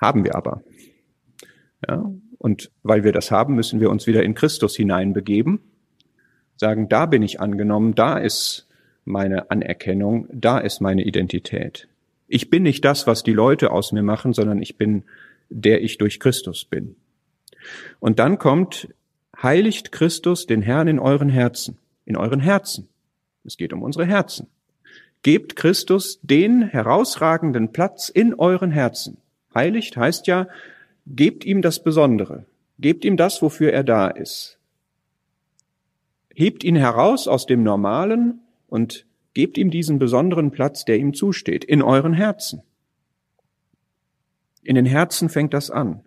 Haben 0.00 0.24
wir 0.24 0.34
aber. 0.34 0.62
Ja, 1.86 2.10
und 2.38 2.70
weil 2.82 3.04
wir 3.04 3.12
das 3.12 3.30
haben, 3.30 3.54
müssen 3.54 3.80
wir 3.80 3.90
uns 3.90 4.06
wieder 4.06 4.22
in 4.22 4.34
Christus 4.34 4.76
hineinbegeben, 4.76 5.60
sagen, 6.56 6.88
da 6.88 7.04
bin 7.04 7.20
ich 7.20 7.38
angenommen, 7.38 7.94
da 7.94 8.16
ist 8.16 8.66
meine 9.04 9.50
Anerkennung, 9.50 10.26
da 10.32 10.56
ist 10.56 10.80
meine 10.80 11.04
Identität. 11.04 11.86
Ich 12.28 12.50
bin 12.50 12.64
nicht 12.64 12.84
das, 12.84 13.06
was 13.06 13.22
die 13.22 13.32
Leute 13.32 13.70
aus 13.70 13.92
mir 13.92 14.02
machen, 14.02 14.32
sondern 14.32 14.60
ich 14.60 14.76
bin 14.76 15.04
der 15.48 15.82
ich 15.82 15.98
durch 15.98 16.20
Christus 16.20 16.64
bin. 16.64 16.96
Und 18.00 18.18
dann 18.18 18.38
kommt, 18.38 18.88
heiligt 19.40 19.92
Christus 19.92 20.46
den 20.46 20.62
Herrn 20.62 20.88
in 20.88 20.98
euren 20.98 21.28
Herzen, 21.28 21.78
in 22.04 22.16
euren 22.16 22.40
Herzen. 22.40 22.88
Es 23.44 23.56
geht 23.56 23.72
um 23.72 23.82
unsere 23.82 24.06
Herzen. 24.06 24.48
Gebt 25.22 25.56
Christus 25.56 26.20
den 26.22 26.62
herausragenden 26.62 27.72
Platz 27.72 28.08
in 28.08 28.34
euren 28.34 28.70
Herzen. 28.70 29.18
Heiligt 29.54 29.96
heißt 29.96 30.26
ja, 30.26 30.48
gebt 31.06 31.44
ihm 31.44 31.62
das 31.62 31.82
Besondere. 31.82 32.44
Gebt 32.78 33.04
ihm 33.04 33.16
das, 33.16 33.42
wofür 33.42 33.72
er 33.72 33.84
da 33.84 34.08
ist. 34.08 34.58
Hebt 36.34 36.62
ihn 36.62 36.76
heraus 36.76 37.26
aus 37.26 37.46
dem 37.46 37.62
Normalen 37.62 38.40
und 38.68 39.06
Gebt 39.36 39.58
ihm 39.58 39.70
diesen 39.70 39.98
besonderen 39.98 40.50
Platz, 40.50 40.86
der 40.86 40.96
ihm 40.96 41.12
zusteht, 41.12 41.62
in 41.62 41.82
euren 41.82 42.14
Herzen. 42.14 42.62
In 44.62 44.76
den 44.76 44.86
Herzen 44.86 45.28
fängt 45.28 45.52
das 45.52 45.70
an. 45.70 46.00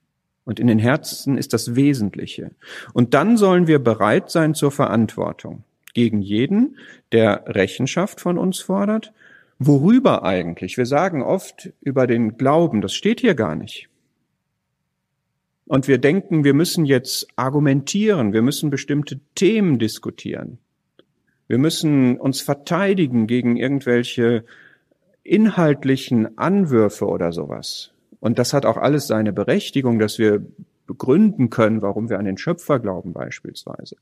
Und 0.46 0.60
in 0.60 0.66
den 0.66 0.80
Herzen 0.80 1.38
ist 1.38 1.54
das 1.54 1.76
Wesentliche. 1.76 2.50
Und 2.92 3.14
dann 3.14 3.38
sollen 3.38 3.68
wir 3.68 3.78
bereit 3.78 4.32
sein 4.32 4.56
zur 4.56 4.72
Verantwortung 4.72 5.64
gegen 5.94 6.24
jeden, 6.24 6.78
der 7.12 7.44
Rechenschaft 7.46 8.20
von 8.20 8.40
uns 8.40 8.62
fordert. 8.62 9.14
Worüber 9.60 10.24
eigentlich? 10.24 10.78
Wir 10.78 10.88
sagen 10.88 11.22
oft 11.22 11.72
über 11.82 12.08
den 12.08 12.36
Glauben, 12.36 12.82
das 12.82 12.96
steht 12.96 13.20
hier 13.20 13.36
gar 13.36 13.54
nicht. 13.54 13.90
Und 15.68 15.88
wir 15.88 16.00
denken, 16.00 16.44
wir 16.44 16.56
müssen 16.56 16.84
jetzt 16.84 17.28
argumentieren, 17.36 18.34
wir 18.34 18.42
müssen 18.42 18.72
bestimmte 18.72 19.20
Themen 19.36 19.78
diskutieren. 19.78 20.58
Wir 21.50 21.58
müssen 21.58 22.20
uns 22.20 22.42
verteidigen 22.42 23.26
gegen 23.26 23.58
irgendwelche 23.58 24.46
inhaltlichen 25.24 26.38
Anwürfe 26.38 27.08
oder 27.08 27.32
sowas. 27.32 27.92
Und 28.20 28.38
das 28.38 28.54
hat 28.54 28.68
auch 28.68 28.78
alles 28.78 29.08
seine 29.08 29.34
Berechtigung, 29.34 29.98
dass 29.98 30.20
wir 30.20 30.46
begründen 30.86 31.50
können, 31.50 31.82
warum 31.82 32.08
wir 32.08 32.20
an 32.20 32.26
den 32.26 32.38
Schöpfer 32.38 32.80
glauben 32.80 33.14
beispielsweise. 33.14 33.96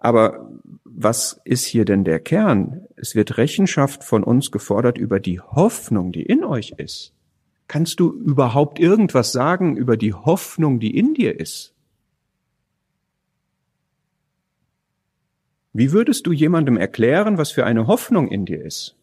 Aber 0.00 0.50
was 0.84 1.40
ist 1.44 1.64
hier 1.64 1.84
denn 1.84 2.02
der 2.02 2.18
Kern? 2.18 2.86
Es 2.96 3.14
wird 3.14 3.38
Rechenschaft 3.38 4.02
von 4.02 4.24
uns 4.24 4.50
gefordert 4.50 4.98
über 4.98 5.20
die 5.20 5.40
Hoffnung, 5.40 6.10
die 6.10 6.22
in 6.22 6.42
euch 6.42 6.74
ist. 6.76 7.12
Kannst 7.68 8.00
du 8.00 8.12
überhaupt 8.12 8.80
irgendwas 8.80 9.30
sagen 9.30 9.76
über 9.76 9.96
die 9.96 10.14
Hoffnung, 10.14 10.80
die 10.80 10.96
in 10.96 11.14
dir 11.14 11.38
ist? 11.38 11.72
Wie 15.78 15.92
würdest 15.92 16.26
du 16.26 16.32
jemandem 16.32 16.76
erklären, 16.76 17.38
was 17.38 17.52
für 17.52 17.64
eine 17.64 17.86
Hoffnung 17.86 18.32
in 18.32 18.44
dir 18.44 18.64
ist? 18.64 18.96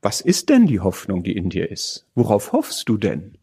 Was 0.00 0.20
ist 0.20 0.48
denn 0.48 0.66
die 0.66 0.80
Hoffnung, 0.80 1.22
die 1.22 1.36
in 1.36 1.50
dir 1.50 1.70
ist? 1.70 2.04
Worauf 2.16 2.50
hoffst 2.50 2.88
du 2.88 2.96
denn? 2.96 3.38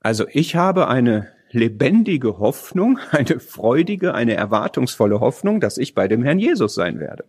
Also 0.00 0.26
ich 0.28 0.56
habe 0.56 0.88
eine 0.88 1.32
lebendige 1.50 2.38
Hoffnung, 2.38 2.98
eine 3.12 3.40
freudige, 3.40 4.12
eine 4.12 4.34
erwartungsvolle 4.34 5.18
Hoffnung, 5.20 5.58
dass 5.58 5.78
ich 5.78 5.94
bei 5.94 6.08
dem 6.08 6.22
Herrn 6.22 6.38
Jesus 6.38 6.74
sein 6.74 7.00
werde. 7.00 7.24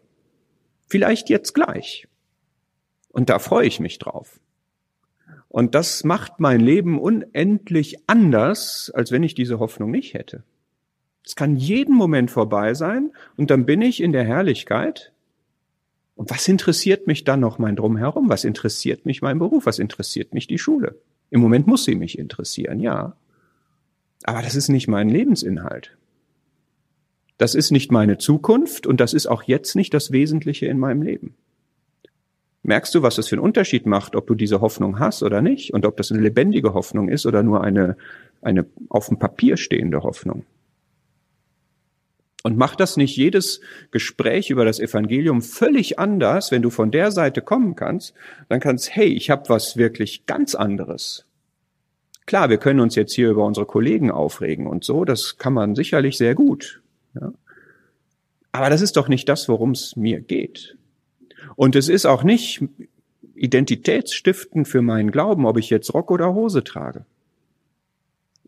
Vielleicht 0.86 1.30
jetzt 1.30 1.54
gleich. 1.54 2.10
Und 3.08 3.30
da 3.30 3.40
freue 3.40 3.68
ich 3.68 3.80
mich 3.80 4.00
drauf. 4.00 4.42
Und 5.54 5.76
das 5.76 6.04
macht 6.04 6.40
mein 6.40 6.62
Leben 6.62 7.00
unendlich 7.00 8.10
anders, 8.10 8.92
als 8.92 9.12
wenn 9.12 9.22
ich 9.22 9.36
diese 9.36 9.60
Hoffnung 9.60 9.92
nicht 9.92 10.16
hätte. 10.16 10.44
Es 11.24 11.36
kann 11.36 11.58
jeden 11.58 11.96
Moment 11.96 12.32
vorbei 12.32 12.74
sein 12.74 13.12
und 13.38 13.52
dann 13.52 13.68
bin 13.68 13.84
ich 13.84 14.02
in 14.02 14.14
der 14.14 14.24
Herrlichkeit. 14.24 15.14
Und 16.16 16.32
was 16.32 16.48
interessiert 16.48 17.06
mich 17.06 17.24
dann 17.24 17.40
noch 17.40 17.60
mein 17.60 17.76
Drumherum? 17.76 18.30
Was 18.30 18.46
interessiert 18.46 19.06
mich 19.06 19.22
mein 19.22 19.38
Beruf? 19.38 19.68
Was 19.68 19.78
interessiert 19.78 20.34
mich 20.34 20.48
die 20.48 20.58
Schule? 20.58 20.96
Im 21.30 21.40
Moment 21.40 21.68
muss 21.68 21.86
sie 21.86 21.94
mich 21.94 22.18
interessieren, 22.18 22.80
ja. 22.80 23.16
Aber 24.24 24.42
das 24.42 24.56
ist 24.56 24.70
nicht 24.70 24.88
mein 24.88 25.08
Lebensinhalt. 25.08 25.96
Das 27.38 27.54
ist 27.54 27.70
nicht 27.70 27.92
meine 27.92 28.18
Zukunft 28.18 28.88
und 28.88 29.00
das 29.00 29.14
ist 29.14 29.28
auch 29.28 29.44
jetzt 29.44 29.76
nicht 29.76 29.94
das 29.94 30.12
Wesentliche 30.12 30.66
in 30.66 30.80
meinem 30.80 31.04
Leben. 31.04 31.36
Merkst 32.64 32.96
du, 32.96 33.02
was 33.02 33.16
das 33.16 33.28
für 33.28 33.36
einen 33.36 33.44
Unterschied 33.44 33.86
macht, 33.86 34.16
ob 34.16 34.26
du 34.26 34.36
diese 34.36 34.62
Hoffnung 34.62 34.98
hast 34.98 35.22
oder 35.22 35.42
nicht 35.42 35.74
und 35.74 35.86
ob 35.86 35.98
das 35.98 36.12
eine 36.12 36.22
lebendige 36.22 36.74
Hoffnung 36.74 37.10
ist 37.10 37.26
oder 37.26 37.44
nur 37.44 37.62
eine, 37.62 37.98
eine 38.42 38.66
auf 38.88 39.08
dem 39.10 39.20
Papier 39.20 39.58
stehende 39.58 40.02
Hoffnung? 40.04 40.46
Und 42.44 42.58
macht 42.58 42.80
das 42.80 42.98
nicht 42.98 43.16
jedes 43.16 43.62
Gespräch 43.92 44.50
über 44.50 44.66
das 44.66 44.80
Evangelium 44.80 45.42
völlig 45.42 46.00
anders, 46.00 46.52
wenn 46.52 46.62
du 46.62 46.70
von 46.70 46.92
der 46.92 47.12
Seite 47.12 47.42
kommen 47.42 47.76
kannst, 47.76 48.14
dann 48.50 48.60
kannst, 48.60 48.96
hey, 48.96 49.08
ich 49.08 49.30
habe 49.30 49.48
was 49.48 49.78
wirklich 49.78 50.26
ganz 50.26 50.56
anderes. 50.56 51.26
Klar, 52.26 52.50
wir 52.50 52.58
können 52.58 52.80
uns 52.80 52.96
jetzt 52.96 53.14
hier 53.14 53.30
über 53.30 53.46
unsere 53.46 53.66
Kollegen 53.66 54.12
aufregen 54.12 54.68
und 54.68 54.84
so, 54.84 55.04
das 55.04 55.38
kann 55.38 55.54
man 55.54 55.76
sicherlich 55.76 56.18
sehr 56.18 56.36
gut. 56.36 56.82
Ja. 57.16 57.34
Aber 58.52 58.70
das 58.70 58.82
ist 58.82 58.98
doch 58.98 59.08
nicht 59.08 59.28
das, 59.28 59.50
worum 59.50 59.72
es 59.72 59.96
mir 59.96 60.22
geht. 60.22 60.78
Und 61.56 61.76
es 61.76 61.90
ist 61.90 62.06
auch 62.06 62.24
nicht 62.24 62.64
identitätsstiftend 63.36 64.68
für 64.68 64.82
meinen 64.82 65.12
Glauben, 65.12 65.46
ob 65.46 65.58
ich 65.58 65.70
jetzt 65.70 65.94
Rock 65.94 66.12
oder 66.12 66.34
Hose 66.34 66.64
trage. 66.64 67.06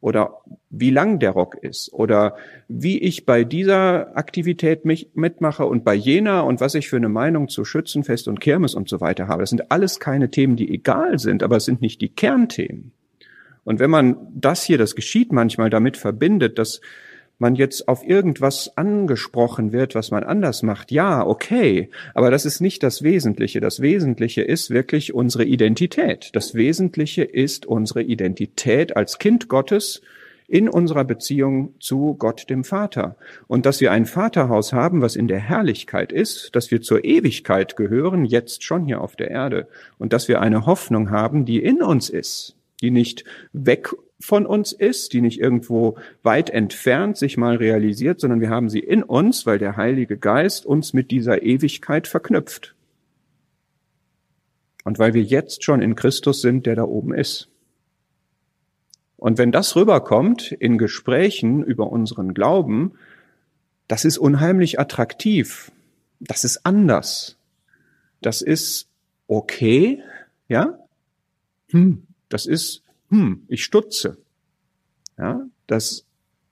Oder 0.01 0.41
wie 0.69 0.91
lang 0.91 1.19
der 1.19 1.31
Rock 1.31 1.55
ist. 1.55 1.91
Oder 1.91 2.35
wie 2.67 2.99
ich 2.99 3.25
bei 3.25 3.43
dieser 3.43 4.15
Aktivität 4.15 4.85
mich 4.85 5.09
mitmache 5.15 5.65
und 5.65 5.83
bei 5.83 5.95
jener 5.95 6.45
und 6.45 6.61
was 6.61 6.75
ich 6.75 6.89
für 6.89 6.97
eine 6.97 7.09
Meinung 7.09 7.49
zu 7.49 7.65
Schützenfest 7.65 8.27
und 8.27 8.39
Kirmes 8.39 8.75
und 8.75 8.87
so 8.87 9.01
weiter 9.01 9.27
habe. 9.27 9.41
Das 9.41 9.49
sind 9.49 9.71
alles 9.71 9.99
keine 9.99 10.29
Themen, 10.29 10.57
die 10.57 10.71
egal 10.71 11.17
sind, 11.17 11.41
aber 11.41 11.57
es 11.57 11.65
sind 11.65 11.81
nicht 11.81 12.01
die 12.01 12.09
Kernthemen. 12.09 12.91
Und 13.63 13.79
wenn 13.79 13.89
man 13.89 14.27
das 14.33 14.63
hier, 14.63 14.77
das 14.77 14.95
geschieht 14.95 15.31
manchmal 15.31 15.71
damit 15.71 15.97
verbindet, 15.97 16.59
dass 16.59 16.81
man 17.37 17.55
jetzt 17.55 17.87
auf 17.87 18.07
irgendwas 18.07 18.77
angesprochen 18.77 19.71
wird, 19.71 19.95
was 19.95 20.11
man 20.11 20.23
anders 20.23 20.63
macht, 20.63 20.91
ja, 20.91 21.25
okay, 21.25 21.89
aber 22.13 22.31
das 22.31 22.45
ist 22.45 22.61
nicht 22.61 22.83
das 22.83 23.03
Wesentliche. 23.03 23.59
Das 23.59 23.81
Wesentliche 23.81 24.41
ist 24.41 24.69
wirklich 24.69 25.13
unsere 25.13 25.43
Identität. 25.43 26.29
Das 26.33 26.55
Wesentliche 26.55 27.23
ist 27.23 27.65
unsere 27.65 28.03
Identität 28.03 28.95
als 28.95 29.19
Kind 29.19 29.49
Gottes 29.49 30.01
in 30.47 30.69
unserer 30.69 31.03
Beziehung 31.03 31.73
zu 31.79 32.15
Gott 32.15 32.49
dem 32.49 32.63
Vater. 32.63 33.15
Und 33.47 33.65
dass 33.65 33.81
wir 33.81 33.91
ein 33.91 34.05
Vaterhaus 34.05 34.73
haben, 34.73 35.01
was 35.01 35.15
in 35.15 35.27
der 35.27 35.39
Herrlichkeit 35.39 36.11
ist, 36.11 36.55
dass 36.55 36.69
wir 36.71 36.81
zur 36.81 37.03
Ewigkeit 37.03 37.75
gehören, 37.75 38.25
jetzt 38.25 38.63
schon 38.63 38.85
hier 38.85 39.01
auf 39.01 39.15
der 39.15 39.31
Erde. 39.31 39.67
Und 39.97 40.13
dass 40.13 40.27
wir 40.27 40.41
eine 40.41 40.65
Hoffnung 40.65 41.09
haben, 41.09 41.45
die 41.45 41.63
in 41.63 41.81
uns 41.81 42.09
ist, 42.09 42.55
die 42.81 42.91
nicht 42.91 43.23
weg 43.53 43.89
von 44.19 44.45
uns 44.45 44.71
ist, 44.71 45.13
die 45.13 45.21
nicht 45.21 45.39
irgendwo 45.39 45.97
weit 46.23 46.49
entfernt 46.49 47.17
sich 47.17 47.37
mal 47.37 47.57
realisiert, 47.57 48.19
sondern 48.19 48.39
wir 48.39 48.49
haben 48.49 48.69
sie 48.69 48.79
in 48.79 49.03
uns, 49.03 49.45
weil 49.45 49.59
der 49.59 49.75
Heilige 49.75 50.17
Geist 50.17 50.65
uns 50.65 50.93
mit 50.93 51.11
dieser 51.11 51.43
Ewigkeit 51.43 52.07
verknüpft. 52.07 52.75
Und 54.83 54.99
weil 54.99 55.13
wir 55.13 55.23
jetzt 55.23 55.63
schon 55.63 55.81
in 55.81 55.95
Christus 55.95 56.41
sind, 56.41 56.65
der 56.65 56.75
da 56.75 56.83
oben 56.83 57.13
ist. 57.13 57.49
Und 59.17 59.37
wenn 59.37 59.51
das 59.51 59.75
rüberkommt 59.75 60.51
in 60.51 60.77
Gesprächen 60.77 61.63
über 61.63 61.91
unseren 61.91 62.33
Glauben, 62.33 62.93
das 63.87 64.05
ist 64.05 64.17
unheimlich 64.17 64.79
attraktiv. 64.79 65.71
Das 66.19 66.43
ist 66.43 66.65
anders. 66.65 67.37
Das 68.21 68.41
ist 68.41 68.87
okay, 69.27 70.01
ja? 70.47 70.79
Hm, 71.69 72.05
das 72.29 72.45
ist, 72.45 72.83
hm, 73.15 73.43
ich 73.47 73.63
stutze. 73.63 74.17
Ja, 75.17 75.45
das 75.67 76.05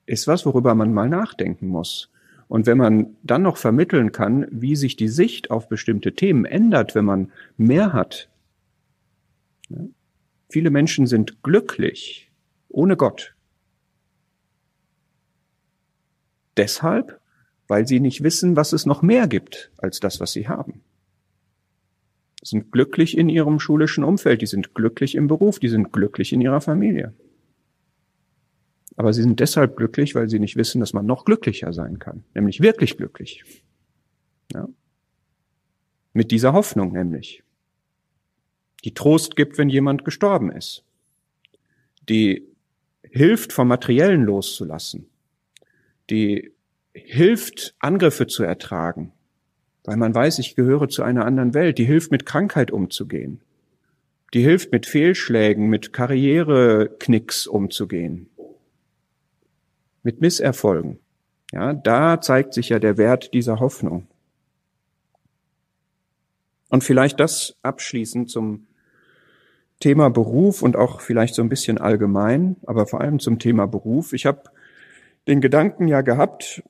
ist 0.06 0.26
was, 0.26 0.46
worüber 0.46 0.74
man 0.74 0.94
mal 0.94 1.10
nachdenken 1.10 1.68
muss. 1.68 2.10
Und 2.48 2.66
wenn 2.66 2.78
man 2.78 3.16
dann 3.22 3.42
noch 3.42 3.58
vermitteln 3.58 4.12
kann, 4.12 4.46
wie 4.50 4.74
sich 4.74 4.96
die 4.96 5.08
Sicht 5.08 5.50
auf 5.50 5.68
bestimmte 5.68 6.14
Themen 6.14 6.46
ändert, 6.46 6.94
wenn 6.94 7.04
man 7.04 7.32
mehr 7.58 7.92
hat. 7.92 8.30
Ja, 9.68 9.78
viele 10.48 10.70
Menschen 10.70 11.06
sind 11.06 11.42
glücklich 11.42 12.30
ohne 12.68 12.96
Gott. 12.96 13.34
Deshalb, 16.56 17.20
weil 17.68 17.86
sie 17.86 18.00
nicht 18.00 18.22
wissen, 18.22 18.56
was 18.56 18.72
es 18.72 18.86
noch 18.86 19.02
mehr 19.02 19.26
gibt 19.26 19.70
als 19.76 20.00
das, 20.00 20.20
was 20.20 20.32
sie 20.32 20.48
haben. 20.48 20.82
Sind 22.44 22.70
glücklich 22.70 23.16
in 23.16 23.28
ihrem 23.28 23.58
schulischen 23.58 24.04
Umfeld, 24.04 24.42
die 24.42 24.46
sind 24.46 24.74
glücklich 24.74 25.14
im 25.14 25.26
Beruf, 25.26 25.58
die 25.58 25.68
sind 25.68 25.92
glücklich 25.92 26.32
in 26.32 26.40
ihrer 26.40 26.60
Familie. 26.60 27.14
Aber 28.96 29.12
sie 29.12 29.22
sind 29.22 29.40
deshalb 29.40 29.76
glücklich, 29.76 30.14
weil 30.14 30.28
sie 30.28 30.38
nicht 30.38 30.56
wissen, 30.56 30.78
dass 30.78 30.92
man 30.92 31.06
noch 31.06 31.24
glücklicher 31.24 31.72
sein 31.72 31.98
kann, 31.98 32.22
nämlich 32.34 32.60
wirklich 32.60 32.96
glücklich. 32.96 33.44
Ja? 34.52 34.68
Mit 36.12 36.30
dieser 36.30 36.52
Hoffnung 36.52 36.92
nämlich, 36.92 37.42
die 38.84 38.94
Trost 38.94 39.34
gibt, 39.36 39.58
wenn 39.58 39.68
jemand 39.68 40.04
gestorben 40.04 40.52
ist, 40.52 40.84
die 42.08 42.46
hilft, 43.02 43.52
vom 43.52 43.68
Materiellen 43.68 44.22
loszulassen, 44.22 45.08
die 46.10 46.52
hilft, 46.92 47.74
Angriffe 47.78 48.26
zu 48.26 48.44
ertragen, 48.44 49.12
weil 49.84 49.96
man 49.96 50.14
weiß, 50.14 50.38
ich 50.38 50.56
gehöre 50.56 50.88
zu 50.88 51.02
einer 51.02 51.26
anderen 51.26 51.54
Welt, 51.54 51.78
die 51.78 51.84
hilft, 51.84 52.10
mit 52.10 52.26
Krankheit 52.26 52.70
umzugehen, 52.70 53.40
die 54.32 54.42
hilft, 54.42 54.72
mit 54.72 54.86
Fehlschlägen, 54.86 55.68
mit 55.68 55.92
Karriereknicks 55.92 57.46
umzugehen, 57.46 58.30
mit 60.02 60.20
Misserfolgen. 60.20 60.98
Ja, 61.52 61.72
da 61.72 62.20
zeigt 62.20 62.54
sich 62.54 62.70
ja 62.70 62.78
der 62.78 62.96
Wert 62.98 63.32
dieser 63.34 63.60
Hoffnung. 63.60 64.08
Und 66.68 66.82
vielleicht 66.82 67.20
das 67.20 67.56
abschließend 67.62 68.28
zum 68.28 68.66
Thema 69.78 70.08
Beruf 70.08 70.62
und 70.62 70.76
auch 70.76 71.00
vielleicht 71.00 71.34
so 71.34 71.42
ein 71.42 71.48
bisschen 71.48 71.78
allgemein, 71.78 72.56
aber 72.66 72.86
vor 72.86 73.00
allem 73.00 73.20
zum 73.20 73.38
Thema 73.38 73.66
Beruf. 73.66 74.12
Ich 74.12 74.26
habe 74.26 74.42
den 75.28 75.40
Gedanken 75.40 75.88
ja 75.88 76.00
gehabt, 76.00 76.62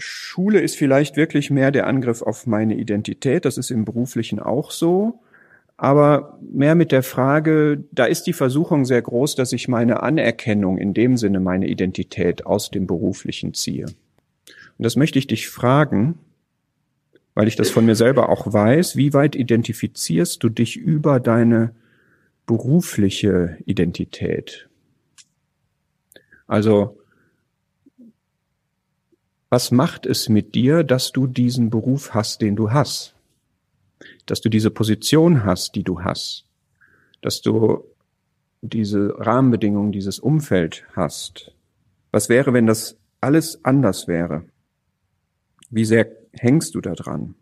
Schule 0.00 0.60
ist 0.60 0.76
vielleicht 0.76 1.16
wirklich 1.16 1.50
mehr 1.50 1.70
der 1.70 1.86
Angriff 1.86 2.22
auf 2.22 2.46
meine 2.46 2.74
Identität, 2.74 3.44
das 3.44 3.58
ist 3.58 3.70
im 3.70 3.84
beruflichen 3.84 4.40
auch 4.40 4.70
so 4.70 5.20
aber 5.80 6.38
mehr 6.42 6.74
mit 6.74 6.92
der 6.92 7.02
Frage, 7.02 7.84
da 7.90 8.04
ist 8.04 8.24
die 8.24 8.34
Versuchung 8.34 8.84
sehr 8.84 9.00
groß, 9.00 9.34
dass 9.34 9.54
ich 9.54 9.66
meine 9.66 10.02
Anerkennung, 10.02 10.76
in 10.76 10.92
dem 10.92 11.16
Sinne 11.16 11.40
meine 11.40 11.68
Identität 11.68 12.44
aus 12.44 12.70
dem 12.70 12.86
Beruflichen 12.86 13.54
ziehe. 13.54 13.86
Und 13.86 13.96
das 14.76 14.96
möchte 14.96 15.18
ich 15.18 15.26
dich 15.26 15.48
fragen, 15.48 16.18
weil 17.32 17.48
ich 17.48 17.56
das 17.56 17.70
von 17.70 17.86
mir 17.86 17.94
selber 17.94 18.28
auch 18.28 18.52
weiß, 18.52 18.96
wie 18.96 19.14
weit 19.14 19.34
identifizierst 19.34 20.42
du 20.42 20.50
dich 20.50 20.76
über 20.76 21.18
deine 21.18 21.74
berufliche 22.44 23.56
Identität? 23.64 24.68
Also, 26.46 26.99
was 29.50 29.70
macht 29.70 30.06
es 30.06 30.28
mit 30.28 30.54
dir, 30.54 30.84
dass 30.84 31.12
du 31.12 31.26
diesen 31.26 31.68
Beruf 31.68 32.14
hast, 32.14 32.40
den 32.40 32.56
du 32.56 32.70
hast? 32.70 33.14
dass 34.26 34.40
du 34.40 34.48
diese 34.48 34.70
Position 34.70 35.44
hast, 35.44 35.74
die 35.74 35.82
du 35.82 36.02
hast, 36.02 36.46
dass 37.20 37.42
du 37.42 37.84
diese 38.62 39.14
Rahmenbedingungen, 39.18 39.92
dieses 39.92 40.18
Umfeld 40.18 40.84
hast. 40.94 41.52
Was 42.10 42.28
wäre, 42.28 42.52
wenn 42.52 42.66
das 42.66 42.96
alles 43.20 43.64
anders 43.64 44.08
wäre? 44.08 44.44
Wie 45.70 45.84
sehr 45.84 46.10
hängst 46.32 46.74
du 46.74 46.80
da 46.80 46.94
dran? 46.94 47.34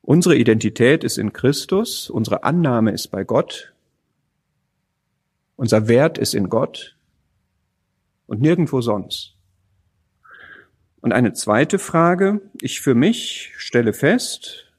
Unsere 0.00 0.36
Identität 0.36 1.04
ist 1.04 1.18
in 1.18 1.32
Christus, 1.32 2.10
unsere 2.10 2.44
Annahme 2.44 2.90
ist 2.90 3.08
bei 3.08 3.24
Gott, 3.24 3.72
unser 5.56 5.86
Wert 5.86 6.18
ist 6.18 6.34
in 6.34 6.48
Gott 6.48 6.96
und 8.26 8.40
nirgendwo 8.40 8.80
sonst. 8.80 9.36
Und 11.02 11.12
eine 11.12 11.32
zweite 11.32 11.80
Frage, 11.80 12.40
ich 12.60 12.80
für 12.80 12.94
mich 12.94 13.52
stelle 13.56 13.92
fest, 13.92 14.72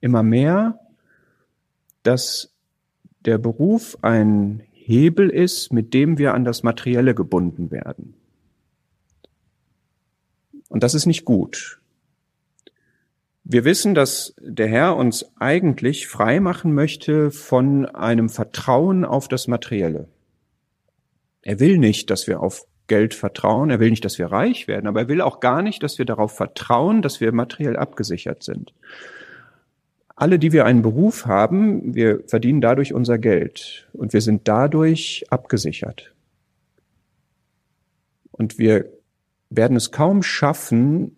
immer 0.00 0.24
mehr, 0.24 0.80
dass 2.02 2.52
der 3.20 3.38
Beruf 3.38 3.96
ein 4.02 4.64
Hebel 4.72 5.30
ist, 5.30 5.72
mit 5.72 5.94
dem 5.94 6.18
wir 6.18 6.34
an 6.34 6.44
das 6.44 6.64
Materielle 6.64 7.14
gebunden 7.14 7.70
werden. 7.70 8.14
Und 10.68 10.82
das 10.82 10.94
ist 10.94 11.06
nicht 11.06 11.24
gut. 11.24 11.80
Wir 13.44 13.64
wissen, 13.64 13.94
dass 13.94 14.34
der 14.40 14.66
Herr 14.66 14.96
uns 14.96 15.30
eigentlich 15.38 16.08
frei 16.08 16.40
machen 16.40 16.74
möchte 16.74 17.30
von 17.30 17.86
einem 17.86 18.28
Vertrauen 18.28 19.04
auf 19.04 19.28
das 19.28 19.46
Materielle. 19.46 20.08
Er 21.42 21.60
will 21.60 21.78
nicht, 21.78 22.10
dass 22.10 22.26
wir 22.26 22.40
auf 22.40 22.66
Geld 22.86 23.14
vertrauen, 23.14 23.70
er 23.70 23.80
will 23.80 23.90
nicht, 23.90 24.04
dass 24.04 24.18
wir 24.18 24.26
reich 24.26 24.68
werden, 24.68 24.86
aber 24.86 25.00
er 25.00 25.08
will 25.08 25.20
auch 25.20 25.40
gar 25.40 25.62
nicht, 25.62 25.82
dass 25.82 25.98
wir 25.98 26.04
darauf 26.04 26.32
vertrauen, 26.32 27.02
dass 27.02 27.20
wir 27.20 27.32
materiell 27.32 27.76
abgesichert 27.76 28.42
sind. 28.42 28.74
Alle, 30.16 30.38
die 30.38 30.52
wir 30.52 30.64
einen 30.64 30.82
Beruf 30.82 31.26
haben, 31.26 31.94
wir 31.94 32.22
verdienen 32.26 32.60
dadurch 32.60 32.92
unser 32.92 33.18
Geld 33.18 33.88
und 33.92 34.12
wir 34.12 34.20
sind 34.20 34.46
dadurch 34.46 35.24
abgesichert. 35.30 36.12
Und 38.30 38.58
wir 38.58 38.86
werden 39.50 39.76
es 39.76 39.90
kaum 39.90 40.22
schaffen, 40.22 41.16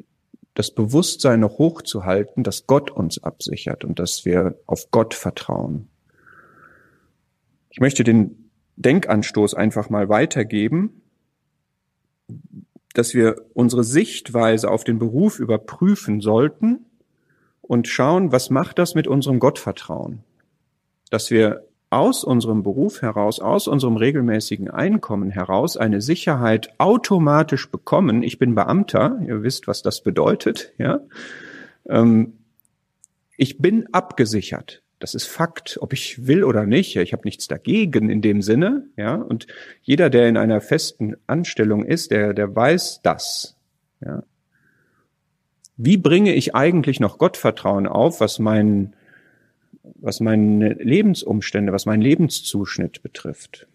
das 0.55 0.71
Bewusstsein 0.71 1.41
noch 1.41 1.59
hochzuhalten, 1.59 2.43
dass 2.43 2.67
Gott 2.67 2.91
uns 2.91 3.23
absichert 3.23 3.85
und 3.85 3.99
dass 3.99 4.25
wir 4.25 4.59
auf 4.67 4.91
Gott 4.91 5.13
vertrauen. 5.13 5.89
Ich 7.69 7.81
möchte 7.81 8.05
den 8.05 8.51
Denkanstoß 8.77 9.55
einfach 9.55 9.91
mal 9.91 10.09
weitergeben, 10.09 11.03
dass 12.95 13.15
wir 13.15 13.37
unsere 13.53 13.85
Sichtweise 13.85 14.71
auf 14.71 14.85
den 14.85 14.99
Beruf 14.99 15.39
überprüfen 15.39 16.21
sollten 16.21 16.87
und 17.61 17.89
schauen, 17.89 18.33
was 18.33 18.51
macht 18.51 18.79
das 18.79 18.95
mit 18.95 19.07
unserem 19.07 19.39
Gottvertrauen? 19.39 20.21
Dass 21.11 21.31
wir 21.31 21.67
aus 21.91 22.25
unserem 22.25 22.63
Beruf 22.63 23.03
heraus, 23.03 23.39
aus 23.39 23.69
unserem 23.69 23.97
regelmäßigen 23.97 24.71
Einkommen 24.71 25.31
heraus 25.31 25.77
eine 25.77 26.01
Sicherheit 26.01 26.71
automatisch 26.79 27.71
bekommen. 27.71 28.23
Ich 28.23 28.39
bin 28.39 28.55
Beamter, 28.55 29.21
ihr 29.27 29.43
wisst, 29.43 29.69
was 29.69 29.83
das 29.83 30.03
bedeutet, 30.03 30.73
ja. 30.79 31.01
Ähm, 31.89 32.39
ich 33.37 33.59
bin 33.59 33.87
abgesichert. 33.93 34.83
Das 34.99 35.15
ist 35.15 35.27
Fakt, 35.27 35.79
ob 35.81 35.93
ich 35.93 36.27
will 36.27 36.43
oder 36.43 36.65
nicht. 36.65 36.97
Ich 36.97 37.13
habe 37.13 37.27
nichts 37.27 37.49
dagegen 37.49 38.09
in 38.09 38.23
dem 38.23 38.41
Sinne, 38.41 38.89
ja. 38.97 39.15
Und 39.15 39.47
jeder, 39.83 40.09
der 40.09 40.29
in 40.29 40.37
einer 40.37 40.61
festen 40.61 41.17
Anstellung 41.27 41.85
ist, 41.85 42.11
der, 42.11 42.33
der 42.33 42.55
weiß 42.55 43.01
das, 43.03 43.57
ja. 44.01 44.23
Wie 45.77 45.99
bringe 45.99 46.35
ich 46.35 46.55
eigentlich 46.55 47.01
noch 47.01 47.19
Gottvertrauen 47.19 47.87
auf, 47.87 48.21
was 48.21 48.39
mein, 48.39 48.95
was 49.83 50.21
meine 50.21 50.73
Lebensumstände, 50.73 51.71
was 51.73 51.85
meinen 51.85 52.01
Lebenszuschnitt 52.01 53.03
betrifft? 53.03 53.67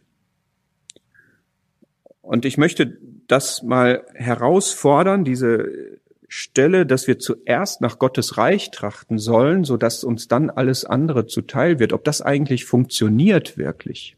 Und 2.22 2.46
ich 2.46 2.58
möchte 2.58 2.98
das 3.28 3.62
mal 3.62 4.04
herausfordern, 4.16 5.24
diese 5.24 6.00
Stelle, 6.34 6.86
dass 6.86 7.08
wir 7.08 7.20
zuerst 7.20 7.82
nach 7.82 8.00
Gottes 8.00 8.38
Reich 8.38 8.72
trachten 8.72 9.20
sollen, 9.20 9.66
so 9.66 9.76
dass 9.76 10.06
uns 10.06 10.30
dann 10.30 10.50
alles 10.50 10.86
andere 10.86 11.28
zuteil 11.28 11.78
wird. 11.78 11.92
Ob 11.92 12.06
das 12.06 12.22
eigentlich 12.22 12.64
funktioniert 12.64 13.58
wirklich, 13.58 14.16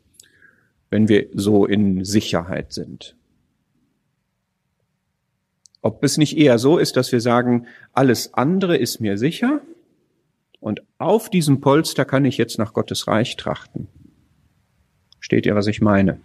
wenn 0.92 1.10
wir 1.10 1.26
so 1.34 1.66
in 1.66 2.06
Sicherheit 2.06 2.72
sind. 2.72 3.16
Ob 5.82 6.04
es 6.04 6.20
nicht 6.20 6.38
eher 6.38 6.60
so 6.60 6.78
ist, 6.78 6.98
dass 6.98 7.12
wir 7.12 7.20
sagen, 7.20 7.66
alles 7.94 8.36
andere 8.36 8.78
ist 8.78 9.00
mir 9.00 9.18
sicher 9.18 9.62
und 10.60 10.84
auf 11.00 11.32
diesem 11.32 11.62
Polster 11.62 12.06
kann 12.06 12.26
ich 12.26 12.38
jetzt 12.38 12.60
nach 12.60 12.74
Gottes 12.74 13.08
Reich 13.08 13.38
trachten. 13.38 13.88
Steht 15.20 15.48
ihr, 15.48 15.56
was 15.56 15.66
ich 15.66 15.82
meine? 15.82 16.22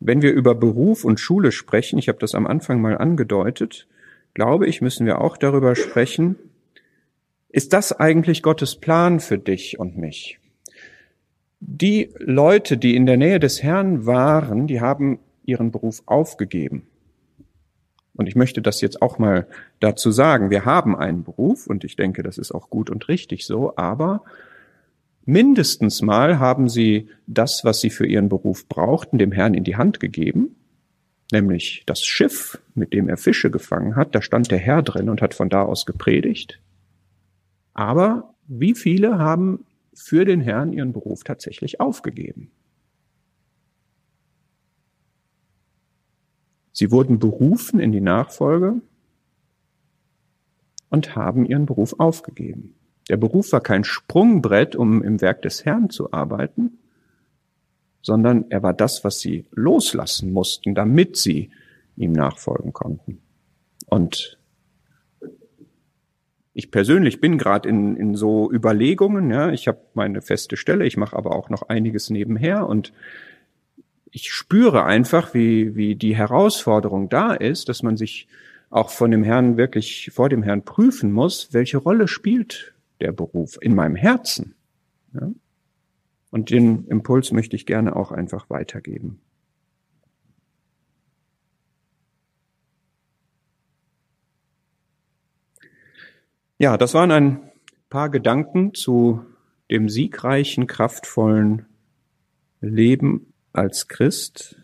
Wenn 0.00 0.22
wir 0.22 0.32
über 0.32 0.54
Beruf 0.54 1.04
und 1.04 1.20
Schule 1.20 1.52
sprechen, 1.52 1.98
ich 1.98 2.08
habe 2.08 2.18
das 2.18 2.34
am 2.34 2.46
Anfang 2.46 2.80
mal 2.80 2.96
angedeutet, 2.96 3.86
glaube 4.34 4.66
ich, 4.66 4.80
müssen 4.80 5.06
wir 5.06 5.20
auch 5.20 5.36
darüber 5.36 5.76
sprechen, 5.76 6.36
Ist 7.52 7.72
das 7.72 7.92
eigentlich 7.92 8.42
Gottes 8.42 8.76
Plan 8.76 9.18
für 9.18 9.36
dich 9.36 9.78
und 9.78 9.98
mich? 9.98 10.38
Die 11.58 12.10
Leute, 12.18 12.78
die 12.78 12.94
in 12.94 13.06
der 13.06 13.16
Nähe 13.16 13.40
des 13.40 13.62
Herrn 13.62 14.06
waren, 14.06 14.68
die 14.68 14.80
haben 14.80 15.18
ihren 15.44 15.72
Beruf 15.72 16.02
aufgegeben. 16.06 16.86
Und 18.14 18.28
ich 18.28 18.36
möchte 18.36 18.62
das 18.62 18.80
jetzt 18.80 19.02
auch 19.02 19.18
mal 19.18 19.48
dazu 19.80 20.12
sagen. 20.12 20.50
Wir 20.50 20.64
haben 20.64 20.94
einen 20.96 21.24
Beruf 21.24 21.66
und 21.66 21.82
ich 21.84 21.96
denke, 21.96 22.22
das 22.22 22.38
ist 22.38 22.52
auch 22.52 22.70
gut 22.70 22.88
und 22.88 23.08
richtig 23.08 23.44
so, 23.44 23.76
aber 23.76 24.22
mindestens 25.24 26.02
mal 26.02 26.38
haben 26.38 26.68
sie 26.68 27.08
das, 27.26 27.64
was 27.64 27.80
sie 27.80 27.90
für 27.90 28.06
ihren 28.06 28.28
Beruf 28.28 28.68
brauchten, 28.68 29.18
dem 29.18 29.32
Herrn 29.32 29.54
in 29.54 29.64
die 29.64 29.76
Hand 29.76 30.00
gegeben, 30.00 30.56
nämlich 31.32 31.82
das 31.86 32.04
Schiff, 32.04 32.60
mit 32.74 32.92
dem 32.92 33.08
er 33.08 33.16
Fische 33.16 33.50
gefangen 33.50 33.96
hat. 33.96 34.14
Da 34.14 34.22
stand 34.22 34.50
der 34.50 34.58
Herr 34.58 34.82
drin 34.82 35.08
und 35.08 35.22
hat 35.22 35.34
von 35.34 35.48
da 35.48 35.62
aus 35.62 35.86
gepredigt. 35.86 36.60
Aber 37.74 38.34
wie 38.46 38.74
viele 38.74 39.18
haben 39.18 39.64
für 39.94 40.24
den 40.24 40.40
Herrn 40.40 40.72
ihren 40.72 40.92
Beruf 40.92 41.24
tatsächlich 41.24 41.80
aufgegeben? 41.80 42.50
Sie 46.72 46.90
wurden 46.90 47.18
berufen 47.18 47.78
in 47.78 47.92
die 47.92 48.00
Nachfolge 48.00 48.80
und 50.88 51.14
haben 51.14 51.44
ihren 51.44 51.66
Beruf 51.66 51.94
aufgegeben. 51.98 52.74
Der 53.10 53.16
Beruf 53.16 53.50
war 53.50 53.60
kein 53.60 53.82
Sprungbrett, 53.82 54.76
um 54.76 55.02
im 55.02 55.20
Werk 55.20 55.42
des 55.42 55.64
Herrn 55.64 55.90
zu 55.90 56.12
arbeiten, 56.12 56.78
sondern 58.02 58.44
er 58.50 58.62
war 58.62 58.72
das, 58.72 59.02
was 59.02 59.18
sie 59.18 59.46
loslassen 59.50 60.32
mussten, 60.32 60.76
damit 60.76 61.16
sie 61.16 61.50
ihm 61.96 62.12
nachfolgen 62.12 62.72
konnten. 62.72 63.18
Und 63.86 64.38
ich 66.54 66.70
persönlich 66.70 67.20
bin 67.20 67.36
gerade 67.36 67.68
in, 67.68 67.96
in 67.96 68.14
so 68.14 68.48
Überlegungen, 68.52 69.28
ja, 69.32 69.50
ich 69.50 69.66
habe 69.66 69.80
meine 69.94 70.22
feste 70.22 70.56
Stelle, 70.56 70.86
ich 70.86 70.96
mache 70.96 71.16
aber 71.16 71.34
auch 71.34 71.50
noch 71.50 71.62
einiges 71.62 72.10
nebenher 72.10 72.68
und 72.68 72.92
ich 74.12 74.32
spüre 74.32 74.84
einfach, 74.84 75.34
wie, 75.34 75.74
wie 75.74 75.96
die 75.96 76.14
Herausforderung 76.14 77.08
da 77.08 77.34
ist, 77.34 77.68
dass 77.68 77.82
man 77.82 77.96
sich 77.96 78.28
auch 78.70 78.90
von 78.90 79.10
dem 79.10 79.24
Herrn 79.24 79.56
wirklich 79.56 80.12
vor 80.12 80.28
dem 80.28 80.44
Herrn 80.44 80.64
prüfen 80.64 81.10
muss, 81.10 81.52
welche 81.52 81.78
Rolle 81.78 82.06
spielt 82.06 82.72
der 83.00 83.12
Beruf 83.12 83.58
in 83.60 83.74
meinem 83.74 83.96
Herzen. 83.96 84.54
Ja? 85.14 85.30
Und 86.30 86.50
den 86.50 86.86
Impuls 86.86 87.32
möchte 87.32 87.56
ich 87.56 87.66
gerne 87.66 87.96
auch 87.96 88.12
einfach 88.12 88.48
weitergeben. 88.50 89.20
Ja, 96.58 96.76
das 96.76 96.92
waren 96.92 97.10
ein 97.10 97.50
paar 97.88 98.10
Gedanken 98.10 98.74
zu 98.74 99.24
dem 99.70 99.88
siegreichen, 99.88 100.66
kraftvollen 100.66 101.64
Leben 102.60 103.32
als 103.54 103.88
Christ 103.88 104.62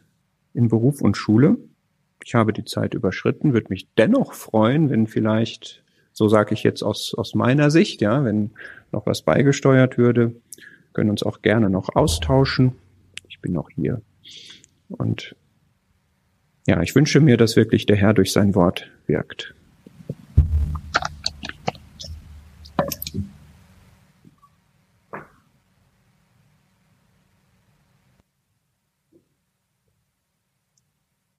in 0.52 0.68
Beruf 0.68 1.00
und 1.00 1.16
Schule. 1.16 1.56
Ich 2.22 2.34
habe 2.34 2.52
die 2.52 2.64
Zeit 2.64 2.92
überschritten, 2.92 3.54
würde 3.54 3.68
mich 3.70 3.88
dennoch 3.94 4.34
freuen, 4.34 4.90
wenn 4.90 5.06
vielleicht, 5.06 5.85
so 6.16 6.28
sage 6.28 6.54
ich 6.54 6.62
jetzt 6.62 6.82
aus, 6.82 7.14
aus 7.14 7.34
meiner 7.34 7.70
Sicht, 7.70 8.00
ja, 8.00 8.24
wenn 8.24 8.52
noch 8.90 9.04
was 9.04 9.20
beigesteuert 9.20 9.98
würde, 9.98 10.34
können 10.94 11.10
uns 11.10 11.22
auch 11.22 11.42
gerne 11.42 11.68
noch 11.68 11.94
austauschen. 11.94 12.72
Ich 13.28 13.42
bin 13.42 13.52
noch 13.52 13.68
hier. 13.68 14.00
Und 14.88 15.36
ja, 16.66 16.80
ich 16.80 16.94
wünsche 16.94 17.20
mir, 17.20 17.36
dass 17.36 17.54
wirklich 17.54 17.84
der 17.84 17.96
Herr 17.96 18.14
durch 18.14 18.32
sein 18.32 18.54
Wort 18.54 18.90
wirkt. 19.06 19.54